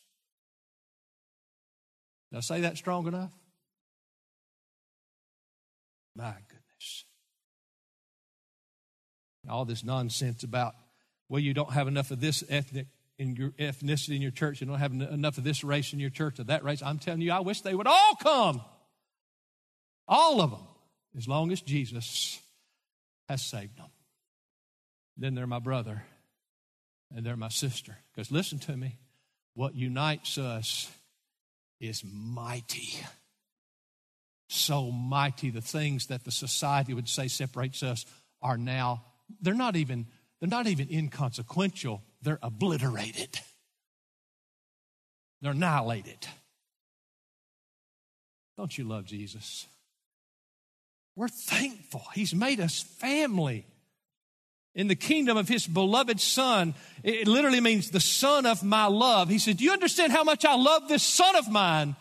Did 2.31 2.39
I 2.39 2.41
say 2.41 2.61
that 2.61 2.77
strong 2.77 3.09
enough? 3.09 3.33
My 6.15 6.35
goodness. 6.49 7.05
All 9.51 9.65
this 9.65 9.83
nonsense 9.83 10.45
about, 10.45 10.75
well, 11.29 11.41
you 11.41 11.53
don't 11.53 11.73
have 11.73 11.89
enough 11.89 12.13
of 12.13 12.21
this 12.21 12.45
ethnic 12.49 12.87
in 13.19 13.35
your 13.35 13.51
ethnicity 13.51 14.17
in 14.17 14.23
your 14.23 14.31
church, 14.31 14.61
you 14.61 14.67
don't 14.67 14.79
have 14.79 14.93
enough 14.93 15.39
of 15.39 15.45
this 15.45 15.65
race 15.65 15.93
in 15.93 16.01
your 16.01 16.11
church 16.11 16.39
or 16.39 16.45
that 16.45 16.65
race. 16.65 16.83
I'm 16.83 16.99
telling 16.99 17.21
you, 17.21 17.33
I 17.33 17.41
wish 17.41 17.61
they 17.61 17.75
would 17.75 17.87
all 17.87 18.17
come. 18.21 18.61
All 20.07 20.41
of 20.41 20.51
them, 20.51 20.61
as 21.17 21.29
long 21.29 21.53
as 21.53 21.61
Jesus 21.61 22.41
has 23.29 23.43
saved 23.43 23.79
them. 23.79 23.91
Then 25.17 25.35
they're 25.35 25.47
my 25.47 25.61
brother 25.61 26.03
and 27.15 27.25
they're 27.25 27.37
my 27.37 27.49
sister. 27.49 27.97
Because 28.13 28.31
listen 28.31 28.59
to 28.61 28.77
me, 28.77 28.99
what 29.55 29.75
unites 29.75 30.39
us 30.39 30.91
is 31.81 32.03
mighty. 32.05 32.99
So 34.49 34.91
mighty. 34.91 35.51
The 35.51 35.61
things 35.61 36.07
that 36.09 36.25
the 36.25 36.31
society 36.31 36.95
would 36.95 37.09
say 37.09 37.29
separates 37.29 37.83
us 37.83 38.05
are 38.43 38.57
now, 38.57 39.05
they're 39.41 39.55
not 39.55 39.77
even, 39.77 40.07
they're 40.41 40.49
not 40.49 40.67
even 40.67 40.89
inconsequential. 40.91 42.03
They're 42.23 42.41
obliterated. 42.43 43.39
They're 45.41 45.53
annihilated. 45.53 46.27
Don't 48.57 48.77
you 48.77 48.85
love 48.85 49.05
Jesus? 49.05 49.67
We're 51.17 51.29
thankful. 51.29 52.03
He's 52.15 52.35
made 52.35 52.61
us 52.61 52.83
family 52.83 53.67
in 54.75 54.89
the 54.89 54.97
kingdom 54.97 55.37
of 55.37 55.49
his 55.49 55.67
beloved 55.67 56.21
son. 56.21 56.75
It 57.03 57.29
literally 57.29 57.61
means 57.61 57.91
the 57.91 58.01
son 58.01 58.47
of 58.47 58.63
my 58.65 58.87
love. 58.87 59.29
He 59.29 59.39
said, 59.39 59.59
Do 59.59 59.65
you 59.65 59.73
understand 59.73 60.13
how 60.13 60.25
much 60.25 60.45
I 60.45 60.57
love 60.57 60.89
this 60.89 61.05
son 61.05 61.37
of 61.37 61.49
mine? 61.49 61.95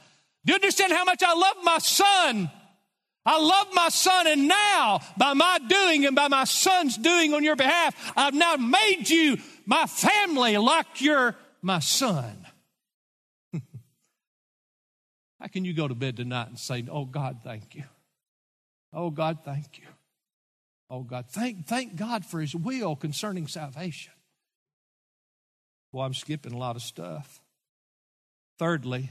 Do 0.46 0.52
you 0.52 0.56
understand 0.56 0.92
how 0.92 1.06
much 1.06 1.22
I 1.24 1.34
love 1.34 1.58
my 1.64 1.78
son? 1.78 2.50
I 3.26 3.40
love 3.40 3.68
my 3.74 3.88
son, 3.88 4.28
and 4.28 4.50
now 4.50 5.00
by 5.16 5.34
my 5.34 5.58
doing 5.70 6.06
and 6.06 6.14
by 6.14 6.28
my 6.28 6.44
son's 6.44 6.98
doing 6.98 7.34
on 7.34 7.42
your 7.42 7.56
behalf, 7.56 7.96
I've 8.18 8.34
now 8.34 8.58
made 8.58 9.10
you 9.10 9.38
my 9.66 9.86
family 9.86 10.58
like 10.58 11.00
you're 11.00 11.34
my 11.62 11.80
son. 11.80 12.46
how 15.40 15.48
can 15.48 15.64
you 15.64 15.74
go 15.74 15.88
to 15.88 15.96
bed 15.96 16.18
tonight 16.18 16.50
and 16.50 16.60
say, 16.60 16.84
Oh 16.92 17.06
God, 17.06 17.38
thank 17.46 17.76
you? 17.76 17.84
Oh 18.94 19.10
God, 19.10 19.40
thank 19.44 19.80
you. 19.80 19.86
Oh 20.90 21.02
God, 21.02 21.26
thank, 21.30 21.66
thank 21.66 21.96
God 21.96 22.26
for 22.26 22.40
His 22.40 22.56
will 22.56 22.96
concerning 22.96 23.48
salvation. 23.48 24.14
Well, 25.92 26.06
I'm 26.06 26.14
skipping 26.14 26.54
a 26.54 26.58
lot 26.58 26.76
of 26.76 26.82
stuff. 26.82 27.42
Thirdly, 28.60 29.10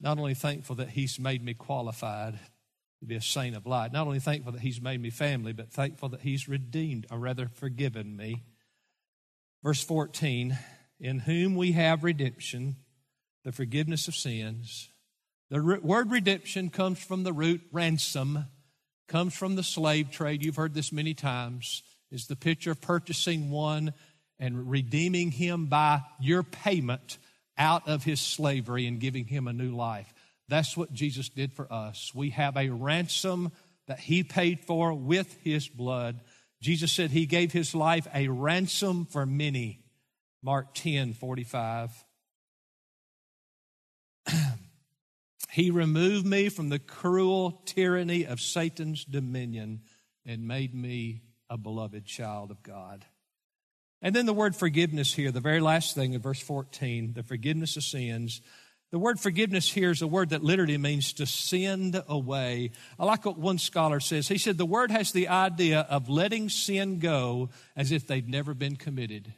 not 0.00 0.18
only 0.18 0.34
thankful 0.34 0.76
that 0.76 0.90
He's 0.90 1.18
made 1.18 1.44
me 1.44 1.54
qualified 1.54 2.38
to 3.00 3.06
be 3.06 3.14
a 3.14 3.20
saint 3.20 3.56
of 3.56 3.66
light, 3.66 3.92
not 3.92 4.06
only 4.06 4.20
thankful 4.20 4.52
that 4.52 4.62
He's 4.62 4.80
made 4.80 5.00
me 5.00 5.10
family, 5.10 5.52
but 5.52 5.70
thankful 5.70 6.08
that 6.10 6.22
He's 6.22 6.48
redeemed, 6.48 7.06
or 7.10 7.18
rather 7.18 7.48
forgiven 7.48 8.16
me. 8.16 8.44
Verse 9.62 9.82
14, 9.82 10.56
in 11.00 11.20
whom 11.20 11.56
we 11.56 11.72
have 11.72 12.04
redemption, 12.04 12.76
the 13.44 13.52
forgiveness 13.52 14.08
of 14.08 14.14
sins. 14.14 14.88
The 15.50 15.80
word 15.82 16.10
redemption 16.10 16.68
comes 16.68 16.98
from 16.98 17.22
the 17.22 17.32
root 17.32 17.62
ransom 17.72 18.46
comes 19.08 19.34
from 19.34 19.56
the 19.56 19.62
slave 19.62 20.10
trade. 20.10 20.44
You've 20.44 20.56
heard 20.56 20.74
this 20.74 20.92
many 20.92 21.14
times. 21.14 21.82
Is 22.10 22.26
the 22.26 22.36
picture 22.36 22.70
of 22.70 22.80
purchasing 22.80 23.50
one 23.50 23.92
and 24.38 24.70
redeeming 24.70 25.30
him 25.30 25.66
by 25.66 26.02
your 26.20 26.42
payment 26.42 27.18
out 27.58 27.88
of 27.88 28.04
his 28.04 28.20
slavery 28.20 28.86
and 28.86 29.00
giving 29.00 29.26
him 29.26 29.48
a 29.48 29.52
new 29.52 29.74
life. 29.74 30.12
That's 30.48 30.76
what 30.76 30.92
Jesus 30.92 31.28
did 31.28 31.52
for 31.52 31.70
us. 31.72 32.12
We 32.14 32.30
have 32.30 32.56
a 32.56 32.70
ransom 32.70 33.52
that 33.88 33.98
he 33.98 34.22
paid 34.22 34.60
for 34.60 34.94
with 34.94 35.36
his 35.42 35.68
blood. 35.68 36.20
Jesus 36.62 36.92
said 36.92 37.10
he 37.10 37.26
gave 37.26 37.52
his 37.52 37.74
life 37.74 38.06
a 38.14 38.28
ransom 38.28 39.06
for 39.06 39.26
many. 39.26 39.80
Mark 40.42 40.72
10 40.74 41.14
45. 41.14 41.90
He 45.50 45.70
removed 45.70 46.26
me 46.26 46.50
from 46.50 46.68
the 46.68 46.78
cruel 46.78 47.62
tyranny 47.64 48.24
of 48.24 48.40
Satan's 48.40 49.04
dominion 49.04 49.80
and 50.26 50.46
made 50.46 50.74
me 50.74 51.22
a 51.48 51.56
beloved 51.56 52.04
child 52.04 52.50
of 52.50 52.62
God. 52.62 53.04
And 54.02 54.14
then 54.14 54.26
the 54.26 54.34
word 54.34 54.54
forgiveness 54.54 55.12
here, 55.12 55.32
the 55.32 55.40
very 55.40 55.60
last 55.60 55.94
thing 55.94 56.12
in 56.12 56.20
verse 56.20 56.40
14, 56.40 57.14
the 57.14 57.22
forgiveness 57.22 57.76
of 57.76 57.82
sins. 57.82 58.42
The 58.90 58.98
word 58.98 59.18
forgiveness 59.18 59.70
here 59.70 59.90
is 59.90 60.02
a 60.02 60.06
word 60.06 60.30
that 60.30 60.44
literally 60.44 60.78
means 60.78 61.14
to 61.14 61.26
send 61.26 62.00
away. 62.06 62.70
I 62.98 63.06
like 63.06 63.24
what 63.24 63.38
one 63.38 63.58
scholar 63.58 64.00
says. 64.00 64.28
He 64.28 64.38
said 64.38 64.58
the 64.58 64.66
word 64.66 64.90
has 64.90 65.12
the 65.12 65.28
idea 65.28 65.80
of 65.80 66.10
letting 66.10 66.50
sin 66.50 66.98
go 66.98 67.48
as 67.74 67.90
if 67.90 68.06
they'd 68.06 68.28
never 68.28 68.54
been 68.54 68.76
committed. 68.76 69.32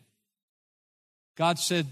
God 1.36 1.58
said, 1.58 1.86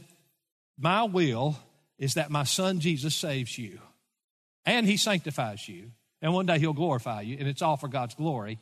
My 0.77 1.05
will 1.05 1.57
is 1.99 2.15
that 2.15 2.31
my 2.31 2.45
son 2.45 2.81
Jesus 2.81 3.15
saves 3.15 3.57
you 3.57 3.81
and 4.69 4.87
he 4.87 4.97
sanctifies 4.97 5.69
you. 5.69 5.91
And 6.21 6.35
one 6.35 6.47
day 6.47 6.59
he'll 6.59 6.73
glorify 6.73 7.23
you, 7.23 7.37
and 7.39 7.49
it's 7.49 7.63
all 7.63 7.77
for 7.77 7.89
God's 7.89 8.15
glory. 8.15 8.59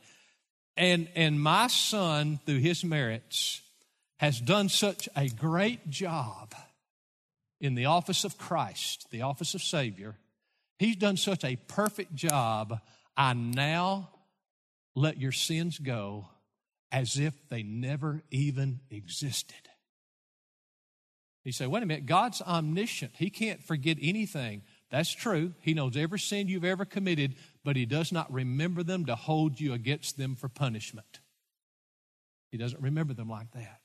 And, 0.75 1.07
and 1.15 1.41
my 1.41 1.67
son, 1.67 2.39
through 2.45 2.59
his 2.59 2.83
merits, 2.83 3.61
has 4.17 4.39
done 4.39 4.69
such 4.69 5.09
a 5.15 5.27
great 5.27 5.89
job 5.89 6.53
in 7.59 7.75
the 7.75 7.85
office 7.85 8.23
of 8.23 8.37
Christ, 8.37 9.07
the 9.11 9.23
office 9.23 9.55
of 9.55 9.61
Savior. 9.61 10.15
He's 10.77 10.95
done 10.95 11.17
such 11.17 11.43
a 11.43 11.55
perfect 11.67 12.13
job. 12.13 12.79
I 13.15 13.33
now 13.33 14.09
let 14.95 15.19
your 15.19 15.31
sins 15.31 15.79
go 15.79 16.27
as 16.91 17.17
if 17.17 17.33
they 17.49 17.63
never 17.63 18.21
even 18.29 18.79
existed. 18.91 19.55
He 21.43 21.51
say, 21.51 21.65
wait 21.65 21.81
a 21.81 21.85
minute, 21.85 22.05
God's 22.05 22.41
omniscient. 22.41 23.13
He 23.15 23.29
can't 23.29 23.63
forget 23.63 23.97
anything. 24.01 24.61
That's 24.89 25.13
true. 25.13 25.53
He 25.61 25.73
knows 25.73 25.97
every 25.97 26.19
sin 26.19 26.47
you've 26.47 26.63
ever 26.63 26.85
committed, 26.85 27.35
but 27.63 27.75
He 27.75 27.85
does 27.85 28.11
not 28.11 28.31
remember 28.31 28.83
them 28.83 29.05
to 29.05 29.15
hold 29.15 29.59
you 29.59 29.73
against 29.73 30.17
them 30.17 30.35
for 30.35 30.47
punishment. 30.47 31.19
He 32.51 32.57
doesn't 32.57 32.81
remember 32.81 33.13
them 33.13 33.29
like 33.29 33.51
that. 33.51 33.81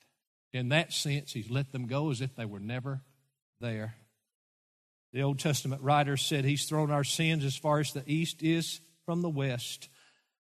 In 0.52 0.68
that 0.68 0.92
sense, 0.92 1.32
He's 1.32 1.50
let 1.50 1.72
them 1.72 1.86
go 1.86 2.10
as 2.10 2.20
if 2.20 2.36
they 2.36 2.44
were 2.44 2.60
never 2.60 3.02
there. 3.60 3.96
The 5.12 5.22
Old 5.22 5.38
Testament 5.38 5.82
writer 5.82 6.16
said 6.16 6.44
He's 6.44 6.66
thrown 6.66 6.90
our 6.90 7.04
sins 7.04 7.44
as 7.44 7.56
far 7.56 7.80
as 7.80 7.92
the 7.92 8.04
east 8.06 8.42
is 8.42 8.80
from 9.04 9.22
the 9.22 9.30
west. 9.30 9.88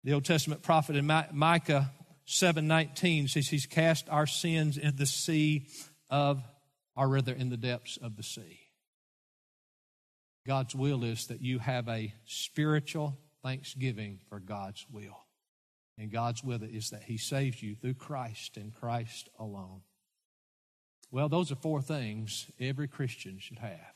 The 0.04 0.14
Old 0.14 0.26
Testament 0.26 0.62
prophet 0.62 0.96
in 0.96 1.06
Micah 1.06 1.92
7:19 2.28 3.30
says 3.30 3.48
He's 3.48 3.66
cast 3.66 4.08
our 4.10 4.28
sins 4.28 4.78
in 4.78 4.96
the 4.96 5.08
sea 5.08 5.68
of 6.10 6.44
or 6.96 7.10
rather 7.10 7.34
in 7.34 7.50
the 7.50 7.58
depths 7.58 7.98
of 7.98 8.16
the 8.16 8.24
sea. 8.24 8.60
God's 10.48 10.76
will 10.76 11.04
is 11.04 11.28
that 11.28 11.42
you 11.42 11.60
have 11.60 11.88
a 11.88 12.14
spiritual 12.26 13.18
thanksgiving 13.44 14.20
for 14.30 14.40
God's 14.40 14.86
will. 14.92 15.26
And 15.98 16.12
God's 16.12 16.44
will 16.44 16.62
is 16.62 16.90
that 16.90 17.04
He 17.04 17.18
saves 17.18 17.64
you 17.64 17.76
through 17.76 17.96
Christ 17.96 18.58
and 18.58 18.74
Christ 18.74 19.30
alone. 19.40 19.82
Well, 21.10 21.30
those 21.30 21.52
are 21.52 21.56
four 21.56 21.82
things 21.82 22.52
every 22.60 22.88
Christian 22.88 23.40
should 23.40 23.60
have. 23.60 23.95